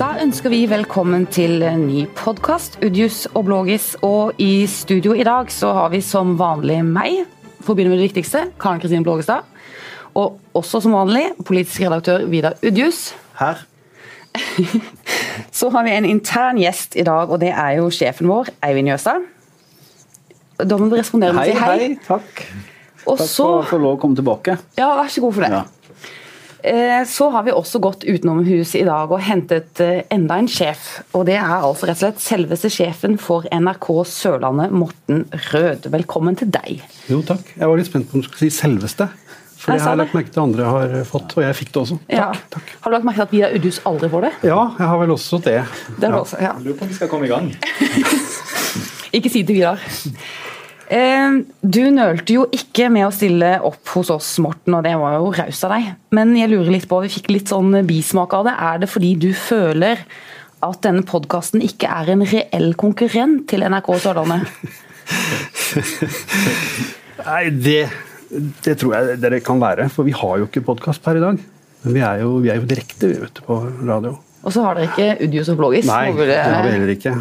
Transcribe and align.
Da 0.00 0.14
ønsker 0.16 0.48
vi 0.48 0.62
velkommen 0.64 1.26
til 1.28 1.60
en 1.60 1.82
ny 1.84 2.06
podkast, 2.16 2.78
Udjus 2.80 3.26
og 3.36 3.42
Blågis. 3.50 3.98
Og 4.00 4.38
i 4.40 4.64
studio 4.64 5.12
i 5.12 5.26
dag 5.28 5.50
så 5.52 5.74
har 5.76 5.90
vi 5.92 5.98
som 6.00 6.38
vanlig 6.40 6.78
meg, 6.88 7.26
for 7.60 7.74
å 7.74 7.76
begynne 7.76 7.92
med 7.92 8.00
det 8.00 8.06
viktigste, 8.06 8.46
Karen 8.62 8.80
Kristin 8.80 9.04
Blågestad. 9.04 9.44
Og 10.16 10.38
også 10.56 10.80
som 10.80 10.94
vanlig 10.96 11.26
politisk 11.44 11.82
redaktør 11.84 12.24
Vidar 12.32 12.56
Udjus. 12.64 13.10
Her. 13.42 13.60
Så 15.58 15.68
har 15.74 15.84
vi 15.84 15.92
en 15.92 16.08
intern 16.08 16.62
gjest 16.62 16.96
i 16.96 17.04
dag, 17.04 17.28
og 17.28 17.42
det 17.44 17.50
er 17.52 17.76
jo 17.82 17.90
sjefen 17.92 18.30
vår, 18.32 18.48
Eivind 18.64 18.88
Jøstad. 18.94 19.26
Da 20.64 20.80
må 20.80 20.88
du 20.88 20.96
respondere 20.96 21.36
med 21.36 21.44
å 21.44 21.50
si 21.50 21.60
hei. 21.60 21.76
hei. 21.76 21.90
Takk. 22.08 22.46
Og 23.04 23.20
Takk 23.20 23.28
så 23.28 23.50
for 23.50 23.58
å 23.58 23.68
få 23.74 23.82
lov 23.84 23.98
å 23.98 24.00
komme 24.06 24.16
tilbake. 24.16 24.56
Ja, 24.80 24.94
vær 24.96 25.12
så 25.12 25.26
god 25.26 25.36
for 25.36 25.44
det. 25.44 25.52
Ja. 25.58 25.79
Eh, 26.64 27.04
Så 27.06 27.30
har 27.30 27.42
vi 27.46 27.52
også 27.54 27.80
gått 27.80 28.04
utenom 28.04 28.42
huset 28.44 28.80
i 28.82 28.84
dag 28.84 29.10
og 29.12 29.20
hentet 29.24 29.80
eh, 29.80 30.02
enda 30.12 30.36
en 30.40 30.48
sjef. 30.50 31.00
Og 31.16 31.24
det 31.28 31.36
er 31.38 31.46
altså 31.62 31.88
rett 31.88 31.96
og 31.98 32.02
slett 32.04 32.20
selveste 32.24 32.70
sjefen 32.72 33.16
for 33.20 33.46
NRK 33.52 33.88
Sørlandet, 34.08 34.70
Morten 34.72 35.24
Rød. 35.52 35.88
Velkommen 35.92 36.36
til 36.40 36.50
deg. 36.52 36.82
Jo, 37.08 37.22
takk. 37.26 37.54
Jeg 37.56 37.66
var 37.70 37.80
litt 37.80 37.88
spent 37.90 38.10
på 38.10 38.18
om 38.18 38.22
du 38.24 38.28
skulle 38.28 38.50
si 38.50 38.52
'selveste'. 38.60 39.08
For 39.60 39.72
Jeg 39.76 39.82
har 39.82 39.96
lagt 39.96 40.14
merke 40.14 40.32
til 40.32 40.40
andre 40.40 40.64
har 40.64 41.04
fått, 41.04 41.36
og 41.36 41.42
jeg 41.44 41.54
fikk 41.54 41.72
det 41.72 41.80
også. 41.82 41.98
Ja. 42.08 42.30
Takk. 42.32 42.48
takk. 42.50 42.62
Har 42.80 42.90
du 42.90 42.96
lagt 42.96 43.04
merke 43.04 43.16
til 43.16 43.22
at 43.22 43.30
Vidar 43.32 43.54
Udhus 43.58 43.80
aldri 43.84 44.08
får 44.08 44.20
det? 44.22 44.32
Ja, 44.48 44.60
jeg 44.78 44.86
har 44.88 44.98
vel 44.98 45.10
også 45.10 45.36
det. 45.44 45.64
Det 46.00 46.08
har 46.08 46.10
du 46.10 46.16
Ja. 46.16 46.20
også, 46.22 46.36
ja. 46.40 46.52
Lurer 46.64 46.76
på 46.78 46.82
om 46.82 46.88
vi 46.88 46.94
skal 46.94 47.08
komme 47.08 47.24
i 47.26 47.28
gang. 47.28 47.54
Ikke 49.12 49.28
si 49.28 49.42
til 49.42 49.54
Vidar. 49.56 49.78
Eh, 50.90 51.36
Du 51.62 51.82
nølte 51.94 52.34
jo 52.34 52.46
ikke 52.50 52.88
med 52.90 53.06
å 53.06 53.12
stille 53.14 53.52
opp 53.66 53.92
hos 53.94 54.10
oss, 54.10 54.30
Morten, 54.42 54.74
og 54.74 54.82
det 54.86 54.96
var 54.98 55.18
jo 55.20 55.30
raust 55.36 55.64
av 55.68 55.76
deg. 55.76 55.92
Men 56.16 56.34
jeg 56.38 56.50
lurer 56.50 56.72
litt 56.74 56.88
på, 56.90 56.98
vi 57.04 57.12
fikk 57.12 57.30
litt 57.30 57.52
sånn 57.52 57.70
bismak 57.86 58.34
av 58.34 58.48
det. 58.48 58.56
Er 58.58 58.82
det 58.82 58.90
fordi 58.90 59.12
du 59.22 59.30
føler 59.36 60.02
at 60.66 60.80
denne 60.84 61.04
podkasten 61.08 61.62
ikke 61.64 61.88
er 61.88 62.10
en 62.12 62.24
reell 62.26 62.72
konkurrent 62.80 63.46
til 63.52 63.62
NRK 63.64 63.92
Sørlandet? 64.02 64.50
Nei, 67.30 67.44
det, 67.54 67.78
det 68.64 68.74
tror 68.80 68.96
jeg 68.96 69.20
dere 69.22 69.40
kan 69.44 69.60
være. 69.62 69.86
For 69.92 70.06
vi 70.08 70.14
har 70.16 70.40
jo 70.42 70.48
ikke 70.50 70.64
podkast 70.72 71.02
per 71.04 71.20
i 71.20 71.22
dag. 71.22 71.38
Men 71.84 71.96
vi 71.96 72.02
er 72.04 72.24
jo, 72.24 72.34
vi 72.44 72.50
er 72.52 72.58
jo 72.60 72.68
direkte 72.68 73.08
vet 73.22 73.38
du, 73.38 73.44
på 73.46 73.60
radio. 73.88 74.16
Og 74.40 74.52
så 74.54 74.64
har 74.64 74.76
dere 74.76 74.90
ikke 74.90 75.28
Udius 75.28 75.50
og 75.52 75.60
Blågis. 75.60 75.88
Nei, 75.88 76.10
det 76.16 76.40
har 76.40 76.64
vi 76.66 76.74
heller 76.74 76.92
ikke. 76.96 77.14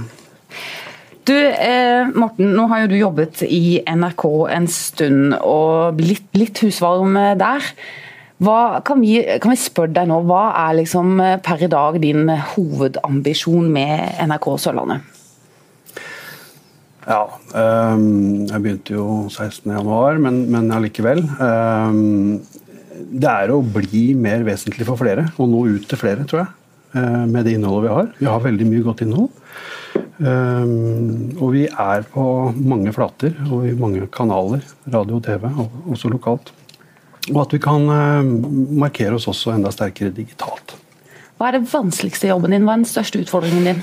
Du, 1.28 1.36
eh, 1.36 2.08
Morten, 2.16 2.54
nå 2.56 2.68
har 2.72 2.84
jo 2.84 2.92
du 2.92 2.98
jobbet 2.98 3.44
i 3.46 3.82
NRK 3.86 4.24
en 4.56 4.68
stund 4.72 5.36
og 5.40 5.98
blitt 6.00 6.30
litt 6.38 6.62
husvarm 6.64 7.18
der. 7.38 7.66
Hva, 8.40 8.80
kan, 8.88 9.02
vi, 9.04 9.20
kan 9.44 9.52
vi 9.52 9.60
spørre 9.60 9.92
deg 9.98 10.08
nå, 10.08 10.22
hva 10.30 10.46
er 10.62 10.78
liksom 10.80 11.18
eh, 11.20 11.38
per 11.44 11.66
i 11.66 11.72
dag 11.72 11.98
din 12.00 12.30
hovedambisjon 12.54 13.68
med 13.74 14.22
NRK 14.30 14.48
Sørlandet? 14.64 15.16
Ja. 17.10 17.26
ehm, 17.58 18.46
jeg 18.48 18.62
begynte 18.64 18.96
jo 18.96 19.06
16.1, 19.28 20.22
men, 20.24 20.40
men 20.54 20.72
allikevel. 20.72 21.24
Ehm, 21.42 22.40
det 23.10 23.30
er 23.32 23.52
å 23.52 23.60
bli 23.66 24.14
mer 24.16 24.46
vesentlig 24.48 24.88
for 24.88 25.00
flere, 25.00 25.28
og 25.40 25.50
nå 25.52 25.66
ut 25.74 25.88
til 25.90 26.00
flere, 26.00 26.24
tror 26.30 26.44
jeg. 26.46 26.56
eh, 26.96 27.26
med 27.28 27.44
det 27.46 27.58
innholdet 27.58 27.90
vi 27.90 27.96
har. 27.96 28.10
Vi 28.22 28.30
har 28.30 28.46
veldig 28.46 28.70
mye 28.72 28.86
godt 28.88 29.04
innhold. 29.06 29.30
Ehm, 30.20 31.38
og 31.40 31.54
vi 31.56 31.66
er 31.70 32.04
på 32.12 32.24
mange 32.60 32.92
flater 32.96 33.38
og 33.48 33.68
i 33.70 33.76
mange 33.80 34.08
kanaler, 34.12 34.64
radio 34.92 35.20
og 35.20 35.24
TV, 35.24 35.46
også 35.94 36.12
lokalt. 36.12 36.52
Og 37.30 37.42
at 37.46 37.54
vi 37.56 37.60
kan 37.64 37.86
eh, 37.94 38.34
markere 38.84 39.16
oss 39.16 39.30
også 39.32 39.54
enda 39.56 39.72
sterkere 39.72 40.12
digitalt. 40.16 40.76
Hva 41.40 41.48
er 41.48 41.60
det 41.60 41.70
vanskeligste 41.72 42.28
jobben 42.28 42.52
din? 42.52 42.66
Hva 42.68 42.76
er 42.76 42.82
den 42.84 42.90
største 42.90 43.22
utfordringen 43.24 43.70
din? 43.70 43.82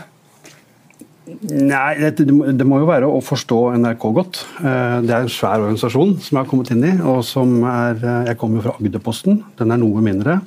Nei, 1.26 1.94
det, 1.98 2.12
det 2.22 2.66
må- 2.68 2.78
jo 2.78 2.86
være 2.86 3.08
å 3.10 3.22
forstå 3.24 3.56
NRK 3.80 4.04
godt. 4.14 4.42
Eh, 4.60 5.00
Det 5.02 5.10
er 5.14 5.24
en 5.24 5.32
svær 5.32 5.62
organisasjon 5.64 6.18
som 6.20 6.36
jeg 6.36 6.44
har 6.44 6.50
kommet 6.50 6.70
inn 6.70 6.84
i. 6.84 6.92
og 7.02 7.24
som 7.24 7.62
er, 7.64 7.96
eh, 7.96 8.24
Jeg 8.28 8.38
kommer 8.38 8.60
jo 8.60 8.68
fra 8.68 8.76
Agderposten. 8.78 9.42
Den 9.56 9.72
er 9.72 9.76
noe 9.80 10.00
mindre. 10.04 10.40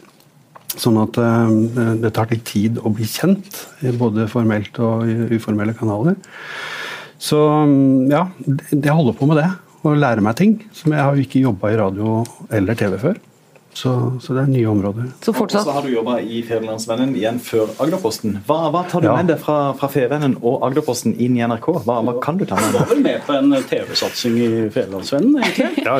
Sånn 0.77 0.99
at 1.01 1.17
eh, 1.17 1.55
det 2.03 2.11
tar 2.15 2.29
litt 2.33 2.45
tid 2.47 2.77
å 2.83 2.91
bli 2.93 3.07
kjent, 3.09 3.63
både 3.97 4.27
formelt 4.31 4.77
og 4.83 5.07
uformelle 5.33 5.73
kanaler. 5.77 6.19
Så 7.19 7.39
mm, 7.39 8.11
ja, 8.11 8.27
jeg 8.71 8.95
holder 8.95 9.17
på 9.17 9.27
med 9.29 9.41
det. 9.41 9.49
Å 9.79 9.95
lære 9.95 10.23
meg 10.23 10.37
ting. 10.39 10.57
Som 10.75 10.93
jeg 10.95 11.03
har 11.03 11.19
ikke 11.19 11.43
jobba 11.43 11.71
i 11.71 11.79
radio 11.79 12.21
eller 12.55 12.79
TV 12.79 12.97
før. 13.01 13.19
Så, 13.73 13.91
så 14.19 14.33
det 14.33 14.41
er 14.41 14.49
nye 14.49 14.65
områder. 14.67 15.11
Så 15.23 15.31
Og 15.31 15.51
så 15.51 15.71
har 15.71 15.85
du 15.85 15.91
jobba 15.93 16.17
i 16.19 16.41
Fædrelandsvennen 16.43 17.13
igjen 17.15 17.37
før 17.39 17.69
Agderposten. 17.79 18.39
Hva, 18.47 18.57
hva 18.73 18.81
tar 18.89 19.01
du 19.01 19.07
Ja. 19.07 19.15
med 19.15 19.29
deg 19.29 19.39
fra, 19.39 19.73
fra 19.77 19.87
Fevennen 19.87 20.35
og 20.41 20.63
Agderposten 20.65 21.13
inn 21.21 21.37
i 21.37 21.43
NRK? 21.45 21.67
Hva, 21.85 21.99
hva 22.03 22.15
kan 22.19 22.37
du 22.37 22.45
ta 22.49 22.55
med 22.59 22.73
Du 22.73 22.79
var 22.79 22.89
vel 22.89 23.03
med 23.05 23.21
på 23.27 23.35
en 23.37 23.53
TV-satsing 23.69 24.35
i 24.41 24.49
Fædrelandsvennen, 24.73 25.37
egentlig? 25.37 25.85
Ja, 25.89 25.95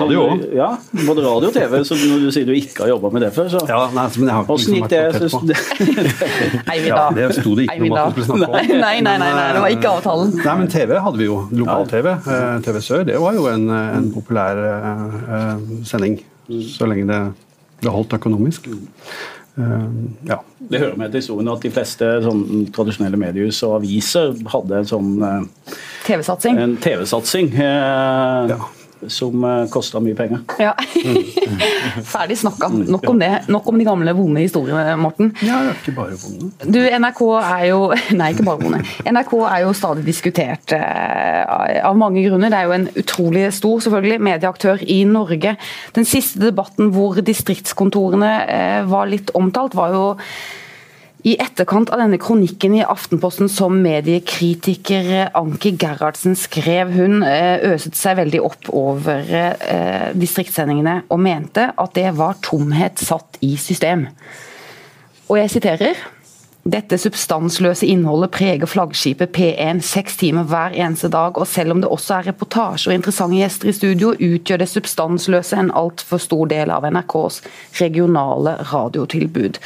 radio 0.00 0.24
òg. 0.24 0.46
Ja, 0.56 0.70
både 1.06 1.26
radio 1.26 1.52
og 1.52 1.54
TV. 1.54 1.76
Så 1.84 2.00
når 2.00 2.24
du 2.26 2.30
sier 2.34 2.48
du 2.48 2.54
ikke 2.56 2.86
har 2.86 2.94
jobba 2.94 3.12
med 3.12 3.26
det 3.26 3.32
før, 3.36 3.52
så 3.52 3.62
Ja, 3.68 3.84
nei, 3.92 4.08
men 4.16 4.32
jeg 4.32 4.34
har 4.34 4.42
ikke 4.42 4.56
Åssen 4.56 4.74
liksom 4.74 4.82
gikk 4.82 4.90
det? 4.90 5.02
tett. 5.20 6.66
Nei, 6.66 6.78
Ja, 6.92 7.04
det 7.14 7.28
sto 7.38 7.54
det 7.54 7.68
ikke 7.68 7.78
noe 7.86 7.92
om 7.92 8.08
at 8.08 8.16
vi 8.16 8.26
skulle 8.26 8.48
snakke 8.48 8.64
om. 8.64 8.82
Nei, 8.82 8.98
nei, 9.04 9.16
nei, 9.20 9.30
nei, 9.36 9.46
det 9.52 9.62
var 9.62 9.76
ikke 9.76 9.94
avtalen. 10.00 10.34
Nei, 10.42 10.56
men 10.64 10.72
TV 10.72 10.96
hadde 11.06 11.20
vi 11.20 11.28
jo. 11.28 11.38
Lokal-TV. 11.62 12.10
Eh, 12.16 12.58
TV 12.66 12.82
Sør 12.82 13.06
det 13.06 13.20
var 13.20 13.36
jo 13.36 13.46
en, 13.52 13.68
eh, 13.70 13.96
en 14.00 14.10
populær 14.16 14.58
uh, 14.64 15.16
eh, 15.38 15.82
Så 16.48 16.88
lenge 16.90 17.06
det 17.10 17.20
ble 17.82 17.92
holdt 17.94 18.16
økonomisk. 18.18 18.68
Eh, 19.58 19.88
ja. 20.28 20.38
Det 20.58 20.80
hører 20.80 20.96
med 20.96 21.12
til 21.12 21.20
historien 21.20 21.50
at 21.52 21.64
de 21.64 21.72
fleste 21.74 22.10
sånn, 22.24 22.44
tradisjonelle 22.72 23.18
mediehus 23.20 23.60
og 23.66 23.80
aviser 23.80 24.32
hadde 24.52 24.78
en 24.80 24.88
sånn 24.88 25.10
eh, 25.28 25.74
TV-satsing. 26.06 26.62
TV-satsing 26.84 27.52
eh, 27.56 28.54
Ja. 28.54 28.60
Som 29.10 29.44
eh, 29.44 29.64
kosta 29.72 30.00
mye 30.02 30.16
penger. 30.18 30.42
Ja. 30.62 30.72
Ferdig 32.12 32.38
snakka. 32.38 32.68
Nok 32.68 33.08
om 33.10 33.18
det. 33.20 33.30
Nok 33.52 33.68
om 33.72 33.78
de 33.80 33.86
gamle, 33.86 34.14
vonde 34.16 34.44
historiene, 34.44 34.96
Morten. 35.00 35.32
ja, 35.42 35.62
det 35.64 35.72
er 35.72 35.80
ikke 35.80 35.96
bare 35.96 36.18
vonde. 36.20 36.50
Du, 36.62 36.78
NRK 36.82 37.22
er 37.40 37.66
jo 37.70 37.80
Nei, 38.20 38.30
ikke 38.34 38.46
bare 38.46 38.62
vonde. 38.62 38.82
NRK 39.08 39.34
er 39.48 39.58
jo 39.64 39.74
stadig 39.76 40.06
diskutert 40.06 40.76
eh, 40.76 41.82
av 41.82 41.98
mange 41.98 42.24
grunner. 42.26 42.52
Det 42.52 42.60
er 42.60 42.70
jo 42.70 42.76
en 42.78 42.88
utrolig 43.02 43.46
stor 43.56 43.84
selvfølgelig, 43.86 44.22
medieaktør 44.22 44.82
i 44.86 45.02
Norge. 45.08 45.56
Den 45.96 46.08
siste 46.08 46.42
debatten 46.42 46.92
hvor 46.94 47.20
distriktskontorene 47.24 48.32
eh, 48.46 48.80
var 48.90 49.10
litt 49.10 49.32
omtalt, 49.38 49.76
var 49.78 49.94
jo 49.96 50.04
i 51.22 51.36
etterkant 51.38 51.90
av 51.94 52.00
denne 52.02 52.18
kronikken 52.18 52.74
i 52.74 52.82
Aftenposten 52.82 53.50
som 53.50 53.76
mediekritiker 53.84 55.28
Anki 55.38 55.70
Gerhardsen 55.78 56.34
skrev, 56.38 56.90
hun 56.96 57.22
eh, 57.22 57.62
øset 57.72 57.94
seg 57.98 58.18
veldig 58.18 58.40
opp 58.42 58.72
over 58.74 59.30
eh, 59.30 60.08
distriktssendingene 60.18 61.04
og 61.06 61.22
mente 61.22 61.68
at 61.78 61.94
det 61.94 62.08
var 62.18 62.40
tomhet 62.42 62.98
satt 62.98 63.38
i 63.46 63.54
system. 63.54 64.08
Og 65.30 65.38
jeg 65.38 65.54
siterer 65.54 66.02
dette 66.62 66.94
substansløse 66.98 67.86
innholdet 67.90 68.30
preger 68.34 68.70
flaggskipet 68.70 69.32
P1 69.34 69.80
seks 69.82 70.18
timer 70.20 70.46
hver 70.50 70.74
eneste 70.74 71.10
dag, 71.10 71.38
og 71.38 71.46
selv 71.50 71.74
om 71.74 71.80
det 71.82 71.90
også 71.90 72.18
er 72.18 72.28
reportasjer 72.30 72.92
og 72.92 72.98
interessante 72.98 73.38
gjester 73.38 73.70
i 73.70 73.74
studio, 73.78 74.12
utgjør 74.14 74.62
det 74.62 74.70
substansløse 74.70 75.58
en 75.58 75.72
altfor 75.74 76.22
stor 76.22 76.50
del 76.50 76.70
av 76.70 76.86
NRKs 76.86 77.40
regionale 77.80 78.58
radiotilbud. 78.70 79.58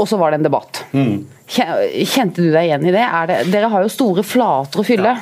Og 0.00 0.08
så 0.08 0.16
var 0.20 0.32
det 0.32 0.40
en 0.40 0.48
debatt. 0.48 0.82
Mm. 0.96 1.28
Kjente 1.50 2.40
du 2.40 2.48
deg 2.48 2.68
igjen 2.68 2.88
i 2.88 2.94
det? 2.94 3.06
Det? 3.28 3.38
Dere 3.52 3.70
har 3.72 3.84
jo 3.84 3.92
store 3.92 4.24
flater 4.24 4.80
å 4.80 4.86
fylle. 4.86 5.16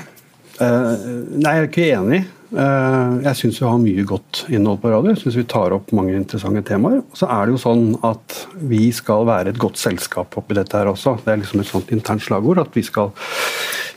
Eh, 0.58 1.06
nei, 1.38 1.54
jeg 1.54 1.64
er 1.64 1.70
ikke 1.70 1.88
enig. 1.98 2.24
Uh, 2.48 3.20
jeg 3.26 3.36
syns 3.36 3.58
vi 3.60 3.66
har 3.68 3.80
mye 3.82 4.04
godt 4.08 4.46
innhold 4.48 4.78
på 4.80 4.88
radio. 4.92 5.12
Jeg 5.12 5.20
syns 5.20 5.36
vi 5.36 5.44
tar 5.52 5.74
opp 5.76 5.90
mange 5.96 6.14
interessante 6.16 6.62
temaer. 6.70 7.02
Så 7.16 7.28
er 7.28 7.44
det 7.44 7.54
jo 7.54 7.60
sånn 7.60 7.90
at 8.08 8.38
vi 8.70 8.86
skal 8.94 9.26
være 9.28 9.52
et 9.52 9.60
godt 9.60 9.80
selskap 9.80 10.38
oppi 10.40 10.56
dette 10.56 10.78
her 10.78 10.88
også. 10.88 11.18
Det 11.24 11.34
er 11.34 11.42
liksom 11.42 11.60
et 11.60 11.68
sånt 11.68 11.92
internt 11.92 12.24
slagord 12.24 12.62
at 12.62 12.72
vi 12.76 12.86
skal 12.86 13.12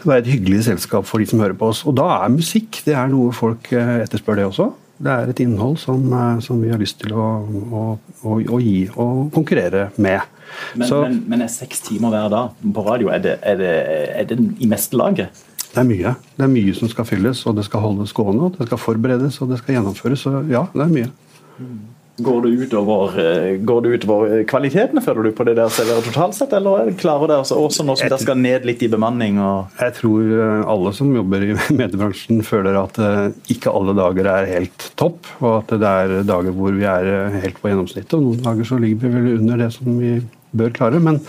være 0.03 0.25
et 0.25 0.31
hyggelig 0.33 0.65
selskap 0.67 1.07
for 1.07 1.23
de 1.23 1.29
som 1.29 1.39
hører 1.39 1.55
på 1.55 1.71
oss. 1.71 1.85
Og 1.87 1.95
da 1.99 2.09
er 2.17 2.33
musikk 2.33 2.81
det 2.83 2.97
er 2.97 3.11
noe 3.11 3.31
folk 3.35 3.71
eh, 3.71 4.01
etterspør, 4.03 4.41
det 4.41 4.49
også. 4.49 4.67
Det 5.01 5.09
er 5.11 5.29
et 5.31 5.39
innhold 5.41 5.77
som, 5.81 6.01
eh, 6.13 6.39
som 6.45 6.59
vi 6.61 6.69
har 6.69 6.77
lyst 6.81 6.99
til 7.01 7.13
å, 7.17 7.27
å, 7.73 7.85
å, 8.23 8.35
å 8.37 8.59
gi 8.61 8.83
og 8.95 9.31
konkurrere 9.33 9.87
med. 9.97 10.21
Men, 10.75 10.87
Så- 10.87 11.01
men, 11.07 11.23
men 11.31 11.41
er 11.41 11.47
seks 11.49 11.79
timer 11.87 12.09
hver 12.13 12.29
dag 12.29 12.51
på 12.75 12.83
radio 12.85 13.09
er 13.09 13.19
det, 13.23 13.37
er 13.41 13.55
det, 13.57 13.71
er 14.21 14.25
det 14.29 14.37
i 14.61 14.67
meste 14.69 14.97
laget? 14.99 15.29
Det 15.71 15.79
er 15.79 15.87
mye. 15.87 16.15
Det 16.37 16.43
er 16.43 16.51
mye 16.51 16.73
som 16.75 16.89
skal 16.91 17.05
fylles, 17.07 17.45
og 17.47 17.55
det 17.55 17.63
skal 17.65 17.79
holdes 17.85 18.11
gående, 18.13 18.43
og 18.49 18.57
det 18.59 18.67
skal 18.67 18.77
forberedes 18.77 19.39
og 19.41 19.49
det 19.53 19.61
skal 19.61 19.77
gjennomføres. 19.79 20.25
Så 20.27 20.33
ja, 20.51 20.65
det 20.75 20.83
er 20.83 20.91
mye. 20.91 21.09
Går 22.17 22.41
det 22.41 22.49
utover, 22.49 23.19
eh, 23.19 23.57
går 23.57 23.81
det 23.81 23.89
utover 23.89 24.39
eh, 24.39 24.45
kvaliteten, 24.45 24.99
føler 25.01 25.23
du, 25.23 25.31
på 25.31 25.45
det 25.47 25.55
der 25.55 25.71
serveret 25.71 26.03
totalt 26.09 26.35
sett, 26.35 26.51
eller 26.53 26.91
klarer 26.99 27.29
det 27.31 27.37
dere 27.37 27.59
også 27.63 27.85
nå 27.87 27.95
som 27.95 28.09
dere 28.09 28.19
skal 28.19 28.37
ned 28.37 28.67
litt 28.67 28.83
i 28.83 28.89
bemanning? 28.91 29.39
og 29.39 29.79
Jeg 29.79 29.95
tror 30.01 30.33
eh, 30.35 30.65
alle 30.73 30.91
som 30.97 31.13
jobber 31.15 31.45
i 31.47 31.55
mediebransjen 31.79 32.43
føler 32.43 32.75
at 32.81 32.99
ikke 33.53 33.71
alle 33.71 33.95
dager 33.95 34.27
er 34.33 34.49
helt 34.51 34.89
topp, 34.99 35.23
og 35.39 35.61
at 35.61 35.73
det 35.79 35.93
er 36.03 36.27
dager 36.27 36.51
hvor 36.57 36.75
vi 36.75 36.85
er 36.89 37.31
helt 37.45 37.63
på 37.63 37.71
gjennomsnittet. 37.71 38.17
Og 38.19 38.27
noen 38.27 38.43
dager 38.43 38.67
så 38.67 38.81
ligger 38.81 39.07
vi 39.07 39.15
vel 39.15 39.31
under 39.39 39.63
det 39.63 39.71
som 39.77 39.95
vi 39.95 40.17
bør 40.51 40.75
klare. 40.75 40.99
Men, 40.99 41.21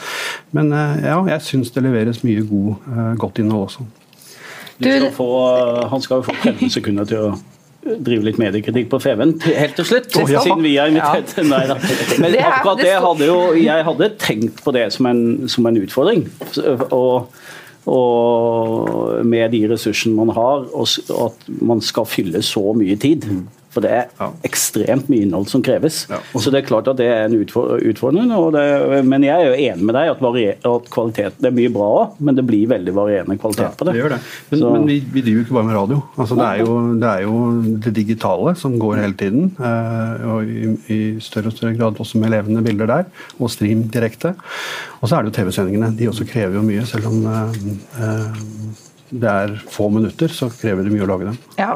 men 0.50 0.74
ja, 0.74 1.20
jeg 1.30 1.46
syns 1.46 1.70
det 1.70 1.86
leveres 1.86 2.24
mye 2.26 2.42
god, 2.42 2.90
godt 3.22 3.38
innhold 3.38 3.70
også. 3.70 3.86
Du 4.82 4.90
skal 4.90 5.12
få, 5.14 5.30
han 5.92 6.02
skal 6.02 6.20
jo 6.20 6.26
få 6.26 6.36
30 6.42 6.74
sekunder 6.74 7.06
til 7.06 7.28
å 7.30 7.32
drive 7.82 8.22
litt 8.28 8.38
mediekritikk 8.38 8.90
på 8.92 9.00
FVN 9.02 9.32
helt 9.42 9.74
til 9.78 9.86
slutt, 9.88 10.10
Oh, 10.20 10.28
ja. 10.30 10.42
siden 10.44 10.62
vi 10.62 10.76
er 10.78 10.92
invitert. 10.92 11.32
Nei 11.52 11.64
da. 11.70 11.76
Men 12.22 12.36
akkurat 12.38 12.78
det 12.82 12.92
hadde 13.02 13.26
jo 13.26 13.38
Jeg 13.58 13.86
hadde 13.88 14.10
tenkt 14.22 14.62
på 14.62 14.74
det 14.76 14.84
som 14.94 15.08
en, 15.10 15.22
som 15.50 15.66
en 15.66 15.80
utfordring. 15.82 16.22
Og, 16.92 17.32
og 17.90 19.24
med 19.26 19.50
de 19.54 19.64
ressursene 19.72 20.14
man 20.16 20.30
har, 20.36 20.68
og 20.70 20.86
og 21.10 21.24
at 21.32 21.50
man 21.62 21.82
skal 21.82 22.06
fylle 22.06 22.42
så 22.46 22.62
mye 22.78 22.96
tid. 23.02 23.26
For 23.72 23.80
det 23.80 23.90
er 23.90 24.32
ekstremt 24.44 25.06
mye 25.08 25.24
innhold 25.24 25.46
som 25.48 25.62
kreves. 25.64 26.02
Ja. 26.10 26.18
Så 26.36 26.50
det 26.52 26.60
er 26.62 26.66
klart 26.68 26.88
at 26.92 26.98
det 26.98 27.06
er 27.08 27.24
en 27.24 27.36
utfordrende. 27.40 28.36
det, 28.52 28.98
men 29.08 29.24
jeg 29.24 29.32
er 29.32 29.48
jo 29.48 29.54
enig 29.72 29.86
med 29.88 29.94
deg 29.96 30.10
at, 30.12 30.20
varier, 30.20 30.58
at 30.68 30.90
kvalitet 30.92 31.38
Det 31.40 31.48
er 31.48 31.56
mye 31.56 31.72
bra 31.72 31.86
òg, 32.02 32.18
men 32.20 32.36
det 32.36 32.44
blir 32.48 32.66
veldig 32.68 32.94
varierende 32.96 33.38
kvalitet 33.40 33.78
på 33.80 33.88
det. 33.88 33.94
Det 33.96 34.02
gjør 34.02 34.14
det. 34.16 34.20
Men, 34.50 34.60
Så- 34.60 34.72
men 34.74 34.86
vi, 34.90 34.98
vi 35.14 35.22
driver 35.24 35.40
jo 35.40 35.44
ikke 35.46 35.56
bare 35.58 35.68
med 35.70 35.76
radio. 35.78 36.02
Altså, 36.18 36.36
det, 36.36 36.48
er 36.50 36.58
jo, 36.66 36.76
det 37.00 37.08
er 37.14 37.22
jo 37.24 37.40
det 37.86 37.94
digitale 37.96 38.54
som 38.60 38.78
går 38.78 39.00
hele 39.02 39.14
tiden. 39.24 39.50
eh, 39.58 40.26
og 40.32 40.44
i, 40.44 40.76
i 40.92 41.00
større 41.20 41.48
og 41.48 41.56
større 41.56 41.74
grad 41.78 41.96
også 41.98 42.18
med 42.20 42.30
levende 42.30 42.62
bilder 42.62 42.86
der, 42.86 43.04
og 43.40 43.50
stream 43.50 43.88
direkte. 43.88 44.34
Og 45.00 45.08
så 45.08 45.16
er 45.16 45.22
det 45.24 45.32
jo 45.32 45.42
TV-sendingene. 45.42 45.94
De 45.96 46.08
også 46.12 46.28
krever 46.28 46.54
jo 46.60 46.62
mye, 46.62 46.84
selv 46.86 47.06
om 47.08 47.24
eh, 47.26 47.60
eh, 48.04 48.42
det 49.12 49.28
er 49.28 49.56
få 49.68 49.90
minutter, 49.92 50.28
så 50.32 50.48
krever 50.52 50.84
det 50.86 50.92
mye 50.94 51.04
å 51.04 51.10
lage 51.10 51.26
dem. 51.32 51.38
Ja, 51.58 51.74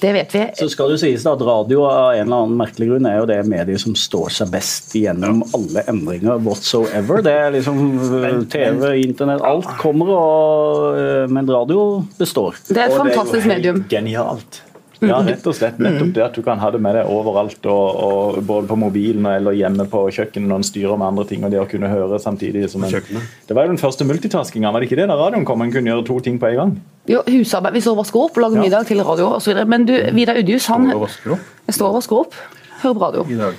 det 0.00 0.12
vet 0.12 0.34
vi. 0.34 0.42
Så 0.58 0.68
skal 0.68 0.92
det 0.92 0.98
sies 1.00 1.24
at 1.28 1.40
Radio 1.40 1.86
av 1.88 2.12
en 2.12 2.26
eller 2.26 2.42
annen 2.42 2.58
merkelig 2.58 2.90
grunn 2.90 3.08
er 3.08 3.16
jo 3.22 3.28
det 3.30 3.38
mediet 3.48 3.80
som 3.80 3.96
står 3.96 4.34
seg 4.38 4.52
best 4.52 4.92
gjennom 4.98 5.40
alle 5.56 5.86
endringer 5.88 6.42
whatsoever. 6.44 7.22
Det 7.24 7.32
er 7.32 7.54
liksom 7.54 7.80
uh, 8.02 8.26
TV, 8.52 8.84
internett, 9.06 9.40
alt 9.40 9.70
kommer, 9.80 10.12
og, 10.12 11.00
uh, 11.00 11.24
men 11.32 11.48
radio 11.48 12.04
består. 12.20 12.60
Det 12.68 12.76
er 12.76 12.90
et 12.90 12.98
fantastisk 13.00 13.48
medium. 13.48 13.84
Genialt. 13.88 14.60
Ja, 15.04 15.18
rett 15.20 15.44
og 15.44 15.56
slett. 15.56 15.80
Nettopp 15.82 16.12
det 16.16 16.24
at 16.24 16.36
du 16.36 16.42
kan 16.44 16.60
ha 16.60 16.70
det 16.72 16.80
med 16.80 16.96
deg 16.96 17.08
overalt, 17.12 17.60
og, 17.68 18.00
og 18.00 18.38
både 18.48 18.68
på 18.70 18.78
mobilen 18.80 19.28
eller 19.28 19.56
hjemme 19.56 19.84
på 19.92 20.06
kjøkkenet 20.16 20.48
når 20.48 20.62
en 20.62 20.68
styrer 20.70 21.00
med 21.00 21.08
andre 21.10 21.26
ting, 21.28 21.44
og 21.44 21.52
det 21.52 21.60
å 21.60 21.68
kunne 21.68 21.90
høre 21.92 22.20
samtidig 22.22 22.64
som 22.72 22.84
en 22.84 22.92
Det 22.92 23.56
var 23.56 23.66
jo 23.66 23.74
den 23.74 23.80
første 23.80 24.08
multitaskinga, 24.08 24.72
var 24.72 24.80
det 24.80 24.90
ikke 24.90 25.00
det? 25.02 25.08
Da 25.10 25.18
radioen 25.20 25.44
kom, 25.48 25.64
en 25.64 25.72
kunne 25.74 25.92
gjøre 25.92 26.06
to 26.08 26.20
ting 26.24 26.40
på 26.40 26.52
en 26.52 26.60
gang. 26.62 26.76
Jo, 27.08 27.22
husarbeid. 27.26 27.72
Vi 27.76 27.80
står 27.84 27.94
og 27.96 28.00
vasker 28.04 28.20
opp 28.26 28.36
lager 28.42 28.56
Ja. 28.56 28.62
middag 28.66 28.86
til 28.86 29.02
radio 29.04 29.28
osv. 29.36 29.54
Men 29.66 29.86
du, 29.86 29.94
Vidar 30.12 30.34
Udjus, 30.40 30.66
han 30.66 30.88
jeg 30.90 31.74
står 31.74 31.88
og 31.88 31.94
vasker 32.00 32.16
opp, 32.24 32.34
hører 32.82 32.94
på 32.94 33.00
radio. 33.06 33.26
i 33.30 33.38
dag. 33.38 33.54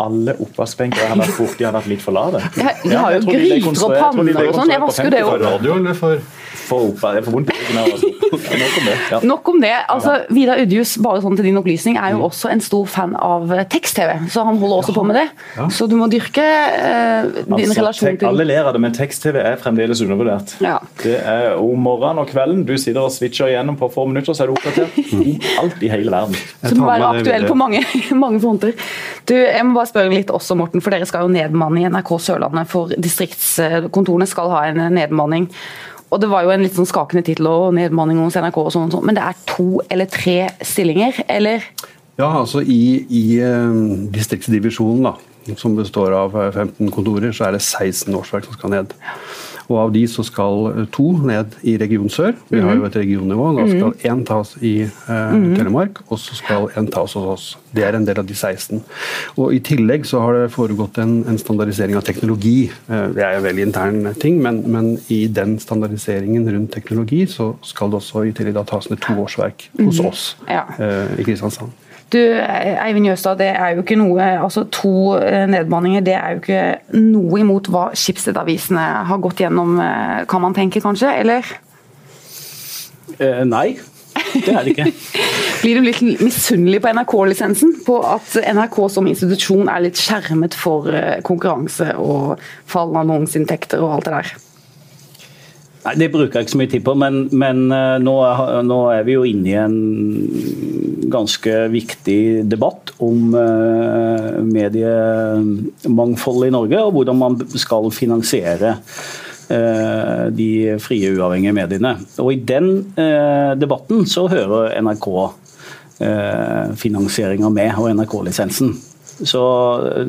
Alle 0.00 0.32
oppvaskbenker 0.40 1.06
har 1.10 1.16
vært 1.20 1.36
borti, 1.36 1.64
har 1.64 1.72
vært 1.76 1.86
litt 1.90 2.00
for 2.00 2.12
lave. 2.16 2.40
Ja, 2.56 2.70
de 2.82 2.96
har 2.96 3.12
jo 3.12 3.20
de 3.20 3.26
gryter 3.26 3.66
og 3.68 3.74
de 3.74 4.00
panner 4.00 4.48
og 4.48 4.54
sånn. 4.54 4.70
Jeg 4.72 4.80
vasker 4.80 5.04
jo 5.04 5.10
det 5.10 5.22
opp. 5.24 5.30
For. 5.30 5.44
Radio 5.50 5.74
eller 5.76 5.94
for 5.94 6.18
For 6.70 6.88
opp, 6.88 6.98
for 6.98 7.30
i 7.70 8.20
nok 8.60 8.78
om 8.78 8.86
det. 8.86 8.96
Ja. 9.10 9.20
Nok 9.22 9.48
om 9.48 9.60
det. 9.60 9.72
altså 9.88 10.16
Udjus 10.30 10.96
bare 11.02 11.22
sånn 11.24 11.36
til 11.38 11.48
din 11.50 11.58
opplysning, 11.60 11.98
er 12.00 12.14
jo 12.14 12.24
også 12.28 12.50
en 12.52 12.62
stor 12.64 12.86
fan 12.90 13.14
av 13.16 13.50
tekst-TV, 13.72 14.12
så 14.32 14.44
han 14.46 14.60
holder 14.60 14.82
også 14.82 14.94
på 14.96 15.04
med 15.08 15.18
det. 15.20 15.26
Så 15.74 15.88
du 15.90 15.96
må 15.98 16.08
dyrke 16.12 16.44
uh, 16.44 17.30
din 17.30 17.56
Altså, 17.60 17.80
relasjon 17.80 18.18
til 18.20 18.28
alle 18.30 18.46
ler 18.48 18.68
av 18.68 18.76
det, 18.76 18.82
men 18.82 18.94
tekst-TV 18.96 19.40
er 19.42 19.58
fremdeles 19.60 20.02
undervurdert. 20.04 20.54
Ja. 20.64 20.78
Det 21.02 21.16
er 21.18 21.56
om 21.60 21.82
morgenen 21.84 22.22
og 22.22 22.30
kvelden. 22.30 22.64
Du 22.68 22.74
sitter 22.80 23.02
og 23.04 23.14
switcher 23.14 23.50
igjennom 23.52 23.78
på 23.80 23.90
få 23.92 24.06
minutter, 24.10 24.36
så 24.36 24.44
er 24.44 24.50
du 24.50 24.56
oppdatert 24.56 24.96
om 25.16 25.26
alt 25.64 25.84
i 25.84 25.92
hele 25.92 26.14
verden. 26.14 26.38
Som 26.64 26.82
må 26.84 26.90
være 26.90 27.12
aktuell 27.20 27.46
på 27.48 27.58
mange, 27.58 27.84
mange 28.24 28.42
fronter. 28.42 28.74
Du, 29.28 29.36
jeg 29.36 29.66
må 29.66 29.76
bare 29.78 29.90
spørre 29.90 30.14
litt 30.14 30.32
også, 30.34 30.56
Morten, 30.58 30.82
for 30.84 30.94
dere 30.94 31.08
skal 31.08 31.26
jo 31.26 31.34
nedmanne 31.34 31.84
i 31.84 31.90
NRK 31.90 32.16
Sørlandet. 32.22 32.70
For 32.70 32.94
distriktskontorene 32.96 34.28
skal 34.30 34.52
ha 34.54 34.66
en 34.70 34.84
nedmanning. 34.96 35.50
Og 36.10 36.20
Det 36.20 36.30
var 36.30 36.42
jo 36.42 36.50
en 36.50 36.64
litt 36.64 36.74
sånn 36.74 36.88
skakende 36.90 37.22
tittel 37.26 37.46
og 37.46 37.74
nedmanning 37.76 38.18
hos 38.18 38.38
NRK, 38.38 38.58
og 38.58 38.72
sånn, 38.74 38.88
og 38.88 38.96
sånn, 38.96 39.06
men 39.06 39.18
det 39.18 39.22
er 39.22 39.42
to 39.46 39.68
eller 39.86 40.10
tre 40.10 40.38
stillinger, 40.66 41.22
eller? 41.30 41.66
Ja, 42.18 42.32
altså 42.32 42.60
i, 42.60 43.06
i 43.06 43.24
eh, 43.40 43.76
distriktsdivisjonen, 44.12 45.06
da, 45.06 45.54
som 45.60 45.78
består 45.78 46.16
av 46.18 46.34
eh, 46.34 46.50
15 46.50 46.90
kontorer, 46.92 47.30
så 47.36 47.46
er 47.46 47.56
det 47.56 47.62
16 47.62 48.10
årsverk 48.18 48.48
som 48.48 48.58
skal 48.58 48.74
ned. 48.74 48.96
Og 49.70 49.76
av 49.78 49.92
de 49.94 50.02
så 50.10 50.24
skal 50.26 50.66
eh, 50.72 50.86
to 50.92 51.12
ned 51.26 51.54
i 51.62 51.76
region 51.80 52.10
sør. 52.10 52.34
Vi 52.50 52.60
har 52.62 52.76
jo 52.78 52.86
et 52.88 52.98
regionnivå. 52.98 53.50
Da 53.56 53.66
skal 53.70 54.10
én 54.10 54.24
tas 54.26 54.56
i 54.66 54.74
eh, 54.84 55.36
Telemark, 55.56 56.02
og 56.08 56.18
så 56.22 56.36
skal 56.38 56.68
én 56.78 56.90
tas 56.90 57.14
hos 57.18 57.28
oss. 57.34 57.48
Det 57.74 57.84
er 57.86 57.96
en 57.96 58.06
del 58.06 58.18
av 58.18 58.26
de 58.26 58.34
16. 58.34 58.82
Og 59.36 59.54
I 59.54 59.60
tillegg 59.64 60.08
så 60.10 60.22
har 60.24 60.36
det 60.36 60.52
foregått 60.54 60.98
en, 61.02 61.20
en 61.30 61.38
standardisering 61.38 61.98
av 62.00 62.06
teknologi. 62.06 62.70
Eh, 62.90 63.06
det 63.14 63.24
er 63.24 63.36
jo 63.36 63.42
en 63.42 63.48
veldig 63.48 63.68
intern 63.68 64.00
ting, 64.20 64.40
men, 64.42 64.64
men 64.70 64.90
i 65.12 65.22
den 65.30 65.58
standardiseringen 65.62 66.48
rundt 66.50 66.74
teknologi 66.74 67.22
så 67.30 67.52
skal 67.66 67.92
det 67.92 68.00
også 68.02 68.26
i 68.26 68.34
tillegg 68.36 68.58
da 68.58 68.66
tas 68.66 68.90
ned 68.90 69.00
to 69.04 69.14
årsverk 69.22 69.68
hos 69.84 70.02
oss 70.02 70.26
eh, 70.50 71.14
i 71.20 71.26
Kristiansand. 71.26 71.72
Du, 72.10 72.18
Eivind 72.18 73.06
Jøstad, 73.06 73.38
det 73.38 73.52
er 73.54 73.76
jo 73.76 73.84
ikke 73.84 73.94
noe 74.00 74.24
altså 74.42 74.64
To 74.74 75.14
nedbanninger 75.46 76.02
det 76.02 76.14
er 76.18 76.32
jo 76.34 76.40
ikke 76.40 76.62
noe 76.98 77.38
imot 77.38 77.70
hva 77.70 77.84
Schibsted-avisene 77.94 78.86
har 79.06 79.20
gått 79.22 79.44
gjennom, 79.44 79.76
eh, 79.78 80.24
kan 80.30 80.42
man 80.42 80.56
tenke 80.56 80.82
kanskje? 80.82 81.12
Eller 81.22 81.46
Eh, 83.20 83.42
nei, 83.44 83.74
det 84.32 84.52
er 84.52 84.64
det 84.64 84.72
ikke. 84.74 84.86
blir 85.62 85.80
du 85.80 85.84
litt 85.84 86.00
misunnelig 86.22 86.80
på 86.80 86.92
NRK-lisensen? 86.96 87.74
På 87.86 88.00
at 88.08 88.36
NRK 88.40 88.78
som 88.92 89.08
institusjon 89.10 89.68
er 89.68 89.84
litt 89.84 90.00
skjermet 90.00 90.56
for 90.56 90.88
eh, 90.94 91.18
konkurranse 91.26 91.92
og 92.00 92.40
fallende 92.70 93.04
annonseinntekter 93.04 93.82
og 93.84 93.98
alt 93.98 94.08
det 94.08 94.14
der? 94.16 94.32
Nei, 95.80 95.94
Det 95.96 96.10
bruker 96.12 96.40
jeg 96.40 96.46
ikke 96.46 96.52
så 96.52 96.60
mye 96.60 96.72
tid 96.74 96.84
på, 96.84 96.94
men, 96.98 97.22
men 97.32 97.70
eh, 97.72 97.96
nå, 98.02 98.16
er, 98.26 98.58
nå 98.66 98.80
er 98.92 99.06
vi 99.06 99.16
jo 99.16 99.24
inne 99.28 99.48
i 99.48 99.56
en 99.60 99.78
ganske 101.10 101.54
viktig 101.72 102.44
debatt 102.48 102.92
om 103.02 103.34
uh, 103.34 104.38
mediemangfold 104.46 106.46
i 106.46 106.50
Norge, 106.54 106.84
og 106.84 106.92
hvordan 106.94 107.18
man 107.18 107.38
skal 107.58 107.90
finansiere 107.94 108.76
eh, 109.50 110.26
de 110.36 110.78
frie, 110.82 111.10
uavhengige 111.16 111.54
mediene. 111.56 111.96
Og 112.22 112.32
I 112.34 112.40
den 112.46 112.94
eh, 112.94 113.52
debatten 113.58 114.06
så 114.06 114.28
hører 114.30 114.80
NRK 114.84 115.08
finansieringa 116.80 117.48
med, 117.52 117.74
og 117.76 117.90
NRK-lisensen. 117.92 118.70
Så 119.26 119.40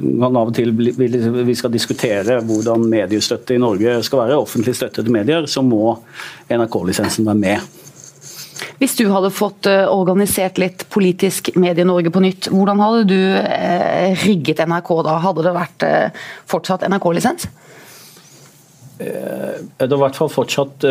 man 0.02 0.38
av 0.40 0.52
og 0.52 0.56
til 0.56 0.72
vi 0.72 1.56
skal 1.58 1.74
diskutere 1.74 2.40
hvordan 2.48 2.86
mediestøtte 2.92 3.58
i 3.58 3.62
Norge 3.62 3.98
skal 4.08 4.24
være, 4.26 4.40
offentlig 4.40 4.76
støtte 4.78 5.04
til 5.04 5.14
medier, 5.14 5.48
så 5.52 5.64
må 5.66 5.98
NRK-lisensen 6.52 7.28
være 7.28 7.42
med. 7.42 7.80
Hvis 8.82 8.96
du 8.98 9.08
hadde 9.14 9.30
fått 9.34 9.68
eh, 9.70 9.84
organisert 9.90 10.58
litt 10.62 10.88
politisk 10.94 11.52
Medie-Norge 11.60 12.10
på 12.14 12.24
nytt, 12.24 12.50
hvordan 12.50 12.82
hadde 12.82 13.04
du 13.12 13.20
eh, 13.38 14.14
rigget 14.24 14.64
NRK 14.66 14.94
da? 15.06 15.18
Hadde 15.22 15.46
det 15.46 15.54
vært 15.54 15.86
eh, 15.86 16.24
fortsatt 16.50 16.88
NRK-lisens? 16.90 17.50
Det 19.02 19.82
har 19.82 19.94
i 19.96 19.98
hvert 19.98 20.18
fall 20.18 20.30
fortsatt 20.30 20.84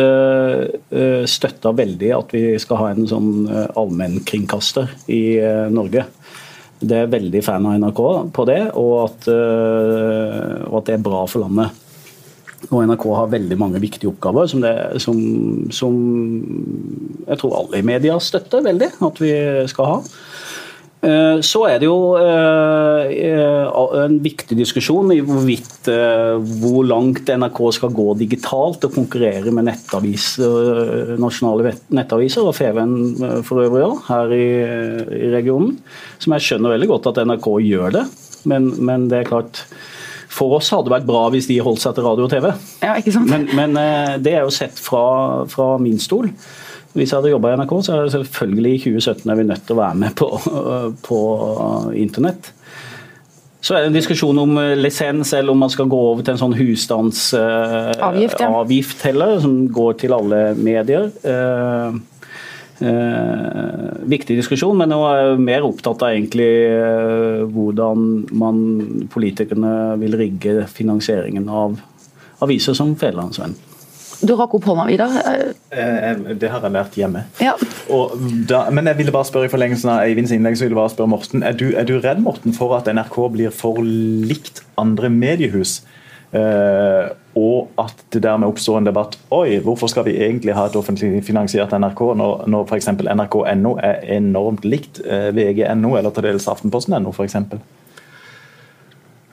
støtta 1.31 1.71
veldig 1.71 2.09
at 2.11 2.33
vi 2.35 2.41
skal 2.59 2.79
ha 2.81 2.89
en 2.91 3.05
sånn 3.07 3.29
allmennkringkaster 3.47 4.89
i 5.15 5.21
eh, 5.39 5.69
Norge. 5.71 6.03
Det 6.81 6.97
er 6.97 7.11
veldig 7.11 7.43
fan 7.45 7.65
av 7.69 7.77
NRK 7.77 8.01
på 8.33 8.45
det, 8.49 8.61
og 8.79 8.93
at, 9.03 9.29
eh, 9.29 10.61
og 10.65 10.79
at 10.79 10.89
det 10.89 10.97
er 10.97 11.05
bra 11.05 11.21
for 11.29 11.45
landet. 11.45 11.77
Og 12.69 12.83
NRK 12.85 13.05
har 13.17 13.29
veldig 13.31 13.57
mange 13.57 13.81
viktige 13.81 14.09
oppgaver 14.11 14.49
som, 14.49 14.61
det, 14.61 14.73
som, 15.01 15.17
som 15.73 15.95
jeg 17.27 17.41
tror 17.41 17.57
alle 17.57 17.81
i 17.81 17.85
media 17.85 18.17
støtter 18.21 18.65
veldig 18.65 18.91
at 19.07 19.21
vi 19.21 19.33
skal 19.71 19.89
ha. 19.91 19.99
Eh, 21.01 21.39
Så 21.41 21.63
er 21.65 21.79
det 21.81 21.87
jo 21.87 22.13
eh, 22.19 23.09
eh, 23.25 23.79
en 24.03 24.17
viktig 24.21 24.53
diskusjon 24.57 25.09
i 25.15 25.21
hvorvidt 25.25 25.89
hvor 26.61 26.83
langt 26.85 27.25
NRK 27.25 27.61
skal 27.73 27.93
gå 27.95 28.05
digitalt 28.19 28.85
og 28.85 28.93
konkurrere 28.93 29.53
med 29.53 29.65
nettavis, 29.65 30.35
nasjonale 31.21 31.73
nettaviser, 31.89 32.45
og 32.45 32.53
FVN 32.53 33.41
for 33.47 33.63
øvrig 33.63 33.87
òg, 33.87 34.03
her 34.11 34.35
i, 34.35 34.45
regionen. 35.33 35.79
Som 36.21 36.37
jeg 36.37 36.45
skjønner 36.45 36.75
veldig 36.75 36.91
godt 36.93 37.09
at 37.09 37.23
NRK 37.25 37.49
gjør 37.65 37.97
det, 37.97 38.05
men, 38.51 38.69
men 38.77 39.09
det 39.09 39.21
er 39.21 39.31
klart 39.31 39.65
For 40.31 40.53
oss 40.55 40.69
hadde 40.71 40.87
det 40.87 40.93
vært 40.93 41.09
bra 41.09 41.25
hvis 41.33 41.49
de 41.49 41.57
holdt 41.59 41.81
seg 41.81 41.97
til 41.97 42.05
radio 42.05 42.23
og 42.23 42.31
TV. 42.31 42.45
Ja, 42.85 42.93
ikke 43.01 43.11
sant? 43.11 43.27
Men, 43.27 43.49
men 43.57 43.75
det 44.23 44.37
er 44.37 44.45
jo 44.45 44.53
sett 44.53 44.77
fra, 44.79 45.43
fra 45.49 45.73
min 45.81 45.99
stol. 45.99 46.29
Hvis 46.93 47.09
jeg 47.11 47.17
hadde 47.17 47.31
jobba 47.33 47.51
i 47.51 47.57
NRK, 47.61 47.73
så 47.85 47.89
er 47.93 47.99
det 48.03 48.15
selvfølgelig 48.15 48.73
i 48.73 48.81
2017 48.85 49.31
er 49.31 49.37
vi 49.39 49.49
nødt 49.51 49.63
til 49.67 49.75
å 49.75 49.81
være 49.81 49.97
med 50.01 50.11
på, 50.19 50.27
på 51.07 51.19
internett. 51.99 52.43
Så 53.61 53.75
er 53.77 53.79
det 53.83 53.89
en 53.91 53.99
diskusjon 53.99 54.37
om 54.41 54.51
eh, 54.57 54.79
lisens, 54.79 55.33
eller 55.37 55.51
om 55.53 55.59
man 55.61 55.69
skal 55.71 55.89
gå 55.89 55.99
over 56.11 56.21
til 56.25 56.33
en 56.33 56.41
sånn 56.41 56.57
husstandsavgift 56.57 58.39
uh, 58.41 58.47
ja. 58.47 59.05
heller, 59.05 59.35
som 59.43 59.53
går 59.69 59.91
til 60.01 60.11
alle 60.17 60.39
medier. 60.57 61.11
Uh, 61.21 61.91
Eh, 62.81 63.89
viktig 64.09 64.39
diskusjon, 64.39 64.73
men 64.73 64.89
nå 64.89 64.97
er 65.05 65.19
jeg 65.19 65.41
mer 65.45 65.65
opptatt 65.67 66.01
av 66.01 66.15
egentlig 66.15 66.49
eh, 66.65 67.43
hvordan 67.53 68.07
man, 68.41 68.61
politikerne 69.13 69.99
vil 70.01 70.17
rigge 70.17 70.63
finansieringen 70.65 71.45
av 71.45 71.77
aviser 72.41 72.73
som 72.77 72.95
Fedrelandsvennen. 72.97 73.53
Du 74.21 74.35
rakk 74.37 74.53
opp 74.57 74.67
hånda, 74.69 74.85
Vidar. 74.89 75.15
Eh, 75.73 76.35
det 76.37 76.49
har 76.51 76.61
jeg 76.61 76.75
lært 76.75 76.97
hjemme. 76.99 77.23
Ja. 77.41 77.55
Da, 78.49 78.65
men 78.73 78.89
jeg 78.91 78.99
ville 78.99 79.13
bare 79.15 79.27
spørre 79.27 79.49
i 79.49 79.53
forlengelsen 79.53 79.89
av 79.93 80.03
Eivinds 80.05 80.33
innlegg, 80.35 80.59
så 80.59 80.67
ville 80.67 80.75
jeg 80.75 80.81
bare 80.81 80.93
spørre 80.93 81.13
Morten. 81.15 81.45
Er 81.47 81.57
du, 81.57 81.71
er 81.73 81.87
du 81.89 81.95
redd 82.03 82.21
Morten, 82.21 82.53
for 82.55 82.77
at 82.77 82.89
NRK 82.91 83.17
blir 83.33 83.55
for 83.55 83.81
likt 83.81 84.61
andre 84.81 85.09
mediehus? 85.13 85.79
Uh, 86.31 87.11
og 87.35 87.73
at 87.81 88.05
det 88.15 88.21
dermed 88.23 88.47
oppstår 88.47 88.77
en 88.79 88.85
debatt 88.87 89.17
Oi, 89.35 89.57
hvorfor 89.59 89.89
skal 89.91 90.05
vi 90.07 90.13
egentlig 90.23 90.53
ha 90.55 90.63
et 90.69 90.77
offentlig 90.79 91.19
finansiert 91.27 91.73
NRK 91.75 92.05
når, 92.15 92.45
når 92.47 92.69
f.eks. 92.69 92.87
nrk.no 93.03 93.73
er 93.83 93.99
enormt 94.15 94.63
likt 94.63 95.01
uh, 95.03 95.27
vg.no 95.35 95.91
eller 95.99 96.15
til 96.15 96.29
dels 96.29 96.47
aftenposten.no 96.47 97.11
f.eks.? 97.11 97.35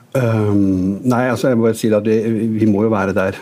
Um, 0.09 0.97
nei, 1.05 1.27
altså 1.29 1.51
jeg 1.51 1.59
må 1.59 1.69
si 1.77 1.91
at 1.93 2.07
vi, 2.07 2.15
vi, 2.55 2.65
må 2.65 2.81
jo 2.87 2.89
være 2.89 3.13
der 3.13 3.35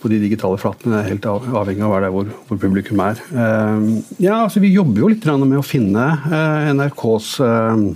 på 0.00 0.08
de 0.08 0.22
digitale 0.22 0.56
flatene. 0.60 0.96
Det 0.96 1.02
er 1.02 1.10
helt 1.12 1.28
avhengig 1.28 1.84
av 1.84 1.90
å 1.90 1.92
være 1.92 2.06
der 2.06 2.14
hvor, 2.14 2.30
hvor 2.48 2.60
publikum 2.62 3.02
er. 3.04 3.20
Um, 3.34 3.90
ja, 4.16 4.40
altså 4.40 4.62
Vi 4.64 4.72
jobber 4.72 5.04
jo 5.04 5.12
litt 5.12 5.28
med 5.44 5.60
å 5.60 5.66
finne 5.66 6.08
uh, 6.24 6.72
NRKs 6.72 7.30
uh, 7.44 7.92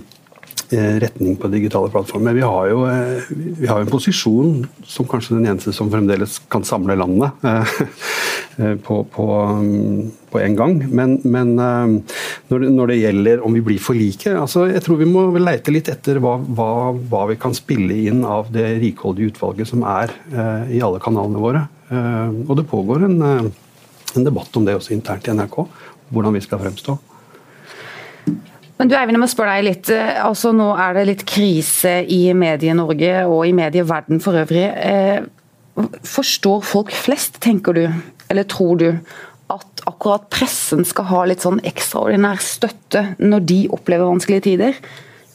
Eh, 0.71 0.99
retning 1.01 1.33
på 1.35 1.47
digitale 1.49 1.89
plattformer. 1.89 2.35
Vi 2.37 2.43
har 2.45 2.67
jo 2.69 2.83
eh, 2.85 3.23
vi 3.33 3.65
har 3.65 3.81
en 3.81 3.89
posisjon 3.89 4.67
som 4.85 5.07
kanskje 5.09 5.39
den 5.39 5.47
eneste 5.49 5.71
som 5.73 5.89
fremdeles 5.89 6.35
kan 6.45 6.61
samle 6.61 6.93
landet 6.93 7.41
eh, 7.41 8.75
på, 8.85 8.99
på, 9.09 9.25
på 10.29 10.41
en 10.43 10.57
gang. 10.59 10.75
Men, 10.93 11.15
men 11.25 11.55
når, 12.49 12.63
det, 12.63 12.69
når, 12.73 12.91
det, 12.91 12.97
gjelder 12.99 13.43
om 13.45 13.53
vi 13.53 13.61
blir 13.65 13.81
for 13.81 13.97
like 13.97 14.31
altså 14.33 14.63
Jeg 14.71 14.81
tror 14.85 14.97
vi 15.01 15.07
må 15.09 15.27
leite 15.37 15.73
litt 15.73 15.89
etter 15.91 16.17
hva, 16.23 16.35
hva, 16.41 16.69
hva 16.97 17.25
vi 17.29 17.37
kan 17.41 17.53
spille 17.57 17.97
inn 18.09 18.23
av 18.25 18.49
det 18.53 18.65
rikholdige 18.81 19.35
utvalget 19.35 19.69
som 19.69 19.85
er 19.85 20.13
i 20.73 20.81
alle 20.81 21.01
kanalene 21.03 21.43
våre. 21.43 21.61
Og 22.47 22.55
det 22.57 22.65
pågår 22.69 23.05
en, 23.05 23.21
en 23.21 24.25
debatt 24.25 24.57
om 24.57 24.65
det 24.65 24.75
også 24.79 24.95
internt 24.95 25.29
i 25.29 25.37
NRK, 25.37 25.61
hvordan 26.09 26.35
vi 26.37 26.43
skal 26.45 26.61
fremstå. 26.63 26.97
Men 28.79 28.87
du 28.87 28.95
Eivind, 28.95 29.17
jeg 29.17 29.23
må 29.25 29.27
spørre 29.27 29.57
deg 29.57 29.65
litt. 29.67 29.89
Eh, 29.91 30.19
altså 30.23 30.53
Nå 30.55 30.69
er 30.79 30.95
det 30.95 31.07
litt 31.09 31.25
krise 31.27 31.97
i 32.07 32.21
Medie-Norge 32.31 33.25
og 33.27 33.41
i 33.49 33.55
medieverden 33.55 34.21
for 34.23 34.39
øvrig. 34.39 34.63
Eh, 34.71 35.25
forstår 36.07 36.63
folk 36.63 36.93
flest, 36.95 37.41
tenker 37.43 37.75
du, 37.75 37.83
eller 38.31 38.47
tror 38.47 38.79
du, 38.79 38.87
akkurat 39.89 40.29
pressen 40.31 40.85
skal 40.87 41.09
ha 41.11 41.23
litt 41.29 41.43
sånn 41.45 41.61
ekstraordinær 41.67 42.41
støtte 42.43 43.03
når 43.21 43.47
de 43.49 43.61
opplever 43.75 44.09
vanskelige 44.09 44.45
tider? 44.49 44.79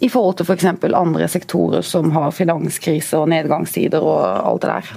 I 0.04 0.10
forhold 0.12 0.38
til 0.38 0.48
f.eks. 0.48 0.68
For 0.82 0.98
andre 0.98 1.28
sektorer 1.30 1.84
som 1.86 2.10
har 2.14 2.34
finanskrise 2.34 3.20
og 3.20 3.30
nedgangstider 3.32 4.04
og 4.04 4.22
alt 4.22 4.64
det 4.64 4.72
der? 4.72 4.94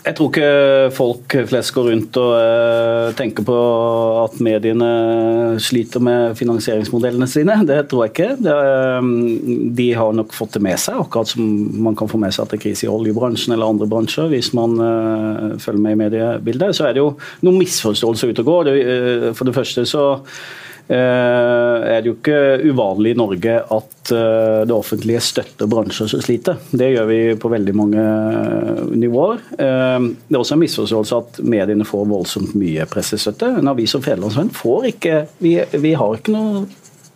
Jeg 0.00 0.16
tror 0.16 0.30
ikke 0.30 0.92
folk 0.96 1.34
flest 1.50 1.72
går 1.76 1.90
rundt 1.90 2.18
og 2.20 2.30
uh, 2.32 3.10
tenker 3.18 3.44
på 3.44 3.56
at 4.22 4.38
mediene 4.40 4.88
sliter 5.60 6.00
med 6.00 6.38
finansieringsmodellene 6.38 7.28
sine. 7.28 7.58
Det 7.68 7.82
tror 7.90 8.06
jeg 8.06 8.14
ikke. 8.14 8.30
Um, 9.02 9.10
de 9.76 9.90
har 9.98 10.16
nok 10.16 10.32
fått 10.36 10.56
det 10.56 10.64
med 10.64 10.80
seg, 10.80 11.02
akkurat 11.02 11.34
som 11.34 11.44
man 11.84 11.98
kan 11.98 12.08
få 12.08 12.20
med 12.22 12.32
seg 12.32 12.46
at 12.46 12.54
det 12.54 12.60
er 12.60 12.64
krise 12.64 12.88
i 12.88 12.92
oljebransjen 12.92 13.52
eller 13.52 13.74
andre 13.74 13.90
bransjer 13.90 14.32
hvis 14.32 14.54
man 14.56 14.80
uh, 14.80 15.60
følger 15.60 15.84
med 15.84 15.98
i 15.98 16.00
mediebildet. 16.06 16.72
Så 16.78 16.88
er 16.88 16.96
det 16.96 17.04
jo 17.04 17.12
noen 17.44 17.60
misforståelser 17.60 18.32
ute 18.32 18.46
og 18.46 18.50
går. 18.54 18.74
For 19.36 19.48
det 19.48 19.56
første 19.58 19.84
så 19.88 20.06
Eh, 20.14 20.69
er 20.96 22.00
det 22.02 22.10
jo 22.10 22.16
ikke 22.16 22.38
uvanlig 22.66 23.12
i 23.14 23.18
Norge 23.18 23.52
at 23.62 24.12
eh, 24.14 24.62
det 24.66 24.74
offentlige 24.74 25.22
støtter 25.22 25.70
bransjer 25.70 26.10
som 26.10 26.22
sliter. 26.24 26.58
Det 26.70 26.88
gjør 26.90 27.06
vi 27.10 27.20
på 27.38 27.52
veldig 27.52 27.74
mange 27.78 28.02
eh, 28.02 28.82
nivåer. 28.98 29.44
Det 29.54 30.34
er 30.34 30.40
også 30.40 30.56
en 30.56 30.62
misforståelse 30.64 31.22
at 31.22 31.40
mediene 31.46 31.86
får 31.86 32.10
voldsomt 32.10 32.56
mye 32.58 32.88
pressestøtte. 32.90 33.52
En 33.60 33.70
avis 33.70 33.94
som 33.94 34.04
Federlandsvennen 34.04 34.54
får 34.56 34.90
ikke 34.92 35.24
vi, 35.38 35.56
vi 35.78 35.96
har 35.98 36.18
ikke 36.18 36.34
noe 36.34 36.66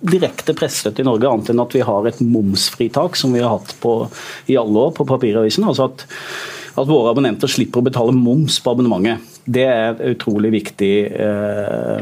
direkte 0.05 0.55
pressestøtte 0.57 1.01
i 1.01 1.07
Norge, 1.09 1.31
annet 1.31 1.51
enn 1.51 1.63
at 1.65 1.75
vi 1.75 1.85
har 1.87 2.07
et 2.07 2.19
momsfritak 2.21 3.17
som 3.17 3.33
vi 3.35 3.41
har 3.43 3.57
hatt 3.57 3.73
på, 3.81 4.03
i 4.53 4.59
alle 4.61 4.89
år 4.89 4.93
på 4.99 5.07
papiravisen. 5.09 5.65
altså 5.67 5.89
at 5.91 6.07
at 6.75 6.91
våre 6.91 7.13
abonnenter 7.13 7.51
slipper 7.51 7.81
å 7.81 7.87
betale 7.87 8.15
moms 8.17 8.59
på 8.63 8.73
abonnementet. 8.75 9.34
Det 9.45 9.65
er 9.69 9.99
utrolig 10.09 10.51
viktig 10.55 10.93
eh, 11.21 11.99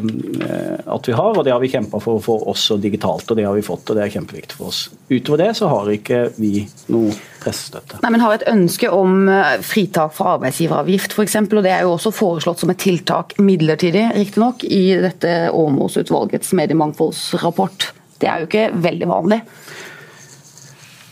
at 0.87 1.09
vi 1.09 1.15
har, 1.17 1.33
og 1.35 1.43
det 1.43 1.51
har 1.51 1.63
vi 1.63 1.71
kjempa 1.73 1.99
for 2.03 2.21
å 2.21 2.23
få 2.23 2.37
også 2.53 2.77
digitalt. 2.83 3.27
og 3.31 3.39
Det 3.39 3.47
har 3.49 3.57
vi 3.57 3.65
fått, 3.67 3.89
og 3.91 3.99
det 3.99 4.05
er 4.05 4.13
kjempeviktig 4.15 4.59
for 4.61 4.71
oss. 4.71 4.85
Utover 5.11 5.43
det 5.43 5.49
så 5.59 5.71
har 5.73 5.91
ikke 5.91 6.21
vi 6.37 6.53
noe 6.95 7.11
pressestøtte. 7.43 7.99
Nei, 8.05 8.13
men 8.15 8.23
Har 8.23 8.37
et 8.37 8.47
ønske 8.51 8.91
om 8.95 9.27
eh, 9.27 9.57
fritak 9.67 10.15
for 10.15 10.37
arbeidsgiveravgift 10.37 11.17
f.eks., 11.17 11.39
og 11.43 11.65
det 11.67 11.75
er 11.75 11.83
jo 11.87 11.97
også 11.97 12.15
foreslått 12.15 12.63
som 12.63 12.71
et 12.71 12.83
tiltak 12.83 13.35
midlertidig, 13.43 14.07
riktignok, 14.15 14.63
i 14.63 14.85
dette 15.03 15.35
Åmås-utvalgets 15.51 16.55
mediemangfoldsrapport. 16.59 17.91
Det 18.23 18.31
er 18.31 18.45
jo 18.45 18.51
ikke 18.51 18.69
veldig 18.87 19.11
vanlig. 19.11 19.43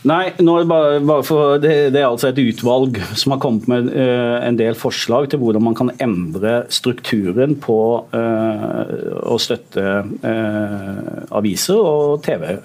Nei, 0.07 0.31
bare, 0.41 0.97
bare 1.05 1.21
for, 1.21 1.59
det, 1.61 1.91
det, 1.93 1.99
er 2.01 2.07
altså 2.07 2.31
et 2.31 2.39
utvalg 2.41 2.97
som 3.13 3.35
har 3.35 3.41
kommet 3.43 3.67
med 3.69 3.91
uh, 3.93 4.39
en 4.41 4.57
del 4.57 4.73
forslag 4.77 5.29
til 5.29 5.41
hvordan 5.43 5.61
man 5.67 5.77
kan 5.77 5.93
endre 6.01 6.63
strukturen 6.73 7.53
på 7.61 7.77
uh, 8.09 8.81
å 9.29 9.37
støtte 9.37 9.85
uh, 10.25 11.11
aviser 11.37 11.77
og 11.77 12.23
TV, 12.25 12.55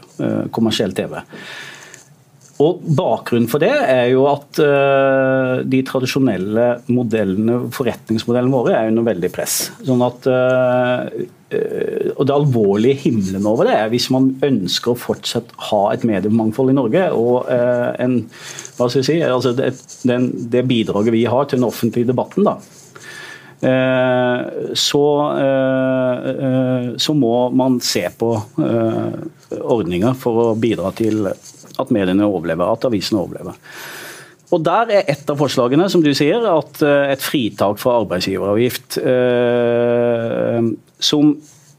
kommersiell 0.55 0.97
TV. 0.97 1.19
Og 2.63 2.81
Bakgrunnen 2.97 3.49
for 3.53 3.61
det 3.61 3.69
er 3.73 4.07
jo 4.15 4.25
at 4.31 4.61
uh, 4.65 5.61
de 5.69 5.83
tradisjonelle 5.85 6.69
modellene, 6.89 7.67
forretningsmodellene 7.75 8.55
våre 8.55 8.79
er 8.79 8.93
under 8.93 9.05
veldig 9.11 9.31
press. 9.35 9.57
Sånn 9.85 10.05
at, 10.07 10.29
uh, 10.31 11.03
og 12.17 12.23
Det 12.25 12.35
alvorlige 12.35 13.03
himmelen 13.05 13.45
over 13.49 13.69
det 13.69 13.77
er 13.77 13.93
hvis 13.93 14.09
man 14.15 14.31
ønsker 14.45 14.95
å 14.95 14.99
fortsatt 14.99 15.53
ha 15.69 15.83
et 15.93 16.07
mediemangfold 16.09 16.73
i 16.73 16.79
Norge. 16.79 17.05
og 17.13 17.47
en, 17.47 18.17
hva 18.79 18.89
skal 18.91 19.05
si, 19.07 19.21
altså 19.23 19.53
det, 19.55 19.69
den, 20.09 20.33
det, 20.51 20.65
bidraget 20.67 21.15
vi 21.15 21.23
har 21.29 21.47
til 21.47 21.61
den 21.61 21.69
offentlige 21.69 22.09
debatten, 22.11 22.49
da, 22.49 22.57
så, 24.77 25.05
så 26.99 27.15
må 27.17 27.33
man 27.57 27.79
se 27.81 28.03
på 28.19 28.33
ordninger 29.57 30.19
for 30.21 30.43
å 30.43 30.59
bidra 30.61 30.91
til 30.99 31.31
at 31.81 31.93
mediene 31.95 32.27
overlever, 32.27 32.73
at 32.73 32.89
avisene 32.89 33.23
overlever. 33.23 33.57
Og 34.55 34.63
Der 34.63 34.93
er 34.95 35.11
et 35.11 35.31
av 35.31 35.41
forslagene, 35.41 35.89
som 35.91 36.05
du 36.05 36.13
sier, 36.15 36.45
at 36.47 36.81
eh, 36.87 37.13
et 37.17 37.23
fritak 37.23 37.81
for 37.83 38.05
arbeidsgiveravgift. 38.05 38.99
Eh, 39.03 40.69
som 41.03 41.33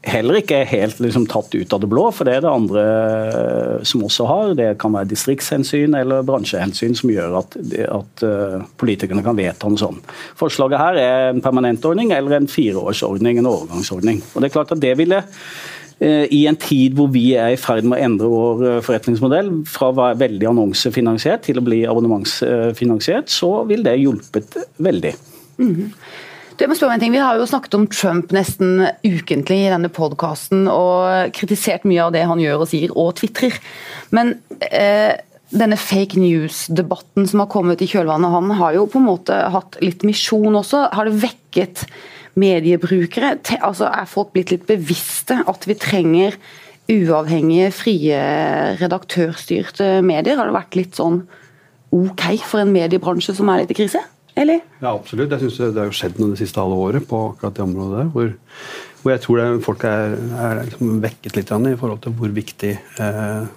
heller 0.08 0.38
ikke 0.38 0.60
er 0.60 0.68
helt 0.70 1.00
liksom, 1.02 1.24
tatt 1.28 1.52
ut 1.56 1.72
av 1.74 1.80
det 1.82 1.88
blå, 1.90 2.04
for 2.14 2.28
det 2.28 2.36
er 2.36 2.44
det 2.44 2.52
andre 2.52 2.84
eh, 2.84 3.86
som 3.88 4.04
også 4.04 4.28
har. 4.28 4.52
Det 4.58 4.68
kan 4.80 4.92
være 4.94 5.08
distriktshensyn 5.14 5.96
eller 5.96 6.26
bransjehensyn 6.28 6.96
som 6.98 7.12
gjør 7.12 7.40
at, 7.40 7.56
at 7.88 8.26
politikerne 8.80 9.24
kan 9.24 9.38
vedta 9.38 9.72
noe 9.72 9.80
sånt. 9.80 10.12
Forslaget 10.38 10.82
her 10.82 11.00
er 11.00 11.32
en 11.32 11.42
permanent 11.44 11.88
ordning 11.88 12.12
eller 12.12 12.36
en 12.36 12.52
fireårsordning, 12.52 13.40
en 13.40 13.48
overgangsordning. 13.48 14.22
Og 14.34 14.44
det 14.44 14.50
er 14.50 14.56
klart 14.60 14.76
at 14.76 14.84
det 14.84 14.92
ville 15.00 15.24
i 16.30 16.44
en 16.46 16.56
tid 16.60 16.94
hvor 16.94 17.10
vi 17.10 17.32
er 17.34 17.54
i 17.54 17.58
ferd 17.58 17.86
med 17.88 17.98
å 17.98 18.04
endre 18.06 18.30
vår 18.30 18.64
eh, 18.68 18.78
forretningsmodell 18.86 19.50
fra 19.66 19.90
å 19.90 19.96
være 19.98 20.20
veldig 20.20 20.50
annonsefinansiert 20.52 21.46
til 21.48 21.58
å 21.58 21.64
bli 21.66 21.82
abonnementsfinansiert, 21.90 23.32
så 23.32 23.64
vil 23.68 23.82
det 23.86 23.98
hjulpet 23.98 24.58
veldig. 24.78 25.14
Mm 25.58 25.74
-hmm. 25.74 25.92
Du, 26.58 26.66
må 26.66 26.74
spørre 26.74 26.94
en 26.94 27.00
ting. 27.00 27.12
Vi 27.12 27.22
har 27.22 27.36
jo 27.38 27.46
snakket 27.46 27.74
om 27.74 27.86
Trump 27.86 28.32
nesten 28.34 28.86
ukentlig 29.04 29.58
i 29.66 29.70
denne 29.70 29.88
podkasten 29.88 30.66
og 30.68 31.30
kritisert 31.30 31.84
mye 31.84 32.02
av 32.02 32.12
det 32.12 32.24
han 32.26 32.40
gjør 32.40 32.64
og 32.64 32.68
sier, 32.68 32.90
og 32.98 33.14
tvitrer. 33.14 33.54
Men 34.10 34.34
eh, 34.72 35.14
denne 35.54 35.76
fake 35.76 36.18
news-debatten 36.18 37.28
som 37.28 37.40
har 37.40 37.50
kommet 37.52 37.82
i 37.82 37.86
kjølvannet, 37.86 38.30
han 38.30 38.50
har 38.50 38.74
jo 38.74 38.86
på 38.90 38.98
en 38.98 39.06
måte 39.06 39.38
hatt 39.54 39.78
litt 39.84 40.02
misjon 40.02 40.58
også. 40.58 40.88
Har 40.92 41.04
det 41.08 41.22
vekket 41.22 41.86
mediebrukere? 42.38 43.36
Altså, 43.58 43.88
er 43.90 44.08
folk 44.10 44.32
blitt 44.34 44.52
litt 44.54 44.66
bevisste 44.68 45.40
at 45.48 45.66
vi 45.68 45.76
trenger 45.78 46.38
uavhengige, 46.88 47.72
frie, 47.76 48.20
redaktørstyrte 48.80 49.98
medier? 50.06 50.38
Har 50.38 50.48
det 50.48 50.56
vært 50.56 50.78
litt 50.78 50.98
sånn 50.98 51.22
OK 51.94 52.30
for 52.44 52.62
en 52.62 52.72
mediebransje 52.72 53.34
som 53.36 53.50
er 53.52 53.62
litt 53.62 53.74
i 53.74 53.78
krise? 53.78 54.02
Eller? 54.38 54.62
Ja, 54.78 54.92
absolutt. 54.92 55.32
Jeg 55.34 55.48
synes 55.48 55.74
Det 55.74 55.82
har 55.82 55.94
skjedd 55.96 56.20
noe 56.20 56.34
det 56.34 56.42
siste 56.42 56.62
halve 56.62 56.78
året 56.78 57.06
på 57.08 57.24
akkurat 57.32 57.56
det 57.56 57.64
området 57.64 57.98
der. 57.98 58.10
Hvor, 58.14 58.28
hvor 59.02 59.12
jeg 59.12 59.22
tror 59.24 59.40
det, 59.40 59.46
folk 59.66 59.86
er, 59.88 60.14
er 60.46 60.60
liksom 60.68 61.00
vekket 61.02 61.38
litt 61.38 61.50
i 61.50 61.78
forhold 61.80 62.02
til 62.04 62.14
hvor 62.18 62.34
viktig 62.36 62.74
eh, 63.02 63.48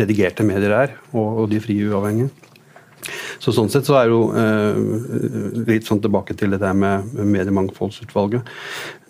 redigerte 0.00 0.46
medier 0.46 0.76
er, 0.76 0.98
og, 1.12 1.44
og 1.44 1.48
de 1.52 1.62
frie 1.64 1.88
uavhengige. 1.88 2.32
Så 3.42 3.54
Sånn 3.54 3.70
sett 3.72 3.86
så 3.88 3.96
er 3.98 4.10
jo 4.10 4.20
eh, 4.38 4.78
litt 5.68 5.86
sånn 5.88 6.02
tilbake 6.04 6.36
til 6.38 6.54
det 6.54 6.60
der 6.62 6.74
med 6.76 7.12
mediemangfoldsutvalget. 7.14 8.48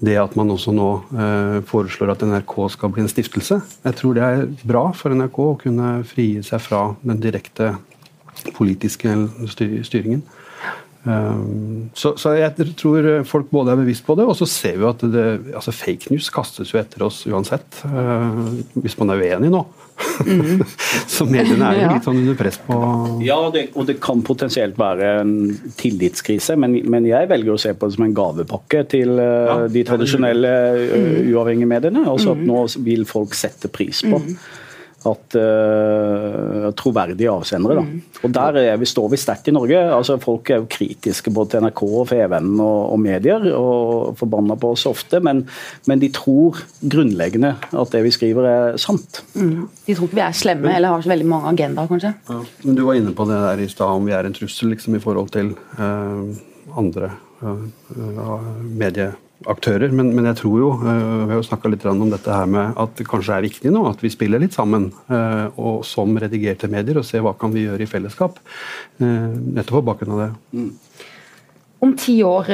Det 0.04 0.16
at 0.20 0.36
man 0.38 0.52
også 0.52 0.74
nå 0.74 0.90
eh, 1.14 1.58
foreslår 1.68 2.14
at 2.14 2.24
NRK 2.26 2.56
skal 2.74 2.92
bli 2.94 3.04
en 3.04 3.12
stiftelse. 3.12 3.60
Jeg 3.86 3.98
tror 4.00 4.16
det 4.18 4.24
er 4.26 4.46
bra 4.66 4.86
for 4.96 5.14
NRK 5.14 5.42
å 5.44 5.58
kunne 5.60 5.96
frigi 6.08 6.42
seg 6.46 6.62
fra 6.64 6.86
den 7.04 7.22
direkte 7.22 7.74
politiske 8.56 9.14
styringen. 9.50 10.24
Um, 11.04 11.90
så, 11.92 12.14
så, 12.16 12.32
jeg 12.38 12.54
tror 12.80 13.06
folk 13.28 13.50
både 13.52 13.74
er 13.74 13.80
bevisst 13.82 14.06
på 14.06 14.16
det, 14.16 14.24
og 14.24 14.36
så 14.38 14.48
ser 14.48 14.78
vi 14.80 14.86
at 14.88 15.02
det, 15.12 15.24
altså 15.52 15.74
fake 15.76 16.08
news 16.12 16.30
kastes 16.32 16.72
jo 16.72 16.80
etter 16.80 17.04
oss 17.04 17.24
uansett. 17.28 17.82
Uh, 17.84 18.56
hvis 18.80 18.96
man 19.00 19.12
er 19.12 19.20
uenig 19.20 19.52
nå. 19.52 19.64
Mm. 20.26 20.64
så 21.14 21.26
mediene 21.28 21.68
er 21.68 21.76
jo 21.78 21.90
litt 21.92 22.06
sånn 22.08 22.16
under 22.18 22.34
press 22.34 22.56
på 22.66 22.76
Ja, 23.22 23.36
det, 23.54 23.68
og 23.78 23.86
det 23.86 24.00
kan 24.02 24.24
potensielt 24.26 24.74
være 24.80 25.12
en 25.20 25.36
tillitskrise, 25.78 26.56
men, 26.58 26.80
men, 26.90 27.06
jeg 27.06 27.28
velger 27.30 27.54
å 27.54 27.60
se 27.60 27.76
på 27.78 27.86
det 27.86 27.94
som 27.94 28.08
en 28.08 28.16
gavepakke 28.16 28.82
til 28.90 29.14
uh, 29.20 29.28
ja. 29.28 29.56
de 29.70 29.86
tradisjonelle 29.86 30.52
uh, 30.88 31.22
uavhengige 31.30 31.70
mediene. 31.70 32.08
Altså 32.08 32.32
at 32.34 32.42
mm. 32.42 32.46
nå 32.48 32.66
vil 32.88 33.08
folk 33.08 33.36
sette 33.38 33.70
pris 33.72 34.02
på. 34.06 34.18
Mm 34.24 34.62
at 35.08 35.36
uh, 35.36 36.68
troverdige 36.76 37.30
avsendere. 37.30 37.76
Da. 37.78 37.84
Mm. 37.84 38.20
Og 38.24 38.34
Der 38.34 38.58
er 38.62 38.78
vi, 38.80 38.88
står 38.88 39.10
vi 39.12 39.20
sterkt 39.20 39.48
i 39.48 39.54
Norge. 39.54 39.78
altså 39.94 40.16
Folk 40.22 40.50
er 40.50 40.62
jo 40.62 40.68
kritiske 40.70 41.32
både 41.34 41.54
til 41.54 41.64
NRK, 41.66 41.82
Fevennen 42.08 42.60
og, 42.60 42.92
og 42.94 43.00
medier, 43.00 43.48
og 43.56 44.14
forbanna 44.18 44.56
på 44.60 44.72
oss 44.74 44.86
ofte, 44.88 45.20
men, 45.24 45.44
men, 45.86 46.00
de 46.00 46.10
tror 46.14 46.62
grunnleggende 46.80 47.54
at 47.72 47.92
det 47.92 48.04
vi 48.06 48.14
skriver 48.14 48.48
er 48.50 48.80
sant. 48.80 49.22
Mm. 49.34 49.68
De 49.86 49.94
tror 49.96 50.08
ikke 50.08 50.20
vi 50.20 50.26
er 50.26 50.38
slemme 50.38 50.72
eller 50.74 50.94
har 50.94 51.04
så 51.04 51.12
veldig 51.12 51.28
mange 51.28 51.52
agendaer, 51.52 51.90
kanskje. 51.90 52.14
Ja. 52.28 52.40
Men 52.64 52.80
Du 52.80 52.86
var 52.88 52.98
inne 52.98 53.14
på 53.16 53.28
det 53.28 53.40
der 53.44 53.64
i 53.64 53.68
stad 53.70 53.98
om 53.98 54.08
vi 54.08 54.16
er 54.16 54.26
en 54.26 54.36
trussel 54.36 54.72
liksom, 54.74 54.96
i 54.96 55.02
forhold 55.02 55.30
til 55.34 55.54
uh, 55.78 56.24
andre 56.78 57.12
uh, 57.44 58.50
medier 58.64 59.14
aktører. 59.50 59.92
Men, 59.94 60.12
men, 60.14 60.28
jeg 60.30 60.38
tror 60.40 60.58
jo, 60.60 60.70
uh, 60.80 61.24
vi 61.24 61.32
har 61.32 61.40
jo 61.40 61.46
snakka 61.46 61.70
litt 61.72 61.86
om 61.90 62.06
dette 62.12 62.32
her 62.32 62.48
med 62.50 62.78
at 62.80 62.94
det 62.98 63.08
kanskje 63.08 63.36
er 63.36 63.46
viktig 63.46 63.72
nå 63.74 63.84
at 63.90 64.04
vi 64.04 64.12
spiller 64.12 64.42
litt 64.42 64.56
sammen 64.56 64.90
uh, 65.10 65.46
og 65.60 65.84
som 65.88 66.16
redigerte 66.20 66.70
medier 66.72 67.00
og 67.00 67.06
ser 67.08 67.24
hva 67.24 67.34
kan 67.38 67.54
vi 67.54 67.66
gjøre 67.66 67.84
i 67.84 67.90
fellesskap. 67.90 68.40
Uh, 69.02 69.32
nettopp 69.34 69.80
på 69.80 69.86
bakgrunn 69.90 70.16
av 70.16 70.24
det. 70.24 70.30
Mm. 70.56 70.72
Om 71.84 71.92
ti 72.00 72.16
år, 72.24 72.48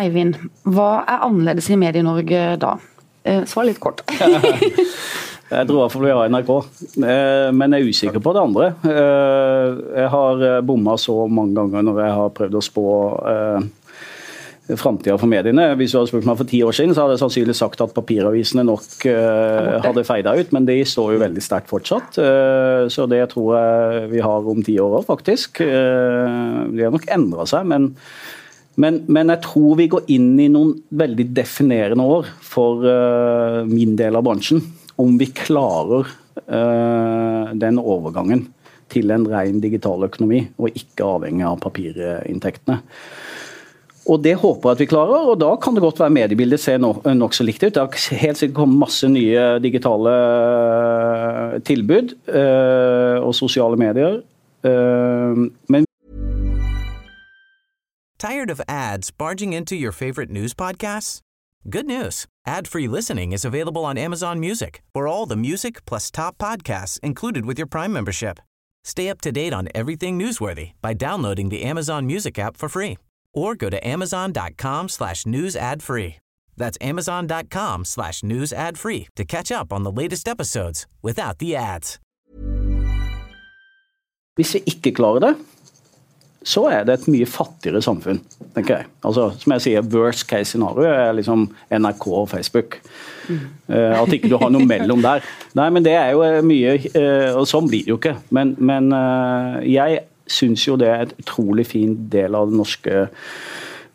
Eivind, 0.00 0.38
hva 0.66 1.04
er 1.06 1.24
annerledes 1.28 1.68
i 1.70 1.76
Medie-Norge 1.78 2.56
da? 2.58 2.72
Svar 3.46 3.68
litt 3.68 3.78
kort. 3.78 4.02
Jeg 5.48 5.64
tror 5.64 5.76
i 5.76 5.80
hvert 5.80 5.92
fall 5.94 6.02
vi 6.04 6.10
har 6.12 6.28
NRK, 6.28 6.50
men 7.56 7.72
jeg 7.72 7.78
er 7.78 7.86
usikker 7.88 8.20
på 8.20 8.34
det 8.36 8.40
andre. 8.42 8.66
Jeg 8.84 10.10
har 10.12 10.42
bomma 10.68 10.96
så 11.00 11.14
mange 11.24 11.56
ganger 11.56 11.86
når 11.86 12.00
jeg 12.02 12.16
har 12.18 12.34
prøvd 12.36 12.58
å 12.58 12.62
spå 12.66 12.84
framtida 14.76 15.16
for 15.16 15.30
mediene. 15.30 15.70
Hvis 15.78 15.94
du 15.94 15.98
hadde 15.98 16.10
spurt 16.10 16.26
meg 16.28 16.38
for 16.40 16.48
ti 16.48 16.60
år 16.66 16.76
siden, 16.76 16.92
så 16.92 17.04
hadde 17.04 17.16
jeg 17.16 17.22
sannsynligvis 17.22 17.60
sagt 17.62 17.82
at 17.84 17.94
papiravisene 17.96 18.64
nok 18.68 19.06
uh, 19.08 19.78
hadde 19.84 20.04
feida 20.04 20.34
ut, 20.36 20.50
men 20.52 20.66
de 20.68 20.76
står 20.84 21.14
jo 21.14 21.22
veldig 21.22 21.44
sterkt 21.44 21.70
fortsatt. 21.70 22.18
Uh, 22.20 22.84
så 22.92 23.06
det 23.08 23.22
tror 23.32 23.54
jeg 23.56 24.10
vi 24.12 24.24
har 24.24 24.50
om 24.52 24.60
ti 24.66 24.76
år 24.82 24.98
òg, 25.00 25.06
faktisk. 25.08 25.62
Uh, 25.64 26.68
de 26.74 26.84
har 26.84 26.92
nok 26.92 27.08
endra 27.14 27.48
seg, 27.48 27.64
men, 27.70 27.88
men, 28.76 29.00
men, 29.08 29.32
jeg 29.32 29.44
tror 29.46 29.78
vi 29.80 29.88
går 29.94 30.12
inn 30.12 30.34
i 30.44 30.50
noen 30.52 30.76
veldig 31.00 31.30
definerende 31.38 32.04
år 32.18 32.28
for 32.44 32.84
min 33.68 33.96
del 33.98 34.20
av 34.20 34.26
bransjen. 34.28 34.60
Om 34.98 35.16
vi 35.20 35.30
klarer 35.32 36.08
den 36.48 37.78
overgangen 37.82 38.44
til 38.92 39.10
en 39.12 39.26
ren 39.28 39.58
digital 39.62 40.06
økonomi, 40.06 40.44
og 40.58 40.76
ikke 40.76 41.06
avhengig 41.06 41.44
av 41.46 41.58
papirinntektene. 41.64 42.78
Og 44.08 44.24
Det 44.24 44.34
håper 44.40 44.70
jeg 44.70 44.76
at 44.76 44.80
vi 44.80 44.88
klarer, 44.88 45.28
og 45.28 45.40
da 45.40 45.50
kan 45.60 45.74
det 45.76 45.82
godt 45.84 46.00
være 46.00 46.14
mediebildet 46.16 46.60
ser 46.60 46.78
nokså 46.80 47.44
likt 47.44 47.62
ut. 47.62 47.74
Det 47.74 47.82
har 47.82 48.20
helt 48.22 48.38
sikkert 48.40 48.56
kommet 48.56 48.80
masse 48.80 49.08
nye 49.08 49.58
digitale 49.60 50.14
eh, 50.16 51.58
tilbud 51.68 52.14
uh, 52.32 53.26
og 53.26 53.34
sosiale 53.34 53.76
medier. 53.76 54.22
Uh, 54.64 55.52
men 55.68 55.84
Tired 58.18 58.50
of 58.50 58.60
ads 58.66 59.12
barging 59.12 59.52
into 59.52 59.76
your 59.76 59.92
favorite 59.92 60.30
news 60.30 60.54
podcasts? 60.54 61.20
Good 61.70 61.86
news. 61.86 62.26
Ad-free 62.46 62.88
listening 62.88 63.32
is 63.32 63.44
available 63.44 63.84
on 63.84 63.98
Amazon 63.98 64.40
Music 64.40 64.80
for 64.94 65.06
all 65.06 65.26
the 65.26 65.36
music 65.36 65.84
plus 65.84 66.10
top 66.10 66.38
podcasts 66.38 66.98
included 67.02 67.44
with 67.44 67.58
your 67.58 67.68
Prime 67.68 67.92
membership. 67.92 68.40
Stay 68.84 69.10
up 69.10 69.20
to 69.20 69.30
date 69.30 69.52
on 69.52 69.68
everything 69.74 70.18
newsworthy 70.18 70.70
by 70.80 70.94
downloading 70.94 71.50
the 71.50 71.62
Amazon 71.62 72.06
Music 72.06 72.38
app 72.38 72.56
for 72.56 72.68
free 72.68 72.96
or 73.38 73.54
go 73.54 73.70
to 73.70 73.78
amazon.com 73.86 74.88
slash 74.88 75.26
news 75.26 75.56
ad 75.56 75.82
free. 75.82 76.16
That's 76.58 76.78
amazon.com 76.80 77.84
slash 77.84 78.22
news 78.22 78.52
ad 78.52 78.76
free 78.76 79.06
to 79.16 79.24
catch 79.24 79.52
up 79.52 79.72
on 79.72 79.84
the 79.84 79.92
latest 79.92 80.28
episodes 80.28 80.86
without 81.02 81.38
the 81.38 81.56
ads. 81.56 81.98
Hvis 84.38 84.54
vi 84.54 84.60
ikke 84.70 84.92
klarer 84.94 85.18
det, 85.18 85.32
så 86.46 86.62
er 86.70 86.84
det 86.86 86.94
et 86.94 87.06
mye 87.10 87.26
fattigere 87.26 87.80
samfunn, 87.82 88.20
tenker 88.54 88.76
jeg. 88.76 88.86
Altså, 89.04 89.24
som 89.40 89.54
jeg 89.56 89.64
sier, 89.64 89.88
Worst 89.90 90.28
case 90.30 90.52
scenario 90.52 90.86
er 90.86 91.16
liksom 91.18 91.48
NRK 91.74 92.06
og 92.06 92.28
Facebook. 92.30 92.78
Mm. 93.28 93.40
Uh, 93.68 93.98
at 93.98 94.12
ikke 94.14 94.30
du 94.30 94.38
har 94.38 94.52
noe 94.54 94.66
mellom 94.68 95.02
der. 95.02 95.26
Nei, 95.58 95.66
men 95.74 95.84
det 95.84 95.96
er 95.98 96.14
jo 96.14 96.22
mye 96.46 96.78
uh, 96.94 97.34
Og 97.36 97.44
sånn 97.50 97.66
blir 97.68 97.82
det 97.84 97.92
jo 97.92 97.98
ikke. 97.98 98.14
Men, 98.32 98.54
men 98.62 98.88
uh, 98.94 99.58
jeg 99.66 100.04
syns 100.32 100.66
jo 100.68 100.76
det 100.80 100.88
er 100.88 101.04
et 101.06 101.14
utrolig 101.22 101.66
fin 101.66 101.94
del 102.12 102.36
av 102.38 102.50
det 102.50 102.60
norske 102.60 103.06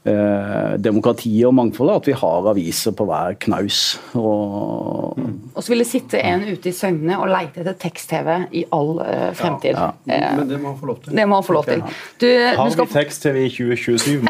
eh, 0.05 0.73
demokratiet 0.83 1.47
og 1.47 1.53
mangfoldet 1.57 1.95
at 2.01 2.07
vi 2.09 2.15
har 2.17 2.49
aviser 2.51 2.95
på 2.97 3.05
hver 3.07 3.37
knaus. 3.43 3.79
Og, 4.19 5.17
mm. 5.17 5.33
og 5.53 5.63
så 5.63 5.73
vil 5.73 5.83
det 5.83 5.87
sitte 5.89 6.21
en 6.23 6.43
ute 6.47 6.69
i 6.69 6.75
Søgne 6.75 7.17
og 7.19 7.29
leite 7.31 7.63
etter 7.63 7.77
tekst-TV 7.79 8.29
i 8.59 8.65
all 8.75 8.99
eh, 9.05 9.29
fremtid. 9.37 9.77
Ja, 9.77 9.91
ja. 10.09 10.19
Eh, 10.19 10.37
Men 10.39 10.51
det 10.51 10.59
må 10.61 10.73
han 10.73 10.79
få 10.79 10.91
lov 10.91 10.99
til. 11.03 11.15
Det 11.17 11.27
må 11.29 11.39
han 11.39 11.47
få 11.47 11.57
lov 11.57 11.69
til. 11.69 11.83
Du, 12.21 12.27
har 12.59 12.73
vi 12.73 12.87
tekst-TV 12.93 13.39
i 13.45 13.49
2027? 13.53 14.23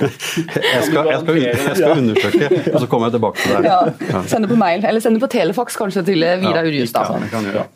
jeg, 0.00 0.82
skal, 0.84 1.10
jeg, 1.10 1.20
skal, 1.20 1.40
jeg 1.40 1.76
skal 1.78 1.96
undersøke, 1.96 2.50
og 2.74 2.78
så 2.80 2.86
kommer 2.86 3.08
jeg 3.08 3.16
tilbake 3.18 3.44
til 3.44 3.56
deg. 3.56 3.70
Ja. 3.70 4.22
Send 4.30 4.46
det 4.46 4.52
på 4.52 4.60
mail, 4.60 4.84
eller 4.84 5.04
send 5.04 5.18
det 5.18 5.24
på 5.24 5.30
Telefax 5.32 5.78
kanskje 5.80 6.04
til 6.10 6.26
eh, 6.26 6.38
Vidar 6.42 6.68
Urjustad. 6.68 7.04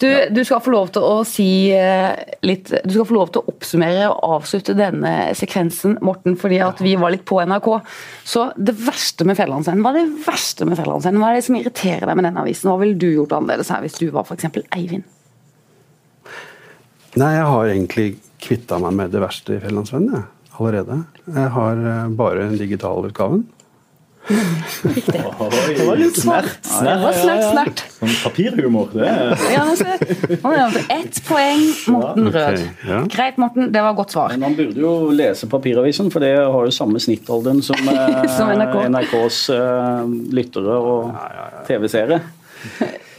Du, 0.02 0.08
du 0.34 0.42
skal 0.44 0.62
få 0.64 0.74
lov 0.74 0.92
til 0.94 1.04
å 1.04 1.16
si 1.28 1.50
litt 2.44 2.70
Du 2.84 2.92
skal 2.92 3.06
få 3.08 3.14
lov 3.16 3.30
til 3.32 3.42
å 3.42 3.52
oppsummere 3.52 4.06
og 4.10 4.38
avslutte 4.38 4.74
denne 4.76 5.12
sekvensen, 5.36 5.96
Morten 6.04 6.33
fordi 6.40 6.60
at 6.64 6.82
vi 6.84 6.94
var 7.00 7.14
litt 7.14 7.24
på 7.28 7.40
NRK. 7.44 7.70
Så 8.26 8.48
det 8.56 8.76
verste 8.84 9.26
med 9.28 9.38
Fjellandsenden, 9.38 9.84
hva 9.84 9.94
er 9.94 10.02
det 10.02 10.26
verste 10.26 10.68
med 10.68 10.78
Fjellandsenden? 10.80 11.22
Hva 11.22 11.32
er 11.32 11.40
det 11.40 11.46
som 11.48 11.58
irriterer 11.58 12.06
deg 12.08 12.18
med 12.18 12.28
denne 12.28 12.44
avisen? 12.44 12.70
Hva 12.70 12.78
ville 12.82 12.98
du 12.98 13.08
gjort 13.10 13.34
annerledes 13.36 13.72
her 13.74 13.84
hvis 13.84 13.98
du 14.00 14.08
var 14.14 14.28
f.eks. 14.28 14.48
Eivind? 14.76 15.08
Nei, 17.14 17.32
jeg 17.36 17.46
har 17.46 17.68
egentlig 17.70 18.08
kvitta 18.42 18.80
meg 18.82 18.96
med 18.98 19.12
det 19.14 19.22
verste 19.22 19.56
i 19.56 19.60
Fjellandsvennen 19.62 20.24
allerede. 20.58 21.00
Jeg 21.26 21.50
har 21.54 21.84
eh, 21.90 22.08
bare 22.14 22.46
den 22.46 22.58
digitale 22.58 23.10
utgaven. 23.10 23.44
Riktig. 24.26 25.20
Det 25.76 25.84
var 25.86 25.96
litt 26.00 26.16
snert. 26.16 26.56
Det 26.64 26.94
var 27.02 27.16
snert, 27.18 27.44
snert. 27.50 27.82
Sånn 27.98 28.14
papirhumor, 28.22 28.88
det 28.94 29.10
ja, 29.52 29.64
altså, 29.66 30.84
Ett 30.92 31.20
poeng, 31.28 31.64
Morten 31.92 32.30
Rød. 32.32 32.58
Okay, 32.62 32.70
ja. 32.88 33.02
Greit, 33.12 33.40
Morten. 33.40 33.68
Det 33.74 33.84
var 33.84 33.96
godt 33.98 34.16
svar. 34.16 34.32
Men 34.32 34.46
man 34.46 34.56
burde 34.56 34.80
jo 34.80 34.94
lese 35.12 35.48
papiravisen, 35.50 36.08
for 36.14 36.24
det 36.24 36.34
har 36.40 36.68
jo 36.68 36.72
samme 36.74 37.02
snittalderen 37.02 37.60
som, 37.64 37.76
som 38.36 38.52
NRK. 38.56 38.78
NRKs 38.94 39.40
uh, 39.52 40.04
lyttere 40.34 40.78
og 40.80 41.12
TV-seere. 41.68 42.22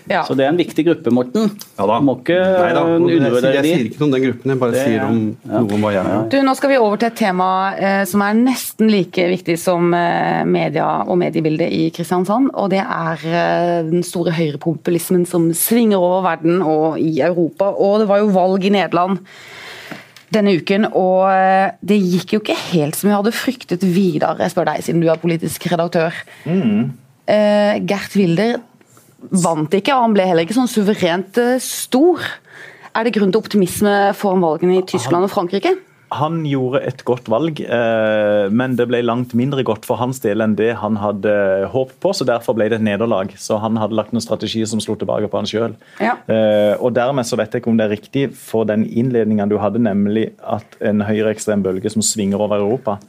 Ja. 0.10 0.22
Så 0.28 0.36
det 0.38 0.46
er 0.46 0.52
en 0.54 0.60
viktig 0.60 0.86
gruppe, 0.86 1.12
Morten. 1.14 1.50
Ja 1.80 1.88
da. 1.90 1.98
Må 2.06 2.18
ikke 2.20 2.38
undervurdere 2.38 3.42
de. 3.42 3.54
Jeg 3.58 3.66
sier 3.66 3.88
ikke 3.90 4.02
noe 4.02 4.08
om 4.08 4.14
den 4.16 4.26
gruppen, 4.28 4.54
jeg 4.54 4.62
bare 4.62 4.76
det, 4.76 4.84
sier 4.86 5.06
om 5.08 5.20
ja. 5.32 5.62
noe 5.64 5.78
om 5.78 5.86
hva 5.88 5.94
jeg 5.96 6.10
gjør. 6.10 6.28
Du, 6.34 6.38
Nå 6.46 6.56
skal 6.60 6.72
vi 6.72 6.80
over 6.82 7.02
til 7.02 7.10
et 7.10 7.18
tema 7.20 7.50
eh, 7.74 8.04
som 8.10 8.26
er 8.26 8.38
nesten 8.38 8.92
like 8.94 9.28
viktig 9.34 9.58
som 9.62 9.90
eh, 9.98 10.44
media 10.46 10.88
og 11.06 11.20
mediebildet 11.22 11.74
i 11.74 11.90
Kristiansand. 11.96 12.52
Og 12.54 12.70
det 12.76 12.84
er 12.84 13.28
eh, 13.32 13.82
den 13.90 14.06
store 14.06 14.36
høyrepopulismen 14.38 15.26
som 15.30 15.50
svinger 15.58 16.02
over 16.02 16.26
verden 16.28 16.62
og 16.62 17.02
i 17.02 17.18
Europa. 17.26 17.72
Og 17.74 18.04
det 18.04 18.10
var 18.12 18.22
jo 18.22 18.34
valg 18.36 18.70
i 18.70 18.76
Nederland 18.78 19.24
denne 20.36 20.56
uken, 20.58 20.88
og 20.98 21.30
eh, 21.32 21.74
det 21.86 21.98
gikk 22.02 22.36
jo 22.36 22.42
ikke 22.44 22.58
helt 22.74 22.98
som 22.98 23.10
vi 23.10 23.16
hadde 23.16 23.36
fryktet 23.36 23.86
videre, 23.86 24.36
jeg 24.42 24.54
spør 24.54 24.70
deg, 24.72 24.86
siden 24.86 25.04
du 25.04 25.10
er 25.12 25.22
politisk 25.22 25.68
redaktør. 25.72 26.16
Mm. 26.44 26.94
Uh, 27.26 27.82
Gert 27.90 28.14
Wilder 28.14 28.60
vant 29.20 29.74
ikke, 29.74 29.96
og 29.96 30.08
han 30.08 30.16
ble 30.16 30.28
heller 30.30 30.46
ikke 30.48 30.58
sånn 30.58 30.72
suverent 30.72 31.40
eh, 31.42 31.58
stor. 31.64 32.24
Er 32.96 33.08
det 33.08 33.16
grunn 33.18 33.34
til 33.34 33.42
optimisme 33.42 33.96
foran 34.16 34.44
valgene 34.44 34.80
i 34.80 34.88
Tyskland 34.88 35.28
og 35.28 35.34
Frankrike? 35.34 35.76
han 36.16 36.42
gjorde 36.48 36.82
et 36.86 37.02
godt 37.08 37.28
valg, 37.32 37.60
eh, 37.62 38.46
men 38.54 38.76
det 38.78 38.88
ble 38.90 39.02
langt 39.06 39.34
mindre 39.38 39.64
godt 39.66 39.88
for 39.88 40.00
hans 40.00 40.22
del 40.24 40.44
enn 40.44 40.56
det 40.58 40.72
han 40.80 41.00
hadde 41.02 41.34
håpet 41.74 41.98
på. 42.04 42.14
så 42.14 42.28
Derfor 42.28 42.58
ble 42.58 42.70
det 42.70 42.80
et 42.80 42.86
nederlag. 42.86 43.34
Så 43.42 43.58
han 43.62 43.78
hadde 43.82 43.98
lagt 43.98 44.14
noen 44.14 44.24
strategier 44.24 44.70
som 44.70 44.82
slo 44.84 44.96
tilbake 45.00 45.30
på 45.32 45.42
han 45.42 45.50
sjøl. 45.50 45.76
Ja. 46.04 46.16
Eh, 46.30 46.76
og 46.78 46.94
dermed 46.96 47.28
så 47.28 47.40
vet 47.40 47.54
jeg 47.54 47.64
ikke 47.64 47.74
om 47.74 47.80
det 47.80 47.88
er 47.88 47.96
riktig 47.96 48.26
for 48.38 48.70
den 48.70 48.86
innledningen 48.86 49.52
du 49.52 49.58
hadde, 49.62 49.82
nemlig 49.82 50.30
at 50.46 50.78
en 50.86 51.04
høyreekstrem 51.06 51.66
bølge 51.66 51.92
som 51.92 52.06
svinger 52.06 52.42
over 52.42 52.62
Europa, 52.62 53.00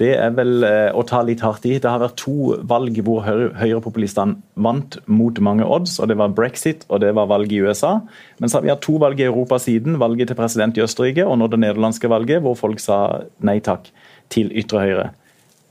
det 0.00 0.12
er 0.16 0.32
vel 0.32 0.64
eh, 0.64 0.88
å 0.96 1.02
ta 1.04 1.20
litt 1.24 1.42
hardt 1.44 1.66
i. 1.68 1.74
Det 1.76 1.88
har 1.88 2.00
vært 2.00 2.16
to 2.22 2.56
valg 2.68 2.96
hvor 3.04 3.26
høyrepopulistene 3.26 4.38
vant 4.64 4.96
mot 5.04 5.40
mange 5.44 5.66
odds. 5.66 5.98
og 6.00 6.08
Det 6.08 6.16
var 6.18 6.32
brexit 6.36 6.86
og 6.88 7.02
det 7.04 7.12
var 7.18 7.28
valget 7.30 7.58
i 7.58 7.62
USA. 7.66 7.98
Men 8.40 8.48
så 8.48 8.58
har 8.58 8.66
vi 8.66 8.72
hatt 8.72 8.84
to 8.84 8.96
valg 9.02 9.20
i 9.20 9.28
Europa 9.28 9.60
siden. 9.60 10.00
Valget 10.00 10.32
til 10.32 10.38
president 10.38 10.78
i 10.78 10.84
Østerrike 10.84 11.26
og 11.28 11.36
nå 11.38 11.50
det 11.52 11.60
nederlandske 11.60 12.10
valget, 12.10 12.40
hvor 12.44 12.56
folk 12.58 12.80
sa 12.80 13.24
nei 13.44 13.58
takk 13.64 13.90
til 14.32 14.52
ytre 14.56 14.86
høyre. 14.86 15.08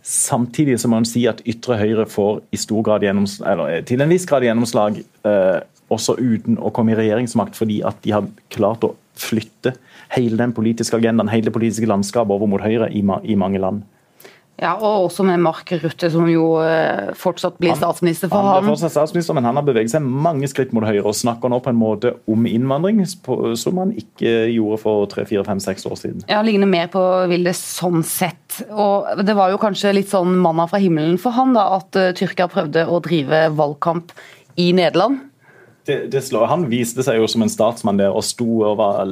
Samtidig 0.06 0.80
så 0.82 0.90
må 0.90 1.00
man 1.02 1.10
si 1.10 1.28
at 1.30 1.44
ytre 1.50 1.78
høyre 1.78 2.08
får 2.10 2.42
eller 2.52 3.66
eh, 3.70 3.84
til 3.86 4.02
en 4.02 4.10
viss 4.10 4.26
grad 4.30 4.46
gjennomslag 4.46 5.02
eh, 5.02 5.60
også 5.92 6.16
uten 6.18 6.58
å 6.58 6.72
komme 6.74 6.94
i 6.94 6.98
regjeringsmakt, 6.98 7.58
fordi 7.58 7.82
at 7.86 8.00
de 8.06 8.14
har 8.16 8.30
klart 8.54 8.86
å 8.86 8.96
flytte 9.18 9.76
hele 10.16 10.38
den 10.40 10.54
politiske 10.56 10.98
agendaen, 10.98 11.30
hele 11.30 11.50
det 11.50 11.56
politiske 11.56 11.90
landskapet 11.90 12.34
over 12.34 12.50
mot 12.50 12.64
høyre 12.64 12.90
i, 12.90 13.04
ma 13.06 13.20
i 13.24 13.38
mange 13.40 13.62
land. 13.62 13.84
Ja, 14.62 14.76
og 14.78 15.08
også 15.08 15.24
med 15.26 15.42
Mark 15.42 15.72
Rutte, 15.82 16.06
som 16.14 16.28
jo 16.30 16.60
eh, 16.62 17.10
fortsatt 17.18 17.56
blir 17.58 17.74
statsminister 17.74 18.30
for 18.30 18.46
han. 18.46 18.60
Han 18.60 18.68
er 18.68 18.70
fortsatt 18.76 18.94
statsminister, 18.94 19.34
men 19.34 19.48
han 19.50 19.58
har 19.58 19.66
beveget 19.66 19.90
seg 19.96 20.06
mange 20.06 20.46
skritt 20.52 20.76
mot 20.78 20.86
høyre 20.86 21.02
og 21.02 21.18
snakker 21.18 21.50
nå 21.50 21.58
på 21.66 21.72
en 21.72 21.80
måte 21.80 22.12
om 22.30 22.46
innvandring 22.46 23.02
som 23.10 23.80
han 23.82 23.96
ikke 23.98 24.36
gjorde 24.54 24.78
for 24.84 25.08
tre, 25.10 25.26
fire, 25.26 25.42
fem, 25.48 25.64
seks 25.64 25.88
år 25.90 25.98
siden. 25.98 26.22
Ja, 26.30 26.44
Ligner 26.46 26.70
mer 26.70 26.92
på 26.94 27.02
Vilde 27.32 27.56
sånn 27.58 28.06
sett. 28.06 28.62
Og 28.70 29.10
Det 29.26 29.34
var 29.38 29.50
jo 29.50 29.58
kanskje 29.62 29.96
litt 29.98 30.14
sånn 30.14 30.38
manna 30.44 30.68
fra 30.70 30.82
himmelen 30.84 31.18
for 31.22 31.34
han 31.34 31.58
da, 31.58 31.66
at 31.80 31.98
uh, 31.98 32.12
Tyrkia 32.18 32.46
prøvde 32.52 32.86
å 32.86 33.02
drive 33.02 33.48
valgkamp 33.58 34.14
i 34.62 34.70
Nederland. 34.78 35.24
Det, 35.90 36.12
det 36.14 36.22
han 36.30 36.68
viste 36.70 37.02
seg 37.02 37.18
jo 37.18 37.26
som 37.26 37.42
en 37.42 37.50
statsmann 37.50 37.98
der 37.98 38.14
og 38.14 38.22
sto 38.28 38.62
og 38.62 38.78
var 38.78 39.10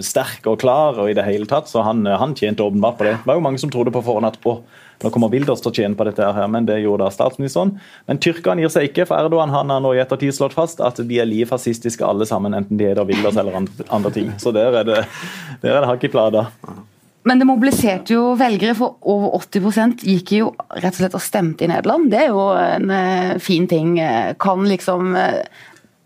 sterk 0.00 0.48
og 0.48 0.56
klar. 0.62 0.96
og 0.96 1.10
i 1.12 1.16
det 1.18 1.26
hele 1.26 1.44
tatt, 1.44 1.68
så 1.68 1.84
Han, 1.84 2.06
han 2.06 2.32
tjente 2.34 2.64
åpenbart 2.64 2.96
på 2.96 3.04
det. 3.04 3.18
Det 3.20 3.28
var 3.28 3.36
jo 3.36 3.44
mange 3.44 3.60
som 3.60 3.70
trodde 3.70 3.92
på 3.92 4.00
forhånd 4.00 4.30
at 4.32 4.40
å, 4.48 4.62
nå 5.04 5.12
kommer 5.12 5.30
Wilders 5.32 5.60
til 5.62 5.72
å 5.72 5.76
tjene 5.76 5.98
på 5.98 6.06
dette, 6.08 6.24
her, 6.36 6.48
men 6.50 6.66
det 6.68 6.78
gjorde 6.80 7.04
da 7.04 7.12
statsministeren. 7.12 7.74
Men 8.08 8.20
tyrkerne 8.22 8.64
gir 8.64 8.72
seg 8.72 8.88
ikke, 8.88 9.06
for 9.08 9.20
Erdogan 9.20 9.52
han 9.52 9.72
har 9.72 9.82
nå 9.84 9.92
i 9.96 10.02
ettertid 10.02 10.34
slått 10.36 10.56
fast 10.56 10.80
at 10.84 11.00
de 11.02 11.20
er 11.20 11.28
like 11.28 11.50
fascistiske 11.50 12.04
alle 12.06 12.28
sammen, 12.28 12.56
enten 12.56 12.80
de 12.80 12.88
heter 12.88 13.08
Wilders 13.08 13.38
eller 13.42 13.60
andre 13.60 14.12
ting. 14.14 14.32
Så 14.42 14.54
der 14.56 14.80
er 14.80 14.88
det, 14.88 15.02
der 15.62 15.74
er 15.74 15.84
det 15.84 15.90
hakk 15.92 16.06
i 16.08 16.12
plata. 16.12 16.48
Men 17.26 17.40
det 17.42 17.48
mobiliserte 17.48 18.14
jo 18.14 18.34
velgere, 18.38 18.76
for 18.78 19.00
over 19.10 19.32
80% 19.40 20.04
gikk 20.06 20.32
jo 20.36 20.50
rett 20.78 20.92
og 20.94 21.00
slett 21.00 21.16
og 21.18 21.24
stemte 21.24 21.66
i 21.66 21.70
Nederland. 21.72 22.06
Det 22.12 22.20
er 22.22 22.28
jo 22.30 22.44
en 22.54 22.92
uh, 22.92 23.32
fin 23.42 23.66
ting. 23.66 23.96
Kan 24.38 24.62
liksom 24.70 25.10
uh, 25.18 25.42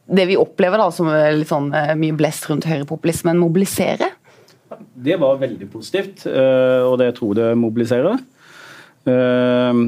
det 0.08 0.24
vi 0.30 0.38
opplever 0.40 0.80
da 0.80 0.88
som 0.94 1.10
litt 1.12 1.50
sånn 1.50 1.68
uh, 1.76 1.92
mye 2.00 2.16
blest 2.16 2.48
rundt 2.48 2.64
høyrepopulismen, 2.70 3.36
mobilisere? 3.36 4.08
Det 4.70 5.18
var 5.20 5.36
veldig 5.40 5.68
positivt, 5.68 6.22
og 6.30 6.94
det 7.00 7.08
tror 7.16 7.32
jeg 7.34 7.38
det 7.40 7.58
mobiliserer. 7.58 8.20
Ehm, 9.08 9.84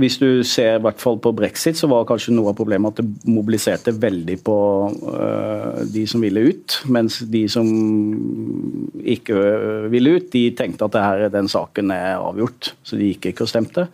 hvis 0.00 0.16
du 0.18 0.42
ser 0.46 0.78
i 0.78 0.82
hvert 0.82 0.98
fall 0.98 1.18
på 1.22 1.32
brexit, 1.36 1.78
så 1.78 1.88
var 1.90 2.06
kanskje 2.08 2.34
noe 2.34 2.50
av 2.50 2.56
problemet 2.58 2.90
at 2.90 3.02
det 3.02 3.30
mobiliserte 3.30 3.94
veldig 3.94 4.36
på 4.42 4.56
uh, 4.90 5.82
de 5.86 6.02
som 6.10 6.24
ville 6.24 6.42
ut. 6.48 6.78
Mens 6.90 7.20
de 7.30 7.44
som 7.52 7.68
ikke 8.98 9.36
ville 9.92 10.16
ut, 10.16 10.26
de 10.32 10.48
tenkte 10.58 10.88
at 10.88 10.98
her, 10.98 11.28
den 11.30 11.50
saken 11.50 11.92
er 11.94 12.18
avgjort. 12.18 12.72
Så 12.82 12.98
de 12.98 13.12
gikk 13.12 13.30
ikke 13.30 13.46
og 13.46 13.52
stemte. 13.52 13.86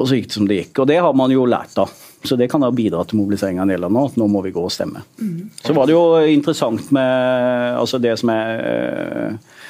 Og 0.00 0.08
så 0.08 0.16
gikk 0.16 0.30
det 0.30 0.38
som 0.38 0.48
det 0.48 0.60
gikk. 0.62 0.80
Og 0.80 0.88
det 0.88 1.00
har 1.04 1.18
man 1.18 1.34
jo 1.34 1.44
lært 1.50 1.76
av. 1.82 1.92
Så 2.24 2.36
det 2.36 2.50
kan 2.52 2.64
da 2.64 2.70
bidra 2.72 3.04
til 3.08 3.20
mobilisering 3.20 3.60
av 3.60 3.68
Nederland 3.68 3.96
nå, 3.96 4.06
at 4.10 4.16
nå 4.20 4.26
må 4.32 4.42
vi 4.44 4.52
gå 4.52 4.64
og 4.64 4.72
stemme. 4.72 5.02
Mm. 5.20 5.50
Så 5.60 5.76
var 5.76 5.88
det 5.88 5.96
jo 5.96 6.04
interessant 6.28 6.88
med 6.92 7.76
altså 7.80 8.00
det 8.00 8.16
som 8.20 8.32
er 8.32 8.64
uh, 8.64 9.60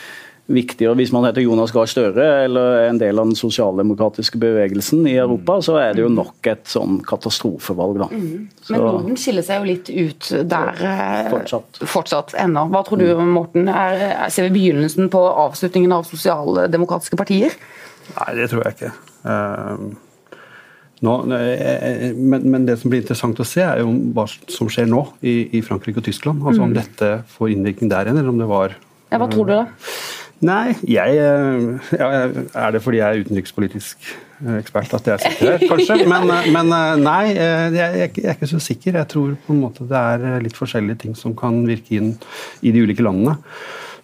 viktigere. 0.51 0.97
Hvis 0.99 1.13
man 1.15 1.25
heter 1.27 1.45
Jonas 1.45 1.73
Gahr 1.75 1.89
Støre 1.91 2.27
eller 2.45 2.77
er 2.81 2.89
en 2.91 3.01
del 3.01 3.21
av 3.21 3.29
den 3.31 3.39
sosialdemokratiske 3.39 4.41
bevegelsen 4.41 5.07
i 5.09 5.17
Europa, 5.21 5.61
så 5.65 5.79
er 5.81 5.95
det 5.97 6.05
jo 6.05 6.11
nok 6.13 6.51
et 6.51 6.67
sånn 6.71 7.01
katastrofevalg, 7.07 8.01
da. 8.03 8.11
Mm. 8.11 8.49
Men 8.71 8.85
Norden 8.85 9.21
skiller 9.21 9.47
seg 9.47 9.63
jo 9.63 9.71
litt 9.71 9.91
ut 9.91 10.31
der 10.51 10.85
eh, 10.91 11.31
fortsatt, 11.33 11.83
fortsatt 11.95 12.37
ennå. 12.43 12.67
Hva 12.75 12.85
tror 12.87 13.03
du, 13.03 13.09
Morten? 13.31 13.71
Er, 13.71 14.29
ser 14.33 14.49
vi 14.49 14.55
begynnelsen 14.59 15.11
på 15.13 15.23
avslutningen 15.47 15.95
av 15.97 16.07
sosialdemokratiske 16.11 17.19
partier? 17.21 17.57
Nei, 18.17 18.31
det 18.39 18.51
tror 18.51 18.67
jeg 18.67 18.79
ikke. 18.79 18.95
Uh, 19.23 19.91
nå, 21.01 21.15
eh, 21.33 22.11
men, 22.13 22.45
men, 22.45 22.67
det 22.69 22.77
som 22.81 22.93
blir 22.93 23.01
interessant 23.01 23.39
å 23.41 23.47
se, 23.49 23.63
er 23.65 23.81
jo 23.81 23.93
hva 24.17 24.27
som 24.29 24.69
skjer 24.69 24.89
nå 24.91 25.01
i, 25.25 25.57
i 25.57 25.63
Frankrike 25.65 26.03
og 26.03 26.07
Tyskland. 26.11 26.43
Altså 26.45 26.65
Om 26.67 26.75
mm. 26.75 26.77
dette 26.77 27.13
får 27.37 27.55
innvirkning 27.55 27.93
der 27.93 28.11
igjen, 28.11 28.21
eller 28.21 28.35
om 28.35 28.41
det 28.41 28.49
var 28.51 28.75
ja, 29.11 29.19
Hva 29.19 29.31
tror 29.31 29.49
du, 29.49 29.55
da? 29.57 29.65
Nei, 30.41 30.73
jeg 30.89 31.19
eh, 31.21 31.91
ja, 31.99 32.07
Er 32.57 32.71
det 32.73 32.81
fordi 32.81 33.01
jeg 33.01 33.17
er 33.17 33.25
utenrikspolitisk 33.27 34.07
eh, 34.41 34.55
ekspert 34.57 34.95
at 34.97 35.11
jeg 35.11 35.21
sitter 35.25 35.51
her, 35.53 35.65
kanskje? 35.69 35.99
Men, 36.13 36.33
eh, 36.33 36.49
men 36.55 36.73
nei, 37.05 37.35
jeg, 37.35 37.75
jeg, 37.77 38.25
er 38.25 38.39
ikke 38.39 38.49
så 38.49 38.61
sikker. 38.65 38.97
Jeg 39.03 39.09
tror 39.13 39.35
på 39.45 39.53
en 39.53 39.61
måte 39.61 39.85
det 39.91 40.01
er 40.01 40.41
litt 40.45 40.57
forskjellige 40.57 41.03
ting 41.05 41.19
som 41.19 41.37
kan 41.37 41.61
virke 41.69 41.99
inn 41.99 42.15
i 42.65 42.73
de 42.73 42.87
ulike 42.87 43.05
landene. 43.05 43.37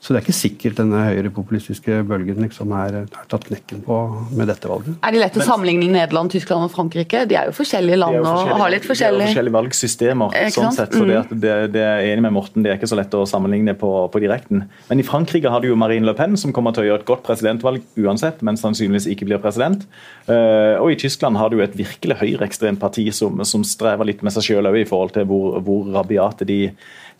Så 0.06 0.14
det 0.14 0.20
er 0.20 0.22
ikke 0.28 0.38
sikkert 0.38 0.78
denne 0.78 1.00
høyrepopulistiske 1.08 1.96
bølgen 2.06 2.36
liksom 2.44 2.70
er, 2.78 3.00
er, 3.00 3.22
tatt 3.26 3.48
knekken 3.48 3.80
på 3.82 3.96
med 4.38 4.46
dette 4.46 4.68
valget. 4.70 5.00
Er 5.02 5.14
det 5.16 5.22
lett 5.24 5.38
å 5.40 5.42
sammenligne 5.42 5.88
Nederland, 5.90 6.30
Tyskland 6.30 6.68
og 6.68 6.70
Frankrike? 6.70 7.24
De 7.26 7.34
er 7.34 7.48
jo 7.48 7.54
forskjellige 7.56 7.98
land 7.98 8.20
og 8.20 8.52
har 8.60 8.70
litt 8.70 8.86
forskjellige 8.86 9.32
forskjellige 9.32 9.56
valgsystemer. 9.56 10.36
sånn 10.54 10.76
sett, 10.76 10.94
så 10.94 11.02
det, 11.08 11.16
mm. 11.24 11.32
det, 11.42 11.54
det, 11.74 11.82
er 11.82 12.12
enig 12.12 12.22
med 12.28 12.36
Morten, 12.36 12.62
det 12.62 12.70
er 12.70 12.78
ikke 12.78 12.90
så 12.92 12.98
lett 13.00 13.16
å 13.18 13.24
sammenligne 13.26 13.74
på, 13.80 13.90
på 14.12 14.22
direkten. 14.22 14.62
Men 14.86 15.02
i 15.02 15.06
Frankrike 15.08 15.50
har 15.50 15.64
du 15.64 15.72
jo 15.72 15.78
Marine 15.80 16.06
Le 16.06 16.14
Pen, 16.14 16.38
som 16.38 16.54
kommer 16.54 16.76
til 16.76 16.84
å 16.84 16.86
gjøre 16.92 17.02
et 17.02 17.08
godt 17.08 17.26
presidentvalg 17.26 17.82
uansett, 17.98 18.44
men 18.46 18.60
sannsynligvis 18.60 19.08
ikke 19.10 19.26
blir 19.26 19.42
president. 19.42 19.88
Uh, 20.30 20.78
og 20.78 20.92
i 20.94 21.00
Tyskland 21.02 21.40
har 21.42 21.50
du 21.50 21.58
et 21.64 21.74
virkelig 21.74 22.20
høyreekstremt 22.22 22.78
parti 22.82 23.08
som, 23.10 23.42
som, 23.42 23.66
strever 23.66 24.06
litt 24.06 24.22
med 24.22 24.34
seg 24.36 24.52
sjøl 24.52 24.70
i 24.70 24.86
forhold 24.86 25.16
til 25.18 25.26
hvor, 25.26 25.58
hvor 25.66 25.90
rabiate 25.98 26.46
de 26.46 26.60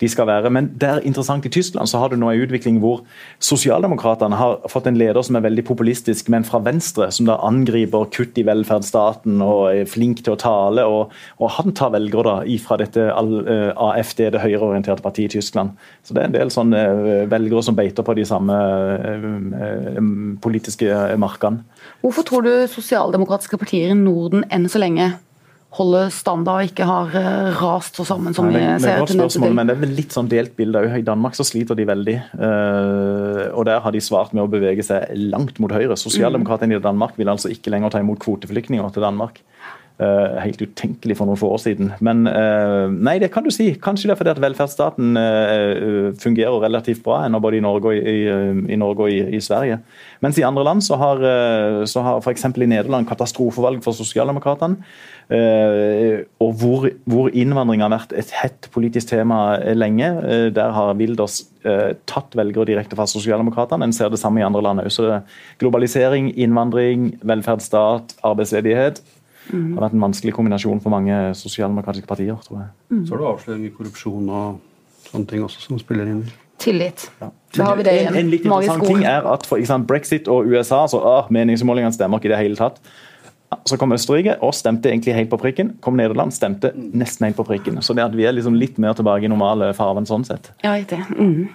de 0.01 0.09
skal 0.09 0.27
være. 0.29 0.51
Men 0.53 0.69
det 0.79 0.89
er 0.89 1.05
interessant 1.07 1.45
i 1.45 1.51
Tyskland 1.53 1.89
så 1.89 2.01
har 2.01 2.11
du 2.11 2.17
nå 2.19 2.29
en 2.31 2.43
utvikling 2.45 2.79
hvor 2.83 3.03
sosialdemokratene 3.43 4.37
har 4.37 4.59
fått 4.71 4.89
en 4.89 4.99
leder 4.99 5.25
som 5.25 5.37
er 5.39 5.45
veldig 5.47 5.65
populistisk, 5.67 6.29
men 6.33 6.45
fra 6.47 6.61
venstre, 6.63 7.09
som 7.13 7.29
da 7.29 7.39
angriper 7.45 8.09
kutt 8.13 8.37
i 8.37 8.45
velferdsstaten 8.47 9.41
og 9.43 9.63
er 9.71 9.89
flink 9.89 10.23
til 10.23 10.35
å 10.35 10.39
tale. 10.41 10.85
Og, 10.85 11.13
og 11.41 11.53
han 11.57 11.75
tar 11.77 11.93
velgere 11.95 12.27
da 12.27 12.37
ifra 12.57 12.79
dette 12.81 13.07
eh, 13.09 13.69
AFD, 13.73 14.27
det 14.33 14.43
høyreorienterte 14.43 15.05
partiet 15.05 15.33
i 15.33 15.39
Tyskland. 15.39 15.77
Så 16.05 16.15
det 16.15 16.23
er 16.23 16.31
en 16.31 16.37
del 16.37 16.53
sånne 16.53 16.83
eh, 16.87 17.23
velgere 17.31 17.63
som 17.65 17.77
beiter 17.77 18.05
på 18.05 18.17
de 18.17 18.25
samme 18.27 18.57
eh, 18.97 20.01
politiske 20.43 21.15
markene. 21.19 21.63
Hvorfor 22.03 22.27
tror 22.27 22.45
du 22.45 22.51
sosialdemokratiske 22.71 23.59
partier 23.59 23.93
i 23.93 23.97
Norden 23.97 24.45
enn 24.53 24.67
så 24.69 24.81
lenge 24.81 25.15
holder 25.77 26.11
standard 26.13 26.61
og 26.63 26.71
ikke 26.71 26.87
har 26.87 27.13
uh, 27.13 27.59
rast 27.61 27.99
så 27.99 28.05
sammen 28.07 28.35
som 28.35 28.49
Nei, 28.49 28.59
vi 28.59 28.85
ser 28.85 29.03
til 29.07 29.21
spørsmål, 29.21 29.55
Men 29.57 29.69
det 29.69 29.75
er 29.77 29.83
vel 29.83 29.93
litt 29.97 30.15
sånn 30.15 30.29
delt 30.31 30.55
bilde 30.57 30.81
òg. 30.83 30.97
I 30.99 31.05
Danmark 31.05 31.37
så 31.37 31.45
sliter 31.47 31.77
de 31.77 31.87
veldig. 31.87 32.17
Uh, 32.37 33.43
og 33.53 33.67
der 33.69 33.83
har 33.83 33.95
de 33.95 34.03
svart 34.03 34.33
med 34.35 34.45
å 34.45 34.51
bevege 34.51 34.85
seg 34.85 35.11
langt 35.31 35.61
mot 35.63 35.73
høyre. 35.73 35.97
Sosialdemokratene 35.99 36.77
i 36.77 36.83
Danmark 36.83 37.17
vil 37.19 37.31
altså 37.33 37.51
ikke 37.53 37.73
lenger 37.73 37.93
ta 37.93 38.03
imot 38.03 38.21
kvoteflyktninger 38.23 38.89
til 38.95 39.05
Danmark. 39.05 39.41
Uh, 39.97 40.35
helt 40.43 40.59
utenkelig 40.61 41.15
for 41.17 41.25
noen 41.25 41.39
få 41.41 41.47
år 41.55 41.61
siden. 41.63 41.87
Men 42.05 42.27
uh, 42.29 42.85
nei, 42.93 43.15
det 43.17 43.31
kan 43.33 43.41
du 43.41 43.49
si. 43.49 43.71
Kanskje 43.81 44.05
det 44.05 44.13
er 44.13 44.19
fordi 44.19 44.29
at 44.35 44.41
velferdsstaten 44.43 45.17
uh, 45.17 46.11
fungerer 46.21 46.61
relativt 46.61 47.01
bra 47.01 47.23
ennå, 47.25 47.39
både 47.41 47.57
i 47.57 47.63
Norge 47.65 47.89
og, 47.89 47.97
i, 47.97 48.29
i, 48.29 48.77
Norge 48.77 49.07
og 49.07 49.09
i, 49.09 49.23
i, 49.33 49.41
Sverige. 49.41 49.79
Mens 50.21 50.37
i 50.37 50.45
andre 50.45 50.67
land 50.69 50.85
så 50.85 50.99
har, 51.01 51.25
så 51.89 52.05
har 52.05 52.21
f.eks. 52.21 52.45
i 52.45 52.69
Nederland 52.69 53.09
katastrofevalg 53.09 53.81
for 53.85 53.97
sosialdemokratene. 53.97 54.77
og 56.41 56.53
hvor, 56.61 56.87
hvor, 57.05 57.29
innvandring 57.33 57.83
har 57.83 57.91
vært 57.93 58.13
et 58.17 58.31
hett 58.37 58.69
politisk 58.73 59.11
tema 59.11 59.59
lenge. 59.77 60.07
der 60.55 60.73
har 60.73 60.95
Wilders 60.97 61.43
tatt 62.09 62.33
velgere 62.37 62.65
direkte 62.65 62.97
fra 62.97 63.05
sosialdemokratene. 63.05 63.85
En 63.85 63.93
ser 63.93 64.09
det 64.09 64.21
samme 64.21 64.41
i 64.41 64.45
andre 64.45 64.63
land 64.65 64.81
òg. 64.81 65.21
Globalisering, 65.61 66.31
innvandring, 66.33 67.11
velferdsstat, 67.21 68.17
arbeidsledighet 68.25 69.03
Mm. 69.51 69.69
Det 69.69 69.77
har 69.77 69.85
vært 69.87 69.95
en 69.97 70.05
vanskelig 70.07 70.33
kombinasjon 70.35 70.81
for 70.83 70.93
mange 70.93 71.17
sosialdemokratiske 71.39 72.09
partier. 72.09 72.37
tror 72.47 72.61
jeg. 72.61 72.69
Mm. 72.91 73.05
Så 73.05 73.13
har 73.13 73.21
du 73.21 73.27
avsløring 73.31 73.65
i 73.65 73.73
korrupsjon 73.75 74.29
og 74.29 74.59
sånne 75.07 75.31
ting 75.31 75.43
også 75.45 75.63
som 75.63 75.81
spiller 75.81 76.09
inn. 76.11 76.23
Tillit. 76.57 77.09
Ja. 77.21 77.29
Da 77.57 77.67
har 77.69 77.77
vi 77.77 77.83
det 77.85 77.93
igjen. 77.93 78.13
En, 78.13 78.21
en 78.25 78.31
litt 78.33 78.47
interessant 78.47 78.87
ting 78.87 79.03
er 79.05 79.27
at 79.29 79.45
for 79.45 79.61
eksempel, 79.61 79.87
Brexit 79.93 80.29
og 80.31 80.49
USA 80.49 80.83
så 80.89 81.01
ah, 81.05 81.29
meningsmålingene 81.33 81.93
stemmer 81.95 82.19
ikke 82.21 82.31
i 82.31 82.33
det 82.33 82.41
hele 82.41 82.59
tatt. 82.59 82.81
Så 83.67 83.77
kom 83.79 83.93
Østerrike 83.95 84.35
og 84.43 84.51
stemte 84.57 84.89
egentlig 84.91 85.13
helt 85.15 85.29
på 85.31 85.39
prikken. 85.39 85.77
Kom 85.83 85.95
Nederland, 85.95 86.33
stemte 86.35 86.73
nesten 86.75 87.29
helt 87.29 87.37
på 87.37 87.45
prikken. 87.47 87.79
Så 87.85 87.95
det 87.95 88.03
at 88.03 88.15
vi 88.17 88.25
er 88.27 88.35
liksom 88.35 88.57
litt 88.59 88.79
mer 88.81 88.97
tilbake 88.97 89.23
i 89.23 89.31
normale 89.31 89.69
farvann 89.77 90.09
sånn 90.09 90.25
sett. 90.27 90.51
Ja, 90.65 90.73
det. 90.75 90.99
Mm. 91.15 91.47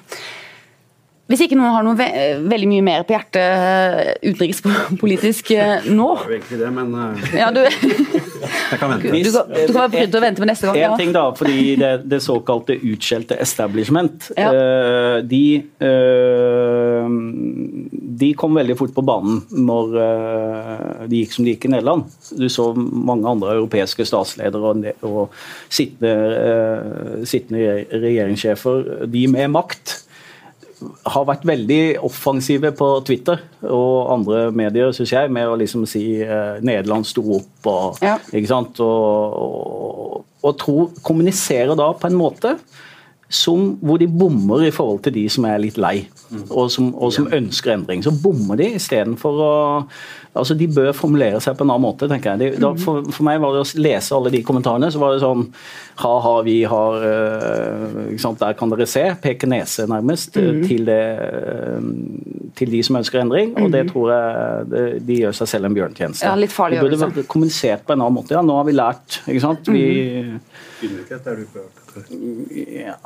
Hvis 1.33 1.41
ikke 1.47 1.57
noen 1.57 1.73
har 1.73 1.85
noe 1.87 1.97
ve 1.97 2.07
veldig 2.45 2.67
mye 2.69 2.83
mer 2.85 3.05
på 3.09 3.15
hjertet 3.15 3.41
eh, 3.41 4.11
utenrikspolitisk 4.29 5.53
eh, 5.57 5.87
nå 5.89 6.09
Jeg 6.19 6.27
er 6.27 6.29
jo 6.29 6.37
egentlig 6.37 6.59
det, 6.61 6.73
men 6.77 6.91
eh, 7.01 7.31
ja, 7.41 7.47
du, 7.55 7.61
jeg 8.73 8.81
kan 8.83 8.93
vente. 8.93 9.13
du, 9.15 9.31
kan, 9.33 9.49
du 9.55 9.73
kan 9.73 9.79
være 9.79 9.93
brydd 9.95 10.19
og 10.19 10.25
vente 10.27 10.45
med 10.45 10.51
neste 10.53 10.69
gang. 10.69 10.77
En 10.77 10.83
Ja. 10.83 10.91
ting 11.01 11.15
da, 11.17 11.23
fordi 11.39 11.57
det, 11.81 11.93
det 12.13 12.21
såkalte 12.27 12.77
utskjelte 12.77 13.39
establishment, 13.41 14.29
Ja. 14.37 14.51
eh, 14.53 15.17
de, 15.31 15.43
eh, 15.81 17.09
de 18.23 18.31
kom 18.39 18.61
veldig 18.61 18.77
fort 18.79 18.93
på 18.95 19.05
banen 19.09 19.41
når 19.57 19.97
de 21.09 21.23
gikk 21.23 21.33
som 21.39 21.47
de 21.49 21.55
gikk 21.57 21.65
i 21.71 21.73
Nederland. 21.73 22.13
Du 22.37 22.45
så 22.53 22.69
mange 22.77 23.25
andre 23.31 23.57
europeiske 23.57 24.05
statsledere 24.09 24.75
og, 24.75 24.85
og 25.07 25.43
sittende, 25.73 26.15
eh, 26.45 27.25
sittende 27.29 27.85
regjeringssjefer, 28.05 29.07
de 29.13 29.27
med 29.33 29.55
makt, 29.57 29.99
har 31.15 31.25
vært 31.29 31.45
veldig 31.49 31.81
offensive 32.07 32.71
på 32.79 32.89
Twitter 33.07 33.41
og 33.69 34.13
andre 34.15 34.45
medier, 34.55 34.93
synes 34.97 35.13
jeg, 35.15 35.31
med 35.33 35.49
å 35.51 35.57
liksom 35.61 35.87
si 35.91 36.05
eh, 36.25 36.59
Nederland 36.65 37.07
sto 37.09 37.25
opp 37.39 37.69
og 37.73 38.03
Ja. 38.05 38.17
ikke 38.33 38.51
sant? 38.51 38.81
Og, 38.85 39.37
og, 39.43 40.25
og 40.43 40.57
tro, 40.61 40.77
kommuniserer 41.07 41.75
da 41.79 41.93
på 41.95 42.11
en 42.11 42.19
måte 42.19 42.57
som, 43.33 43.77
hvor 43.81 43.97
de 44.01 44.07
bommer 44.09 44.67
i 44.67 44.73
forhold 44.75 45.03
til 45.07 45.15
de 45.17 45.23
som 45.33 45.47
er 45.49 45.61
litt 45.63 45.79
lei, 45.81 45.95
og 46.51 46.69
som, 46.73 46.91
og 46.93 47.15
som 47.17 47.31
ønsker 47.33 47.73
endring. 47.73 48.03
Så 48.05 48.13
bommer 48.23 48.61
de 48.61 48.75
istedenfor 48.77 49.41
å 49.41 49.55
altså 50.33 50.55
De 50.57 50.65
bør 50.65 50.95
formulere 50.97 51.41
seg 51.45 51.59
på 51.59 51.65
en 51.67 51.73
annen 51.75 51.85
måte, 51.85 52.07
tenker 52.09 52.33
jeg. 52.33 52.41
De, 52.41 52.61
da, 52.63 52.71
for, 52.81 53.05
for 53.13 53.27
meg 53.27 53.41
var 53.43 53.53
det 53.53 53.65
å 53.67 53.83
lese 53.85 54.15
alle 54.17 54.31
de 54.33 54.41
kommentarene, 54.49 54.89
så 54.89 55.01
var 55.03 55.13
det 55.13 55.21
sånn 55.21 55.43
Ha-ha, 56.01 56.33
vi 56.47 56.55
har 56.65 57.05
øh, 57.05 57.99
ikke 58.15 58.23
sant, 58.23 58.41
Der 58.41 58.57
kan 58.57 58.73
dere 58.73 58.87
se. 58.89 59.03
Peke 59.21 59.49
nese, 59.51 59.85
nærmest, 59.91 60.39
øh, 60.41 60.63
til, 60.65 60.89
det, 60.89 61.03
øh, 61.21 61.85
til 62.57 62.73
de 62.73 62.81
som 62.89 62.97
ønsker 63.03 63.21
endring. 63.21 63.53
Og 63.61 63.69
det 63.77 63.85
tror 63.93 64.15
jeg 64.15 64.65
det, 64.73 64.87
de 65.11 65.21
gjør 65.21 65.37
seg 65.43 65.53
selv 65.53 65.69
en 65.69 65.77
bjørntjeneste. 65.77 66.25
Ja, 66.25 66.33
litt 66.41 66.57
farlig 66.57 66.81
De 66.81 66.89
burde 66.89 67.03
vært 67.05 67.29
kommunisert 67.29 67.85
på 67.85 67.93
en 67.93 68.01
annen 68.01 68.17
måte. 68.23 68.33
Ja, 68.39 68.41
nå 68.41 68.57
har 68.57 68.69
vi 68.69 68.77
lært. 68.79 69.21
ikke 69.27 69.45
sant? 69.45 69.69
Vi 69.69 69.85
Ydmykhet 70.83 71.82
ja, 71.93 72.97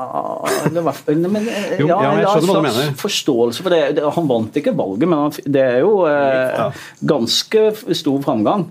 det 0.70 0.82
i 1.12 1.14
men, 1.16 1.48
eh, 1.48 1.80
Jo, 1.80 1.88
ja, 1.88 2.12
jeg 2.20 2.28
skjønner 2.28 2.50
hva 2.50 2.54
du 2.54 2.66
mener. 2.66 2.92
forståelse 3.00 3.64
for 3.64 3.74
det. 3.74 4.04
Han 4.16 4.28
vant 4.30 4.58
ikke 4.60 4.74
valget, 4.76 5.08
men 5.10 5.34
det 5.44 5.64
er 5.64 5.80
jo 5.82 6.06
eh, 6.10 6.78
ganske 7.02 7.64
stor 7.96 8.22
framgang. 8.24 8.68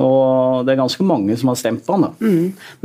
Og 0.00 0.64
det 0.66 0.74
er 0.74 0.80
ganske 0.82 1.06
mange 1.06 1.36
som 1.40 1.52
har 1.52 1.60
stemt 1.60 1.84
på 1.86 1.98
han. 1.98 2.08
da. 2.08 2.12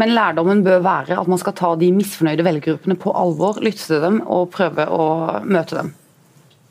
Men 0.02 0.16
lærdommen 0.16 0.64
bør 0.66 0.84
være 0.86 1.20
at 1.22 1.32
man 1.32 1.42
skal 1.42 1.56
ta 1.58 1.74
de 1.80 1.92
misfornøyde 1.96 2.46
velgergruppene 2.46 3.00
på 3.00 3.16
alvor, 3.16 3.62
lytte 3.64 3.88
til 3.88 4.04
dem 4.04 4.22
og 4.26 4.52
prøve 4.56 4.88
å 4.92 5.10
møte 5.48 5.80
dem. 5.80 5.94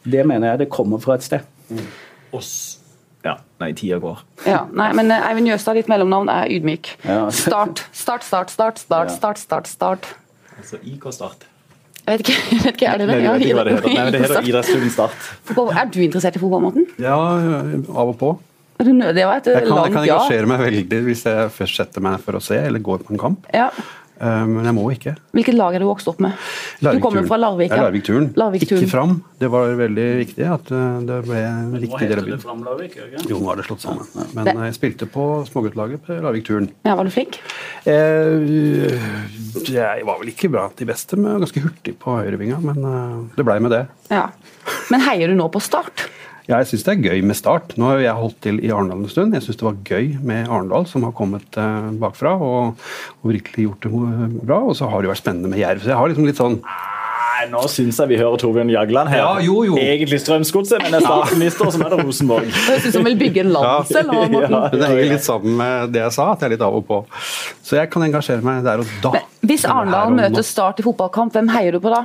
Det 0.05 0.25
mener 0.29 0.53
jeg 0.53 0.67
det 0.67 0.73
kommer 0.73 1.01
fra 1.01 1.17
et 1.17 1.25
sted. 1.25 1.45
Oss. 2.35 2.84
Ja, 3.25 3.39
nei, 3.63 3.71
tida 3.73 3.97
går. 4.03 4.19
Ja, 4.45 4.67
nei, 4.77 4.91
men 4.93 5.09
eh, 5.11 5.23
Eivind 5.31 5.49
Jøstad, 5.49 5.79
ditt 5.79 5.89
mellomnavn 5.89 6.29
er 6.29 6.51
ydmyk. 6.53 6.91
Ja. 7.09 7.23
Start, 7.33 7.81
start, 7.97 8.23
start, 8.27 8.51
start, 8.53 8.79
start, 8.83 9.09
Ja. 9.09 9.17
start, 9.17 9.39
start, 9.41 9.67
start. 9.71 10.09
Altså 10.59 10.77
IK 10.85 11.09
Start. 11.17 11.47
Jeg 12.05 12.19
vet 12.19 12.27
ikke, 12.27 12.35
jeg 12.53 12.61
vet 12.67 12.75
ikke 12.77 12.89
er 12.93 12.99
det 13.01 13.07
det? 13.09 13.15
Nei, 13.17 13.23
Ja, 13.25 13.33
vet 13.33 13.47
ikke 13.47 13.57
hva 13.57 13.65
det 13.65 13.77
heter. 13.79 13.95
Nei, 13.97 14.05
det 14.13 14.21
heter 14.21 14.35
Start. 14.35 14.49
Idrettsklubben 14.51 14.93
Start. 14.93 15.31
Er 15.81 15.89
du 15.95 16.01
interessert 16.05 16.37
i 16.37 16.43
fotball, 16.43 16.63
Morten? 16.67 16.85
Ja, 17.01 17.17
av 17.97 18.13
og 18.13 18.19
på. 18.21 18.35
Er 18.83 18.89
du 18.91 18.93
Det 18.93 19.25
var 19.25 19.39
et 19.41 19.47
Jeg 19.47 19.67
kan, 19.69 19.79
jeg 19.87 19.93
kan 19.95 20.05
ja. 20.05 20.15
engasjere 20.19 20.51
meg 20.51 20.61
veldig 20.67 21.01
hvis 21.09 21.25
jeg 21.31 21.51
først 21.57 21.79
setter 21.81 22.03
meg 22.05 22.21
for 22.27 22.37
å 22.37 22.43
se 22.43 22.59
eller 22.61 22.83
går 22.85 23.07
på 23.09 23.15
en 23.17 23.23
kamp. 23.29 23.47
ja. 23.55 23.71
Eh, 24.21 24.47
Men 24.47 24.65
jeg 24.69 24.75
må 24.77 24.85
ikke. 24.95 25.17
Hvilket 25.35 25.57
lag 25.59 25.75
er 25.75 25.83
du 25.83 25.87
vokst 25.89 26.07
opp 26.09 26.21
med? 26.23 26.33
Du 26.81 27.01
kommer 27.03 27.27
fra 27.27 27.37
Larvik, 27.37 27.71
Ja, 27.75 27.83
Larvik-turen. 27.83 28.29
Larvik-turen. 28.39 28.83
Ikke 28.85 28.91
fram. 28.93 29.15
Det 29.41 29.49
var 29.51 29.73
veldig 29.75 30.05
viktig 30.23 30.47
at 30.47 30.71
eh, 30.71 31.01
det 31.09 31.17
ble 31.27 31.41
en 31.43 31.73
riktig 31.83 32.09
del 32.09 32.19
av 32.23 32.29
byen. 32.29 33.27
Jo, 33.29 33.41
nå 33.41 33.47
har 33.51 33.57
det 33.59 33.67
slått 33.67 33.83
sammen. 33.83 34.07
Men 34.35 34.45
Det- 34.45 34.55
eh, 34.57 34.65
jeg 34.71 34.75
spilte 34.79 35.07
på 35.11 35.27
småguttlaget 35.51 36.07
på 36.07 36.21
Larvik-turen. 36.23 36.71
Ja, 36.85 36.95
Var 36.95 37.05
du 37.05 37.11
flink? 37.11 37.41
Eh, 37.87 38.99
Jeg 39.75 40.05
var 40.07 40.19
vel 40.21 40.29
ikke 40.31 40.51
blant 40.51 40.77
de 40.77 40.85
beste, 40.87 41.17
men 41.17 41.41
ganske 41.43 41.61
hurtig 41.63 41.97
på 41.99 42.15
høyrevinga. 42.21 42.61
Men 42.63 42.85
eh, 42.85 43.37
det 43.37 43.45
blei 43.45 43.59
med 43.61 43.71
det. 43.75 43.87
Ja. 44.11 44.29
Men 44.91 45.01
heier 45.01 45.29
du 45.29 45.35
nå 45.35 45.49
på 45.51 45.61
Start? 45.63 46.07
Ja, 46.45 46.59
jeg 46.61 46.69
syns 46.69 46.83
det 46.85 46.93
er 46.93 47.05
gøy 47.09 47.23
med 47.25 47.39
Start. 47.39 47.73
Nå 47.81 47.87
har 47.89 48.03
jeg 48.03 48.17
holdt 48.19 48.41
til 48.45 48.59
i 48.61 48.69
Arendal 48.69 49.01
en 49.01 49.09
stund. 49.09 49.33
Jeg 49.33 49.47
syns 49.47 49.61
det 49.61 49.65
var 49.65 49.79
gøy 49.89 50.11
med 50.21 50.51
Arendal, 50.53 50.85
som 50.91 51.07
har 51.07 51.15
kommet 51.17 51.57
eh, 51.57 51.87
bakfra 52.03 52.35
og, 52.37 52.83
og 53.23 53.31
virkelig 53.31 53.65
gjort 53.65 53.87
det 53.87 54.43
bra. 54.43 54.59
Og 54.69 54.77
så 54.77 54.91
har 54.93 55.01
det 55.01 55.09
jo 55.09 55.15
vært 55.15 55.23
spennende 55.23 55.49
med 55.49 55.63
Jerv. 55.63 55.81
Så 55.81 55.95
jeg 55.95 56.01
har 56.01 56.13
liksom 56.13 56.29
litt 56.29 56.41
sånn 56.43 56.59
Nei, 57.35 57.49
nå 57.51 57.65
syns 57.67 57.97
jeg 57.99 58.11
vi 58.13 58.19
hører 58.21 58.39
Torbjørn 58.39 58.69
Jagland 58.71 59.11
her. 59.11 59.19
Ja, 59.19 59.31
jo, 59.43 59.57
jo. 59.67 59.79
Egentlig 59.81 60.21
Strømsgodset, 60.23 60.85
men 60.85 60.95
er 61.01 61.03
statsminister, 61.03 61.71
som 61.75 61.83
er 61.83 61.91
det 61.91 62.05
Rosenborg. 62.05 62.47
Det 62.55 62.63
høres 62.69 62.85
ut 62.87 62.95
som 62.95 63.09
vil 63.09 63.17
bygge 63.19 63.43
en 63.43 63.51
landsdel 63.57 64.07
nå, 64.07 64.21
Morten. 64.37 64.55
Ja. 64.55 64.69
Det 64.71 64.91
henger 64.93 65.11
litt 65.11 65.27
sammen 65.27 65.57
med 65.59 65.91
det 65.97 66.05
jeg 66.05 66.15
sa, 66.15 66.29
at 66.37 66.45
jeg 66.45 66.53
er 66.53 66.55
litt 66.55 66.63
av 66.69 66.77
og 66.79 66.87
på. 66.87 67.01
Så 67.67 67.81
jeg 67.81 67.91
kan 67.91 68.07
engasjere 68.07 68.45
meg 68.47 68.63
der 68.69 68.85
og 68.85 68.95
da. 69.03 69.17
Men 69.17 69.51
Hvis 69.51 69.67
Arendal 69.67 70.15
møter 70.15 70.47
Start 70.47 70.79
i 70.79 70.87
fotballkamp, 70.87 71.35
hvem 71.35 71.51
heier 71.57 71.75
du 71.75 71.83
på 71.83 71.91
da? 71.93 72.05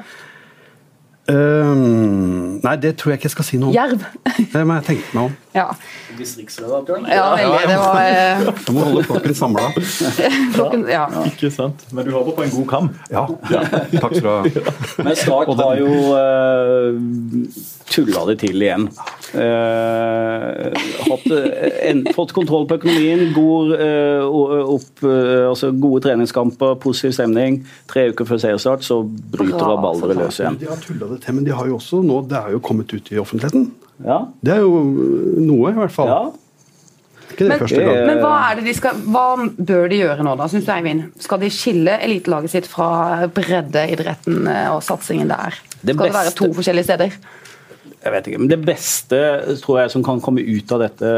Øhm, 1.29 2.59
nei, 2.63 2.75
det 2.81 2.95
tror 2.97 3.11
jeg 3.11 3.19
ikke 3.19 3.29
jeg 3.29 3.35
skal 3.37 3.45
si 3.45 3.59
noe 3.61 3.69
om. 3.69 3.75
Jerv? 3.75 4.05
Det 4.53 4.65
må 4.65 4.79
jeg 4.79 4.87
tenke 4.87 5.13
meg 5.13 5.23
om. 5.29 5.35
Ja, 5.59 5.67
Distriktsredaktøren? 6.17 7.07
ja 7.11 7.25
veldig. 7.35 7.63
Det 7.67 7.77
var 7.83 8.53
Du 8.65 8.71
må 8.75 8.85
holde 8.87 9.03
flokken 9.09 9.35
samla. 9.35 9.69
Ja. 10.89 11.05
Ikke 11.27 11.49
sant? 11.53 11.83
Men 11.95 12.07
du 12.07 12.13
håper 12.15 12.35
på 12.37 12.45
en 12.45 12.53
god 12.53 12.67
kamp? 12.69 12.97
Ja. 13.11 13.25
Takk 13.49 14.15
skal 14.15 14.23
du 14.23 14.29
ha. 14.29 14.63
Men 15.05 15.15
Start 15.19 15.51
har 15.59 15.79
jo 15.79 15.89
uh, 16.15 16.99
tulla 17.89 18.25
det 18.29 18.39
til 18.43 18.63
igjen. 18.63 18.87
Uh, 19.29 20.69
hatt, 21.05 21.25
eh, 21.35 21.67
en, 21.89 22.01
fått 22.15 22.33
kontroll 22.33 22.65
på 22.69 22.79
økonomien, 22.79 23.27
god, 23.35 23.75
uh, 23.77 24.71
opp, 24.75 25.03
uh, 25.05 25.49
altså 25.51 25.71
gode 25.77 26.01
treningskamper, 26.07 26.77
positiv 26.81 27.13
stemning. 27.17 27.61
Tre 27.91 28.09
uker 28.13 28.29
før 28.29 28.41
seriestart 28.41 28.87
så 28.87 29.01
bryter 29.03 29.61
rabalderet 29.61 30.21
løs 30.21 30.41
igjen. 30.41 30.57
De 30.61 30.71
har 30.71 30.81
tulla 30.83 31.11
det 31.13 31.21
til, 31.25 31.37
men 31.37 31.45
de 31.47 31.53
har 31.55 31.69
jo 31.69 31.77
også 31.77 32.01
nå, 32.05 32.23
det 32.29 32.41
er 32.41 32.57
jo 32.57 32.63
kommet 32.63 32.93
ut 32.95 33.13
i 33.13 33.21
offentligheten. 33.21 33.69
Ja, 34.05 34.19
Det 34.45 34.53
er 34.55 34.61
jo 34.63 34.83
noe, 35.43 35.71
i 35.73 35.79
hvert 35.79 35.95
fall. 35.95 36.07
ja. 36.13 36.21
Ikke 37.29 37.45
det 37.45 37.49
Men, 37.51 37.59
første 37.61 37.81
gang. 37.85 37.99
men 38.07 38.17
hva, 38.23 38.29
er 38.49 38.55
det 38.57 38.63
de 38.65 38.73
skal, 38.73 39.01
hva 39.13 39.25
bør 39.53 39.83
de 39.91 39.99
gjøre 39.99 40.23
nå, 40.25 40.31
da, 40.39 40.47
syns 40.49 40.65
du, 40.65 40.71
Eivind? 40.73 41.03
Skal 41.21 41.39
de 41.43 41.49
skille 41.53 41.93
elitelaget 42.01 42.49
sitt 42.55 42.67
fra 42.67 43.27
breddeidretten 43.29 44.47
eh, 44.49 44.71
og 44.73 44.81
satsingen 44.83 45.29
der? 45.29 45.59
Det 45.83 45.93
Skal 45.93 46.09
det 46.09 46.15
være 46.17 46.33
to 46.39 46.49
forskjellige 46.57 46.87
steder? 46.89 47.13
Jeg 47.99 48.13
vet 48.13 48.27
ikke, 48.31 48.39
men 48.39 48.49
Det 48.49 48.57
beste 48.63 49.17
tror 49.59 49.81
jeg 49.81 49.91
som 49.91 50.03
kan 50.07 50.21
komme 50.23 50.39
ut 50.41 50.71
av 50.71 50.79
dette 50.85 51.09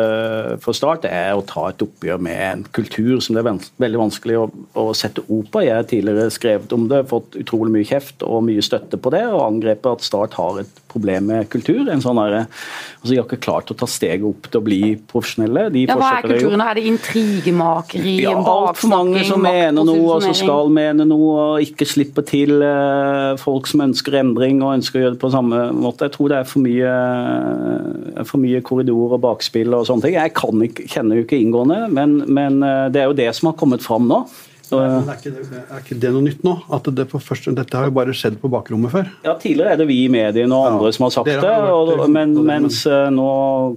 for 0.63 0.73
Start, 0.73 1.05
er 1.05 1.35
å 1.37 1.43
ta 1.45 1.67
et 1.69 1.83
oppgjør 1.85 2.19
med 2.25 2.41
en 2.41 2.63
kultur 2.73 3.21
som 3.21 3.37
det 3.37 3.43
er 3.45 3.59
veldig 3.85 4.01
vanskelig 4.01 4.39
å, 4.41 4.47
å 4.81 4.87
sette 4.97 5.21
ord 5.29 5.51
på. 5.53 5.61
Jeg 5.63 5.77
har 5.77 5.85
tidligere 5.89 6.33
skrevet 6.33 6.73
om 6.73 6.87
det, 6.89 7.03
fått 7.11 7.37
utrolig 7.37 7.71
mye 7.75 7.87
kjeft 7.87 8.25
og 8.25 8.43
mye 8.49 8.65
støtte 8.65 8.97
på 8.97 9.13
det, 9.13 9.27
og 9.29 9.45
angrepet 9.45 9.93
at 9.93 10.07
Start 10.09 10.33
har 10.41 10.63
et 10.63 10.80
problem 10.91 11.29
med 11.31 11.49
kultur. 11.51 11.87
en 11.89 12.03
sånn 12.03 12.19
der, 12.19 12.47
altså 12.99 13.11
De 13.11 13.17
har 13.17 13.25
ikke 13.25 13.41
klart 13.41 13.71
å 13.71 13.77
ta 13.77 13.87
steget 13.89 14.25
opp 14.27 14.49
til 14.51 14.59
å 14.59 14.63
bli 14.65 14.81
profesjonelle. 15.11 15.69
De 15.73 15.85
Ja, 15.87 15.97
Hva 15.99 16.11
er 16.19 16.27
kulturen? 16.27 16.61
Er 16.61 16.75
det 16.75 16.85
intrigemakeri, 16.89 18.15
Ja, 18.21 18.35
altfor 18.35 18.91
mange 18.91 19.23
som 19.27 19.41
mener 19.41 19.83
noe, 19.87 20.17
og 20.17 20.25
som 20.25 20.35
skal 20.37 20.69
mene 20.69 21.07
noe, 21.07 21.31
og 21.55 21.65
ikke 21.65 21.87
slipper 21.87 22.25
til 22.27 22.61
eh, 22.61 23.37
folk 23.41 23.67
som 23.71 23.85
ønsker 23.87 24.19
endring 24.21 24.61
og 24.61 24.75
ønsker 24.77 24.99
å 24.99 25.03
gjøre 25.05 25.15
det 25.17 25.23
på 25.23 25.33
samme 25.33 25.63
måte. 25.73 26.09
Jeg 26.09 26.17
tror 26.17 26.31
det 26.31 26.39
er 26.41 26.51
for 26.51 26.65
mye, 26.65 26.93
eh, 28.17 28.23
for 28.27 28.43
mye 28.43 28.61
korridor 28.61 29.17
og 29.17 29.23
bakspill 29.25 29.73
og 29.77 29.87
sånne 29.89 30.07
ting. 30.07 30.19
Jeg 30.19 30.35
kan 30.37 30.67
ikke, 30.67 30.87
kjenner 30.91 31.19
jo 31.19 31.25
ikke 31.27 31.41
inngående, 31.41 31.83
men, 31.91 32.21
men 32.27 32.61
eh, 32.63 32.87
det 32.93 33.03
er 33.03 33.11
jo 33.11 33.19
det 33.19 33.29
som 33.37 33.51
har 33.51 33.59
kommet 33.59 33.83
fram 33.85 34.09
nå. 34.11 34.23
Så, 34.71 34.79
Men 34.79 35.09
er 35.11 35.17
ikke, 35.19 35.31
det, 35.35 35.61
er 35.67 35.79
ikke 35.83 35.95
det 35.99 36.09
noe 36.15 36.23
nytt 36.23 36.43
nå? 36.47 36.51
At 36.71 36.85
det 36.95 37.03
på 37.11 37.19
første, 37.19 37.51
dette 37.57 37.75
har 37.75 37.89
jo 37.89 37.95
bare 37.97 38.13
skjedd 38.15 38.37
på 38.39 38.47
bakrommet 38.51 38.93
før. 38.93 39.09
ja, 39.25 39.33
Tidligere 39.41 39.73
er 39.75 39.81
det 39.81 39.87
vi 39.89 39.97
i 40.05 40.11
mediene 40.11 40.55
og 40.55 40.69
andre 40.69 40.91
som 40.95 41.07
har 41.09 41.11
sagt 41.17 41.27
har 41.27 41.43
det, 41.43 41.73
og, 41.75 42.05
men, 42.13 42.37
mens 42.47 42.85
eh, 42.87 43.09
nå 43.11 43.25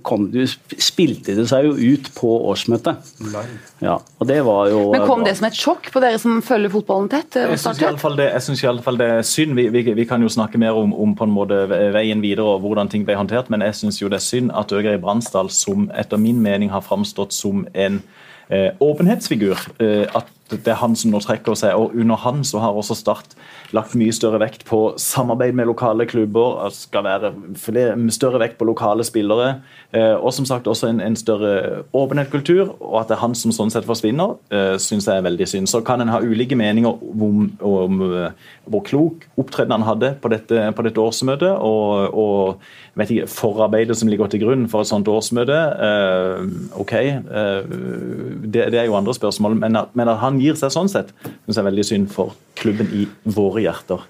kom 0.06 0.28
det, 0.30 0.46
spilte 0.78 1.34
det 1.34 1.48
seg 1.50 1.66
jo 1.66 1.74
ut 1.74 2.12
på 2.14 2.30
årsmøtet. 2.52 3.10
Ja, 3.82 3.96
og 3.98 4.28
det 4.30 4.38
var 4.46 4.70
jo 4.70 4.84
Men 4.94 5.02
Kom 5.08 5.24
bra. 5.24 5.28
det 5.28 5.34
som 5.40 5.48
et 5.50 5.58
sjokk 5.58 5.90
på 5.92 6.02
dere 6.04 6.20
som 6.22 6.38
følger 6.46 6.70
fotballen 6.76 7.10
tett? 7.10 7.40
eh, 7.40 7.48
og 7.48 7.56
Jeg 7.56 7.64
syns 7.64 7.66
Start 7.74 7.82
i 7.82 7.88
alle 7.90 8.04
fall 8.86 9.00
det, 9.00 9.08
det 9.10 9.10
er 9.18 9.28
synd. 9.34 9.56
Vi, 9.58 9.66
vi, 9.74 9.82
vi 9.98 10.06
kan 10.08 10.22
jo 10.22 10.30
snakke 10.30 10.60
mer 10.62 10.78
om, 10.78 10.94
om 10.94 11.16
på 11.18 11.26
en 11.26 11.34
måte 11.34 11.58
veien 11.98 12.22
videre 12.22 12.46
og 12.54 12.62
hvordan 12.62 12.92
ting 12.92 13.02
ble 13.08 13.18
håndtert, 13.18 13.50
men 13.50 13.66
jeg 13.66 13.80
syns 13.82 13.98
jo 13.98 14.12
det 14.12 14.22
er 14.22 14.28
synd 14.28 14.54
at 14.54 14.70
Øgreid 14.70 15.02
Bransdal, 15.02 15.50
som 15.50 15.90
etter 15.90 16.22
min 16.22 16.38
mening 16.44 16.70
har 16.70 16.86
framstått 16.86 17.34
som 17.34 17.66
en 17.74 17.98
eh, 18.48 18.70
åpenhetsfigur, 18.84 19.58
eh, 19.82 20.06
at 20.14 20.30
det 20.52 20.68
er 20.68 20.80
han 20.80 20.92
som 20.96 21.12
nå 21.12 21.20
trekker 21.24 21.56
seg. 21.56 21.72
og 21.74 21.94
Under 21.96 22.20
han 22.20 22.44
så 22.44 22.60
har 22.60 22.76
også 22.76 22.94
Start 22.94 23.32
lagt 23.74 23.96
mye 23.98 24.12
større 24.14 24.38
vekt 24.42 24.62
på 24.68 24.94
samarbeid 25.00 25.56
med 25.56 25.66
lokale 25.66 26.06
klubber. 26.06 26.60
Skal 26.74 27.06
være 27.06 27.32
større 28.14 28.40
vekt 28.42 28.58
på 28.60 28.68
lokale 28.68 29.04
spillere. 29.04 29.62
Eh, 29.92 30.14
og 30.14 30.32
som 30.36 30.46
sagt 30.46 30.68
også 30.70 30.90
en, 30.92 31.00
en 31.00 31.16
større 31.16 31.84
åpenhetskultur. 31.96 32.76
Og 32.78 33.00
at 33.00 33.10
det 33.10 33.16
er 33.16 33.24
han 33.24 33.34
som 33.38 33.54
sånn 33.56 33.72
sett 33.72 33.88
forsvinner, 33.88 34.36
eh, 34.52 34.76
syns 34.78 35.08
jeg 35.08 35.18
er 35.18 35.26
veldig 35.26 35.48
synd. 35.48 35.70
Så 35.70 35.82
kan 35.86 36.04
en 36.04 36.12
ha 36.12 36.20
ulike 36.22 36.58
meninger 36.58 36.92
om, 36.92 37.48
om, 37.58 37.58
om 37.64 38.04
hvor 38.70 38.84
klok 38.86 39.26
opptreden 39.40 39.74
han 39.74 39.88
hadde 39.88 40.14
på 40.22 40.30
dette, 40.32 40.68
på 40.76 40.86
dette 40.86 41.00
årsmøtet. 41.00 41.56
og, 41.56 42.14
og 42.14 42.60
vet 42.94 43.10
ikke, 43.10 43.30
forarbeidet 43.30 43.96
som 43.98 44.08
ligger 44.08 44.28
til 44.30 44.44
grunn 44.44 44.68
for 44.70 44.84
et 44.84 44.90
sånt 44.90 45.08
årsmøte. 45.10 45.56
OK, 46.78 46.92
det, 46.94 48.68
det, 48.70 48.78
er 48.78 48.86
jo 48.86 48.94
andre 48.94 49.14
spørsmål. 49.16 49.56
Men 49.58 49.80
at, 49.80 49.90
men 49.98 50.10
at 50.12 50.20
han 50.22 50.33
gir 50.42 50.58
seg 50.58 50.72
sånn 50.74 50.90
sett, 50.90 51.12
syns 51.24 51.54
jeg 51.54 51.62
er 51.62 51.70
veldig 51.70 51.86
synd 51.86 52.10
for 52.12 52.34
klubben 52.58 52.90
i 52.94 53.06
våre 53.24 53.64
hjerter. 53.64 54.04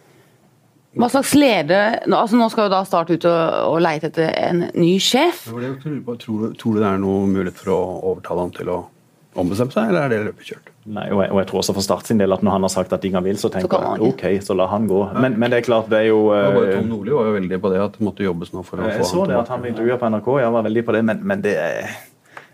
Hva 0.95 1.09
slags 1.11 1.33
leder 1.35 2.05
altså 2.07 2.39
Nå 2.39 2.47
skal 2.53 2.69
jo 2.69 2.75
da 2.75 2.85
starte 2.87 3.17
ut 3.17 3.25
og, 3.27 3.55
og 3.73 3.81
leite 3.83 4.13
etter 4.13 4.31
en 4.31 4.69
ny 4.79 4.93
sjef. 5.03 5.49
Tror, 5.51 6.13
tror, 6.21 6.53
du 6.55 6.79
det 6.79 6.87
er 6.87 7.01
noe 7.03 7.25
mulighet 7.27 7.59
for 7.59 7.75
å 7.75 7.81
overtale 8.13 8.45
ham 8.47 8.53
til 8.55 8.71
å 8.71 8.85
ombestemme 9.35 9.75
seg, 9.75 9.91
eller 9.91 10.05
er 10.07 10.13
det 10.13 10.21
løpet 10.29 10.47
kjørt? 10.53 10.71
Nei, 10.95 11.09
og 11.11 11.23
jeg, 11.25 11.33
og 11.33 11.39
jeg, 11.41 11.49
tror 11.51 11.61
også 11.63 11.75
for 11.75 11.87
Start 11.87 12.09
sin 12.11 12.21
del 12.21 12.35
at 12.37 12.43
når 12.45 12.55
han 12.55 12.67
har 12.67 12.71
sagt 12.71 12.93
at 12.95 13.05
ingen 13.09 13.25
vil, 13.25 13.39
så 13.41 13.51
tenker 13.51 13.83
jeg 13.83 14.11
ok, 14.13 14.25
så 14.47 14.55
la 14.55 14.69
han 14.71 14.87
gå. 14.87 15.01
Men, 15.17 15.39
men, 15.41 15.51
det 15.51 15.63
er 15.63 15.67
klart, 15.67 15.89
det 15.91 16.05
er 16.05 16.11
jo 16.13 16.29
uh, 16.31 16.59
Tom 16.71 16.91
Nordli 16.93 17.15
var 17.17 17.31
jo 17.31 17.37
veldig 17.41 17.61
på 17.65 17.73
det, 17.73 17.81
at 17.83 17.99
det 17.99 18.07
måtte 18.07 18.27
jobbes 18.27 18.53
nå 18.55 18.63
for 18.69 18.79
å 18.79 18.87
få 18.87 18.93
Jeg 19.01 19.09
så 19.11 19.25
det, 19.31 19.39
at 19.41 19.51
han 19.51 19.65
ble 19.65 19.73
intervjua 19.75 19.99
på 19.99 20.11
NRK, 20.15 20.29
jeg 20.45 20.57
var 20.59 20.69
veldig 20.69 20.85
på 20.87 20.97
det, 20.97 21.03
men, 21.11 21.25
men 21.33 21.45
det 21.45 21.57
er 21.59 21.97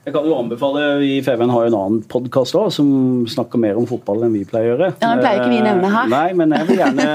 jeg 0.00 0.14
kan 0.14 0.24
jo 0.24 0.36
anbefale, 0.40 0.82
Vi 1.02 1.08
i 1.18 1.20
FVN 1.20 1.50
har 1.52 1.66
jo 1.66 1.70
en 1.70 1.76
annen 1.76 2.04
podkast 2.08 2.56
som 2.72 2.88
snakker 3.28 3.60
mer 3.60 3.76
om 3.76 3.84
fotball 3.88 4.24
enn 4.24 4.32
vi 4.32 4.46
pleier 4.48 4.70
å 4.70 4.72
gjøre. 4.72 4.86
Ja, 4.94 5.10
Den 5.10 5.20
pleier 5.20 5.40
ikke 5.42 5.52
vi 5.52 5.58
nevne 5.60 5.90
her. 5.92 6.06
Eh, 6.06 6.12
nei, 6.14 6.30
men 6.38 6.54
jeg 6.56 6.68
vil 6.70 6.80
gjerne 6.80 7.08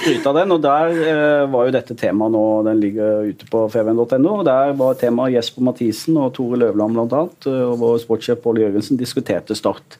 skryte 0.00 0.32
av 0.32 0.38
den. 0.40 0.54
og 0.56 0.64
Der 0.64 0.96
eh, 1.06 1.44
var 1.52 1.68
jo 1.68 1.74
dette 1.76 1.94
temaet 1.94 2.34
nå, 2.34 2.42
den 2.66 2.80
ligger 2.82 3.28
ute 3.30 3.46
på 3.50 3.60
fvn.no. 3.70 4.32
og 4.32 4.42
Der 4.48 4.74
var 4.80 4.98
temaet 4.98 5.36
Jesper 5.36 5.68
Mathisen 5.68 6.18
og 6.18 6.32
Tore 6.34 6.58
Løvland 6.64 6.98
bl.a. 6.98 7.20
Eh, 7.46 7.62
og 7.68 7.78
vår 7.84 8.00
sportssjef 8.02 8.42
Pål 8.42 8.64
Jørgensen 8.64 8.98
diskuterte 8.98 9.54
Start 9.54 9.98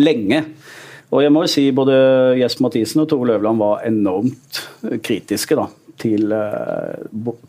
lenge. 0.00 0.46
Og 1.12 1.20
jeg 1.24 1.32
må 1.32 1.42
jo 1.44 1.52
si 1.52 1.66
Både 1.76 1.98
Jesper 2.40 2.64
Mathisen 2.64 3.04
og 3.04 3.10
Tore 3.12 3.34
Løvland 3.34 3.60
var 3.60 3.84
enormt 3.84 4.62
kritiske 5.04 5.58
da, 5.58 5.68
til 6.00 6.32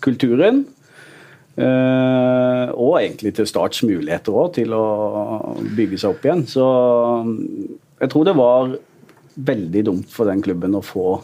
kulturen 0.03 0.65
og 1.59 2.93
egentlig 3.01 3.33
til 3.35 3.47
Starts 3.49 3.81
muligheter 3.83 4.35
òg, 4.35 4.53
til 4.55 4.75
å 4.75 4.85
bygge 5.75 5.99
seg 5.99 6.13
opp 6.13 6.27
igjen. 6.27 6.45
Så 6.47 6.65
jeg 7.99 8.13
tror 8.13 8.29
det 8.29 8.37
var 8.37 8.77
veldig 9.49 9.83
dumt 9.87 10.13
for 10.13 10.29
den 10.29 10.43
klubben 10.43 10.77
å 10.77 10.83
få 10.83 11.19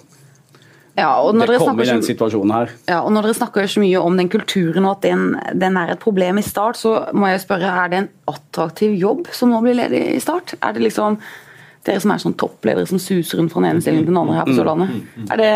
ja, 0.95 1.09
det 1.35 1.57
kom 1.59 1.79
i 1.83 1.87
den 1.89 2.03
situasjonen 2.07 2.53
her. 2.55 2.69
Ja, 2.87 3.01
og 3.03 3.11
Når 3.11 3.27
dere 3.27 3.35
snakker 3.35 3.65
så 3.67 3.81
mye 3.83 3.99
om 3.99 4.15
den 4.15 4.29
kulturen 4.31 4.85
og 4.87 4.93
at 4.95 5.03
den, 5.03 5.25
den, 5.51 5.75
er 5.75 5.91
et 5.91 5.99
problem 5.99 6.39
i 6.39 6.45
Start, 6.45 6.79
så 6.79 6.93
må 7.11 7.27
jeg 7.33 7.41
spørre, 7.43 7.67
er 7.67 7.91
det 7.91 7.99
en 7.99 8.07
attraktiv 8.31 8.93
jobb 8.95 9.27
som 9.35 9.51
nå 9.51 9.59
blir 9.65 9.75
ledig 9.75 9.99
i 10.13 10.21
Start? 10.23 10.55
Er 10.63 10.77
det 10.77 10.85
liksom 10.85 11.19
dere 11.85 12.01
som 12.01 12.13
er 12.13 12.21
sånn 12.21 12.35
toppledere 12.39 12.87
som 12.89 13.01
suser 13.01 13.39
rundt 13.39 13.53
fra 13.53 13.61
den 13.61 13.69
ene 13.69 13.83
stillingen 13.83 14.07
til 14.07 14.13
den 14.13 14.21
andre 14.21 14.39
her 14.39 14.47
på 14.47 14.55
mm. 14.55 14.57
Sørlandet. 14.57 14.95
Mm. 14.95 15.27
Er 15.29 15.41
det, 15.41 15.51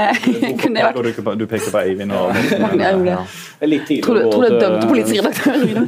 kunne 0.62 0.76
det 0.76 0.86
vært... 0.86 1.40
Du 1.40 1.46
peker 1.50 1.74
på 1.74 1.82
Eivind 1.82 2.14
og 2.14 2.30
Morten. 2.36 2.84
Ja, 2.84 2.92
ja. 2.92 3.18
det. 3.60 3.72
Litt 3.72 3.90
tidlig 3.90 4.06
tror, 4.06 4.22
tror 4.30 4.46
du 4.46 4.48
er 4.50 4.64
dømt 4.64 4.88
politisk 4.92 5.20
redaktør? 5.24 5.84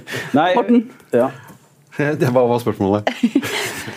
Morten? 0.57 0.83
Ja. 1.13 1.29
Det 2.01 2.31
var, 2.33 2.47
var 2.49 2.61
spørsmålet. 2.63 3.09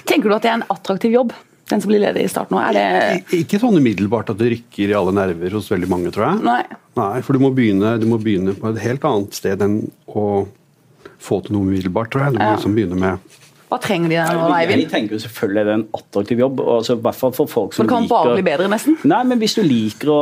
Tenker 0.09 0.29
du 0.29 0.37
at 0.37 0.45
det 0.45 0.53
er 0.53 0.59
en 0.59 0.69
attraktiv 0.75 1.15
jobb? 1.15 1.35
Den 1.71 1.81
som 1.81 1.89
blir 1.89 2.03
ledig 2.03 2.27
i 2.27 2.29
starten 2.29 2.59
nå? 2.59 2.61
Er 2.61 2.77
det 2.77 3.39
Ikke 3.39 3.59
sånn 3.63 3.79
umiddelbart 3.81 4.35
at 4.35 4.41
det 4.41 4.51
rykker 4.53 4.91
i 4.91 4.97
alle 4.99 5.15
nerver 5.17 5.57
hos 5.57 5.71
veldig 5.73 5.89
mange, 5.89 6.13
tror 6.13 6.27
jeg. 6.27 6.43
Nei. 6.45 6.61
Nei 6.99 7.23
for 7.25 7.37
du 7.37 7.41
må, 7.41 7.55
begynne, 7.57 7.95
du 8.03 8.05
må 8.11 8.19
begynne 8.21 8.53
på 8.59 8.75
et 8.75 8.83
helt 8.85 9.07
annet 9.09 9.39
sted 9.39 9.65
enn 9.65 9.79
å 10.05 10.45
få 11.25 11.41
til 11.47 11.57
noe 11.57 11.65
umiddelbart, 11.71 12.13
tror 12.13 12.27
jeg. 12.27 12.37
Du 12.37 12.43
må 12.43 12.51
liksom 12.53 12.77
begynne 12.77 13.01
med 13.01 13.41
hva 13.75 13.81
trenger 13.83 14.13
de 14.13 14.19
der 14.19 14.37
nå, 14.39 14.47
Eivind? 14.55 14.85
Jeg 14.85 14.91
tenker 14.93 15.17
jo 15.17 15.21
selvfølgelig 15.25 15.61
er 15.61 15.69
det 15.69 15.75
en 15.75 15.87
attraktiv 15.99 16.43
jobb. 16.45 16.61
Altså, 16.77 16.97
hvert 17.03 17.19
fall 17.19 17.33
for 17.35 17.51
folk 17.51 17.75
som 17.75 17.87
det 17.87 17.91
kan 17.91 18.07
bare 18.11 18.37
bli 18.37 18.45
bedre, 18.47 18.69
nesten? 18.71 18.97
Nei, 19.11 19.21
men 19.27 19.41
hvis 19.43 19.57
du, 19.59 19.63
liker 19.67 20.13
å, 20.15 20.19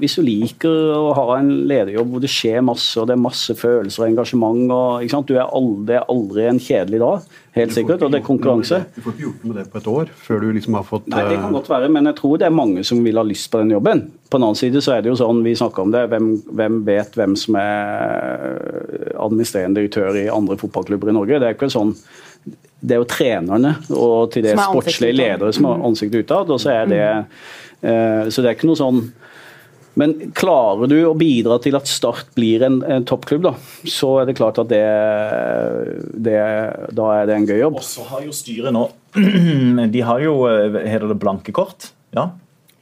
hvis 0.00 0.18
du 0.18 0.24
liker 0.26 0.92
å 0.98 1.12
ha 1.16 1.38
en 1.38 1.50
lederjobb 1.70 2.12
hvor 2.12 2.24
det 2.24 2.32
skjer 2.32 2.60
masse, 2.66 2.92
og 3.00 3.08
det 3.08 3.16
er 3.16 3.22
masse 3.22 3.56
følelser 3.58 4.04
og 4.04 4.10
engasjement 4.10 4.74
og, 4.76 5.22
Du 5.28 5.36
er 5.36 5.46
aldri, 5.46 5.86
det 5.88 5.98
er 6.00 6.10
aldri 6.12 6.46
en 6.50 6.60
kjedelig 6.62 7.00
dag, 7.02 7.28
helt 7.56 7.74
sikkert, 7.76 8.02
og 8.04 8.12
det 8.12 8.20
er 8.20 8.26
konkurranse. 8.26 8.80
Du 8.96 9.02
får 9.04 9.14
ikke 9.14 9.26
gjort 9.26 9.44
noe 9.44 9.52
med 9.52 9.60
det 9.60 9.66
på 9.72 9.80
et 9.80 9.88
år, 9.92 10.12
før 10.26 10.42
du 10.42 10.48
liksom 10.56 10.76
har 10.78 10.88
fått 10.88 11.08
Nei, 11.12 11.22
det 11.30 11.38
kan 11.40 11.54
godt 11.56 11.70
være, 11.72 11.92
men 11.92 12.10
jeg 12.10 12.18
tror 12.20 12.42
det 12.42 12.48
er 12.48 12.56
mange 12.56 12.84
som 12.88 13.00
vil 13.04 13.20
ha 13.20 13.24
lyst 13.26 13.50
på 13.52 13.62
den 13.62 13.72
jobben. 13.76 14.04
På 14.32 14.40
den 14.40 14.48
annen 14.48 14.58
side 14.58 14.82
så 14.84 14.96
er 14.96 15.04
det 15.04 15.12
jo 15.12 15.18
sånn, 15.20 15.44
vi 15.44 15.54
snakker 15.58 15.86
om 15.86 15.94
det, 15.94 16.06
hvem, 16.12 16.28
hvem 16.58 16.82
vet 16.88 17.16
hvem 17.20 17.36
som 17.38 17.56
er 17.60 19.16
administrerende 19.20 19.80
direktør 19.80 20.16
i 20.18 20.28
andre 20.32 20.58
fotballklubber 20.60 21.12
i 21.12 21.16
Norge? 21.16 21.40
Det 21.40 21.50
er 21.50 21.56
ikke 21.56 21.72
sånn 21.72 21.92
det 22.82 22.96
er 22.96 23.02
jo 23.02 23.08
trenerne 23.08 23.76
og 23.94 24.32
til 24.34 24.44
det 24.46 24.56
sportslige 24.58 25.14
ledere 25.14 25.52
som 25.54 25.68
har 25.70 25.80
mm. 25.80 25.84
ansiktet 25.90 26.24
utad. 26.24 26.50
og 26.50 26.60
Så 26.60 26.72
er 26.74 26.88
det 26.90 27.04
eh, 27.06 28.30
så 28.30 28.42
det 28.42 28.50
er 28.50 28.56
ikke 28.56 28.70
noe 28.70 28.80
sånn 28.80 29.04
men 30.00 30.14
klarer 30.32 30.88
du 30.88 30.96
å 31.04 31.12
bidra 31.18 31.58
til 31.60 31.76
at 31.76 31.90
Start 31.90 32.30
blir 32.36 32.62
en, 32.64 32.78
en 32.80 33.04
toppklubb, 33.04 33.42
da, 33.44 33.52
så 33.84 34.14
er 34.22 34.30
det 34.30 34.38
klart 34.38 34.56
at 34.62 34.70
det, 34.70 34.80
det, 36.16 36.38
da 36.96 37.08
er 37.18 37.28
det 37.28 37.36
en 37.36 37.48
gøy 37.50 37.58
jobb. 37.58 37.76
Og 37.76 37.84
så 37.84 38.06
har 38.08 38.22
jo 38.24 38.32
styret 38.32 38.72
nå 38.72 38.86
De 39.92 40.04
har 40.08 40.24
jo 40.24 40.38
eh, 40.48 40.78
heter 40.88 41.10
det 41.12 41.18
blanke 41.20 41.52
kort. 41.52 41.90
Ja, 42.16 42.30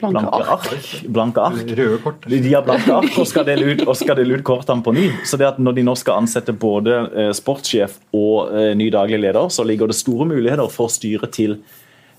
Blanke, 0.00 0.22
blanke 0.22 0.52
ark. 0.54 0.86
Blanke 1.08 1.42
ark. 1.44 1.72
Røde 1.76 1.98
kort. 2.02 2.24
De 2.28 2.40
har 2.54 2.64
blanke 2.64 2.94
ark 2.96 3.18
og 3.20 3.28
skal 3.28 3.44
dele 3.48 3.74
ut, 3.74 3.84
og 3.84 3.98
skal 3.98 4.16
dele 4.16 4.38
ut 4.38 4.44
kortene 4.46 4.84
på 4.84 4.94
ny. 4.96 5.06
Så 5.28 5.38
det 5.40 5.48
at 5.50 5.60
Når 5.60 5.76
de 5.76 5.84
nå 5.84 5.94
skal 5.98 6.22
ansette 6.22 6.54
både 6.56 6.96
eh, 7.12 7.30
sportssjef 7.36 7.98
og 8.16 8.54
eh, 8.56 8.72
ny 8.78 8.88
daglig 8.94 9.20
leder, 9.20 9.52
så 9.52 9.66
ligger 9.66 9.90
det 9.90 9.98
store 9.98 10.26
muligheter 10.30 10.72
for 10.72 10.88
styret 10.92 11.34
til, 11.36 11.58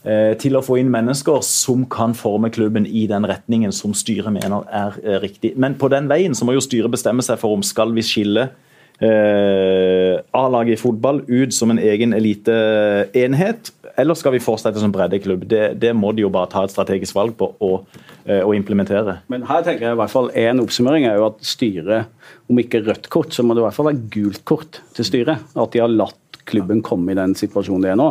eh, 0.06 0.34
til 0.38 0.58
å 0.58 0.64
få 0.66 0.78
inn 0.82 0.92
mennesker 0.94 1.42
som 1.46 1.88
kan 1.90 2.14
forme 2.18 2.52
klubben 2.54 2.86
i 2.86 3.08
den 3.10 3.26
retningen 3.26 3.74
som 3.74 3.96
styret 3.98 4.34
mener 4.34 4.68
er 4.70 5.22
riktig. 5.24 5.56
Men 5.58 5.80
på 5.82 5.90
den 5.90 6.10
veien 6.12 6.38
så 6.38 6.46
må 6.46 6.54
jo 6.58 6.64
styret 6.64 6.94
bestemme 6.94 7.26
seg 7.26 7.42
for 7.42 7.58
om 7.58 7.66
skal 7.66 7.96
vi 7.98 8.06
skille 8.06 8.52
eh, 9.02 10.22
A-laget 10.38 10.78
i 10.78 10.82
fotball 10.82 11.24
ut 11.28 11.54
som 11.54 11.74
en 11.74 11.82
egen 11.82 12.14
eliteenhet 12.14 13.74
eller 14.02 14.18
skal 14.18 14.36
vi 14.36 14.42
fortsette 14.44 14.82
som 14.82 14.94
breddeklubb? 14.94 15.46
Det, 15.50 15.64
det 15.82 15.94
må 15.98 16.12
de 16.16 16.26
jo 16.26 16.32
bare 16.34 16.50
ta 16.52 16.66
et 16.66 16.74
strategisk 16.74 17.16
valg 17.18 17.36
på 17.40 17.52
og, 17.64 18.00
eh, 18.26 18.42
og 18.42 18.56
implementere. 18.58 19.20
Men 19.32 19.46
her 19.50 19.66
tenker 19.66 19.88
jeg 19.88 19.98
i 19.98 20.02
hvert 20.02 20.14
fall 20.14 20.32
En 20.38 20.64
oppsummering 20.64 21.08
er 21.10 21.20
jo 21.20 21.30
at 21.30 21.42
styret, 21.46 22.10
om 22.52 22.60
ikke 22.62 22.84
rødt 22.86 23.10
kort, 23.14 23.36
så 23.36 23.46
må 23.46 23.56
det 23.56 23.64
i 23.64 23.68
hvert 23.68 23.78
fall 23.78 23.92
være 23.92 24.10
gult 24.14 24.44
kort 24.48 24.82
til 24.98 25.08
styret. 25.08 25.46
At 25.56 25.76
de 25.76 25.84
har 25.84 25.92
latt 25.92 26.21
klubben 26.48 26.82
kom 26.86 27.08
i 27.10 27.18
den 27.18 27.36
situasjonen 27.38 27.86
det 27.86 27.92
er 27.94 28.00
nå. 28.00 28.08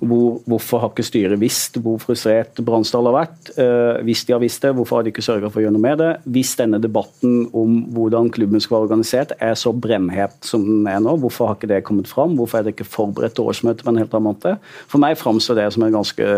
Hvor, 0.00 0.38
hvorfor 0.50 0.82
har 0.82 0.92
ikke 0.92 1.06
styret 1.06 1.40
visst 1.40 1.78
hvor 1.82 2.00
frustrert 2.02 2.60
Bransdal 2.64 3.08
har 3.10 3.16
vært? 3.18 3.52
Uh, 3.58 4.00
hvis 4.06 4.24
de 4.26 4.34
har 4.36 4.42
visst 4.42 4.64
det, 4.64 4.74
hvorfor 4.76 4.98
har 4.98 5.06
de 5.06 5.12
ikke 5.14 5.24
sørga 5.24 5.50
for 5.50 5.60
å 5.60 5.66
gjøre 5.66 5.76
noe 5.76 5.84
med 5.84 6.00
det? 6.02 6.10
Hvis 6.36 6.54
denne 6.60 6.80
debatten 6.82 7.44
om 7.56 7.76
hvordan 7.94 8.30
klubben 8.34 8.62
skal 8.62 8.78
være 8.78 8.88
organisert 8.88 9.34
er 9.38 9.58
så 9.58 9.74
brennhet 9.74 10.38
som 10.46 10.64
den 10.66 10.88
er 10.90 11.02
nå, 11.04 11.16
hvorfor 11.22 11.50
har 11.50 11.58
ikke 11.58 11.72
det 11.74 11.82
kommet 11.86 12.10
fram? 12.10 12.38
Hvorfor 12.38 12.60
er 12.60 12.66
det 12.66 12.76
ikke 12.76 12.88
forberedt 12.88 13.36
til 13.38 13.50
årsmøte 13.50 13.86
på 13.86 13.94
en 13.94 14.02
helt 14.02 14.16
annen 14.16 14.30
måte? 14.30 14.56
For 14.88 15.02
meg 15.02 15.18
framstår 15.20 15.60
det 15.60 15.68
som 15.74 15.86
et 15.86 15.94
ganske 15.94 16.32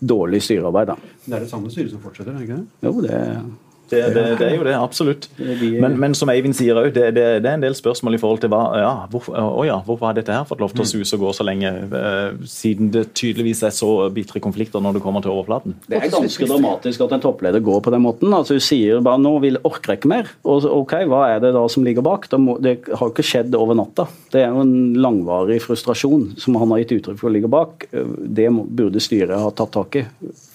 dårlig 0.00 0.44
styrearbeid. 0.46 0.92
Da. 0.92 1.16
Det 1.26 1.34
er 1.36 1.44
det 1.44 1.50
samme 1.52 1.72
styret 1.72 1.92
som 1.94 2.04
fortsetter, 2.04 2.34
er 2.34 2.40
det 2.40 2.48
ikke 2.48 2.62
det? 2.62 2.86
Jo, 2.86 2.96
det 3.04 3.68
det, 3.90 4.00
det, 4.14 4.24
det, 4.38 4.46
er 4.46 4.56
jo 4.56 4.64
det, 4.66 4.74
absolutt. 4.78 5.28
Men, 5.38 5.96
men 6.00 6.14
som 6.16 6.30
Eivind 6.32 6.56
sier 6.56 6.78
òg, 6.78 6.92
det, 6.94 7.10
det, 7.16 7.24
er 7.42 7.56
en 7.56 7.64
del 7.64 7.76
spørsmål 7.76 8.16
i 8.16 8.20
forhold 8.22 8.42
til 8.44 8.52
hva 8.52 8.60
ja, 8.78 8.92
hvorfor, 9.10 9.34
å 9.34 9.64
ja, 9.66 9.80
hvorfor 9.86 10.10
har 10.10 10.18
dette 10.18 10.34
her 10.34 10.46
fått 10.48 10.62
lov 10.62 10.74
til 10.74 10.84
å 10.84 10.86
mm. 10.86 10.90
suse 10.92 11.18
og 11.18 11.24
gå 11.24 11.32
så 11.36 11.46
lenge, 11.46 11.72
uh, 11.92 12.40
siden 12.48 12.92
det 12.94 13.08
tydeligvis 13.18 13.64
er 13.66 13.74
så 13.74 13.90
bitre 14.14 14.42
konflikter 14.42 14.82
når 14.84 14.98
det 14.98 15.04
kommer 15.04 15.24
til 15.24 15.34
overflaten? 15.34 15.76
Det 15.90 15.98
er 15.98 16.12
ganske 16.12 16.50
dramatisk 16.50 17.06
at 17.06 17.16
en 17.16 17.24
toppleder 17.24 17.64
går 17.66 17.82
på 17.86 17.94
den 17.94 18.04
måten. 18.04 18.34
altså 18.36 18.58
Hun 18.58 18.64
sier 18.64 19.02
bare 19.04 19.22
nå 19.22 19.34
vil 19.44 19.58
orker 19.66 19.96
ikke 19.96 20.12
mer. 20.12 20.30
Og 20.46 20.68
ok, 20.70 20.96
hva 21.10 21.24
er 21.34 21.42
det 21.42 21.54
da 21.56 21.64
som 21.72 21.86
ligger 21.86 22.06
bak? 22.06 22.28
Må, 22.40 22.58
det 22.62 22.78
har 22.88 23.04
jo 23.06 23.14
ikke 23.14 23.26
skjedd 23.26 23.56
over 23.58 23.78
natta. 23.78 24.06
Det 24.30 24.44
er 24.44 24.54
jo 24.54 24.62
en 24.62 24.76
langvarig 25.00 25.60
frustrasjon 25.64 26.30
som 26.40 26.58
han 26.60 26.74
har 26.74 26.84
gitt 26.84 27.00
uttrykk 27.00 27.20
for 27.20 27.30
å 27.30 27.34
ligge 27.34 27.50
bak. 27.50 27.88
Det 27.90 28.46
burde 28.50 29.02
styret 29.02 29.34
ha 29.40 29.50
tatt 29.54 29.74
tak 29.74 29.98
i 29.98 30.06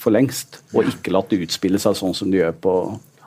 for 0.06 0.14
lengst, 0.14 0.62
og 0.76 0.88
ikke 0.90 1.14
latt 1.16 1.32
det 1.34 1.42
utspille 1.48 1.82
seg 1.82 1.98
sånn 1.98 2.16
som 2.18 2.32
det 2.32 2.44
gjør 2.44 2.58
på 2.62 2.74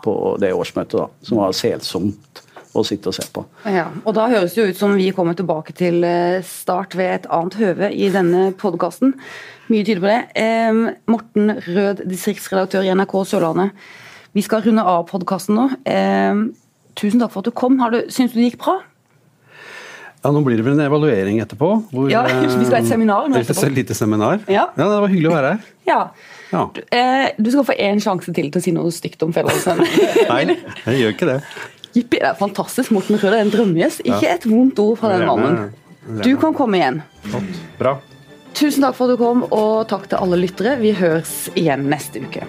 på 0.04 0.14
det 0.42 0.52
årsmøtet, 0.56 0.98
da, 1.00 1.08
som 1.26 1.40
var 1.40 1.54
selsomt 1.56 2.42
å 2.76 2.82
sitte 2.86 3.10
og 3.10 3.16
se 3.16 3.24
på. 3.32 3.44
Ja, 3.66 3.86
og 4.04 4.14
Da 4.16 4.26
høres 4.30 4.54
det 4.54 4.60
jo 4.62 4.72
ut 4.72 4.78
som 4.80 4.94
vi 4.98 5.08
kommer 5.16 5.34
tilbake 5.38 5.74
til 5.76 6.02
eh, 6.06 6.42
start 6.46 6.94
ved 6.98 7.14
et 7.14 7.30
annet 7.32 7.56
høve 7.58 7.88
i 7.94 8.10
denne 8.14 8.50
podkasten. 8.60 9.14
Mye 9.72 9.84
tyder 9.86 10.02
på 10.04 10.10
det. 10.10 10.20
Eh, 10.38 10.82
Morten 11.10 11.56
Rød, 11.64 12.04
distriktsredaktør 12.08 12.86
i 12.86 12.92
NRK 12.94 13.16
Sørlandet. 13.32 13.72
Vi 14.36 14.44
skal 14.44 14.62
runde 14.66 14.84
av 14.84 15.06
podkasten 15.08 15.56
nå. 15.58 15.66
Eh, 15.88 16.44
tusen 16.98 17.22
takk 17.22 17.32
for 17.34 17.42
at 17.42 17.50
du 17.50 17.56
kom. 17.56 17.80
Har 17.82 17.94
du, 17.96 18.02
syns 18.12 18.34
du 18.34 18.38
det 18.40 18.52
gikk 18.52 18.60
bra? 18.62 18.78
Ja, 20.18 20.32
Nå 20.34 20.42
blir 20.44 20.58
det 20.58 20.64
vel 20.66 20.74
en 20.74 20.82
evaluering 20.86 21.38
etterpå. 21.44 21.70
Hvor, 21.92 22.08
Ja, 22.12 22.24
vi 22.42 22.48
skal 22.50 22.80
ha 22.80 22.82
et 22.82 22.90
seminar 22.90 23.28
nå 23.30 23.38
eh, 23.38 23.44
etterpå. 23.46 23.68
Et 23.70 23.78
lite 23.80 23.96
seminar. 23.96 24.42
Ja. 24.50 24.68
Det 24.76 24.86
var 24.90 25.08
hyggelig 25.08 25.30
å 25.30 25.36
være 25.36 25.54
her. 25.54 25.72
Ja. 25.88 26.00
Ja. 26.52 26.62
Eh, 26.94 27.30
du 27.36 27.50
skal 27.52 27.66
få 27.68 27.76
én 27.76 28.00
sjanse 28.02 28.32
til 28.32 28.48
til 28.52 28.60
å 28.60 28.64
si 28.64 28.72
noe 28.76 28.92
stygt 28.94 29.22
om 29.26 29.34
Fedrelandsen. 29.36 29.82
Nei, 30.32 30.56
jeg 30.86 31.02
gjør 31.02 31.16
ikke 31.16 31.30
det. 31.32 31.38
Jippi, 31.96 32.20
det 32.20 32.30
er 32.30 32.38
fantastisk. 32.38 32.92
Morten 32.94 33.18
Rød 33.20 33.34
er 33.34 33.42
en 33.42 33.52
drømmegjest. 33.52 34.04
Ikke 34.06 34.32
et 34.34 34.46
vondt 34.48 34.80
ord 34.82 35.00
fra 35.00 35.14
den 35.16 35.26
mannen. 35.28 35.68
Du 36.24 36.30
kan 36.40 36.54
komme 36.56 36.80
igjen. 36.80 37.02
Flott. 37.28 37.60
Bra. 37.80 37.96
Tusen 38.58 38.82
takk 38.82 38.96
for 38.96 39.06
at 39.06 39.14
du 39.16 39.20
kom, 39.20 39.44
og 39.54 39.84
takk 39.90 40.08
til 40.10 40.18
alle 40.18 40.40
lyttere. 40.40 40.78
Vi 40.80 40.94
høres 40.96 41.34
igjen 41.58 41.88
neste 41.92 42.24
uke. 42.24 42.46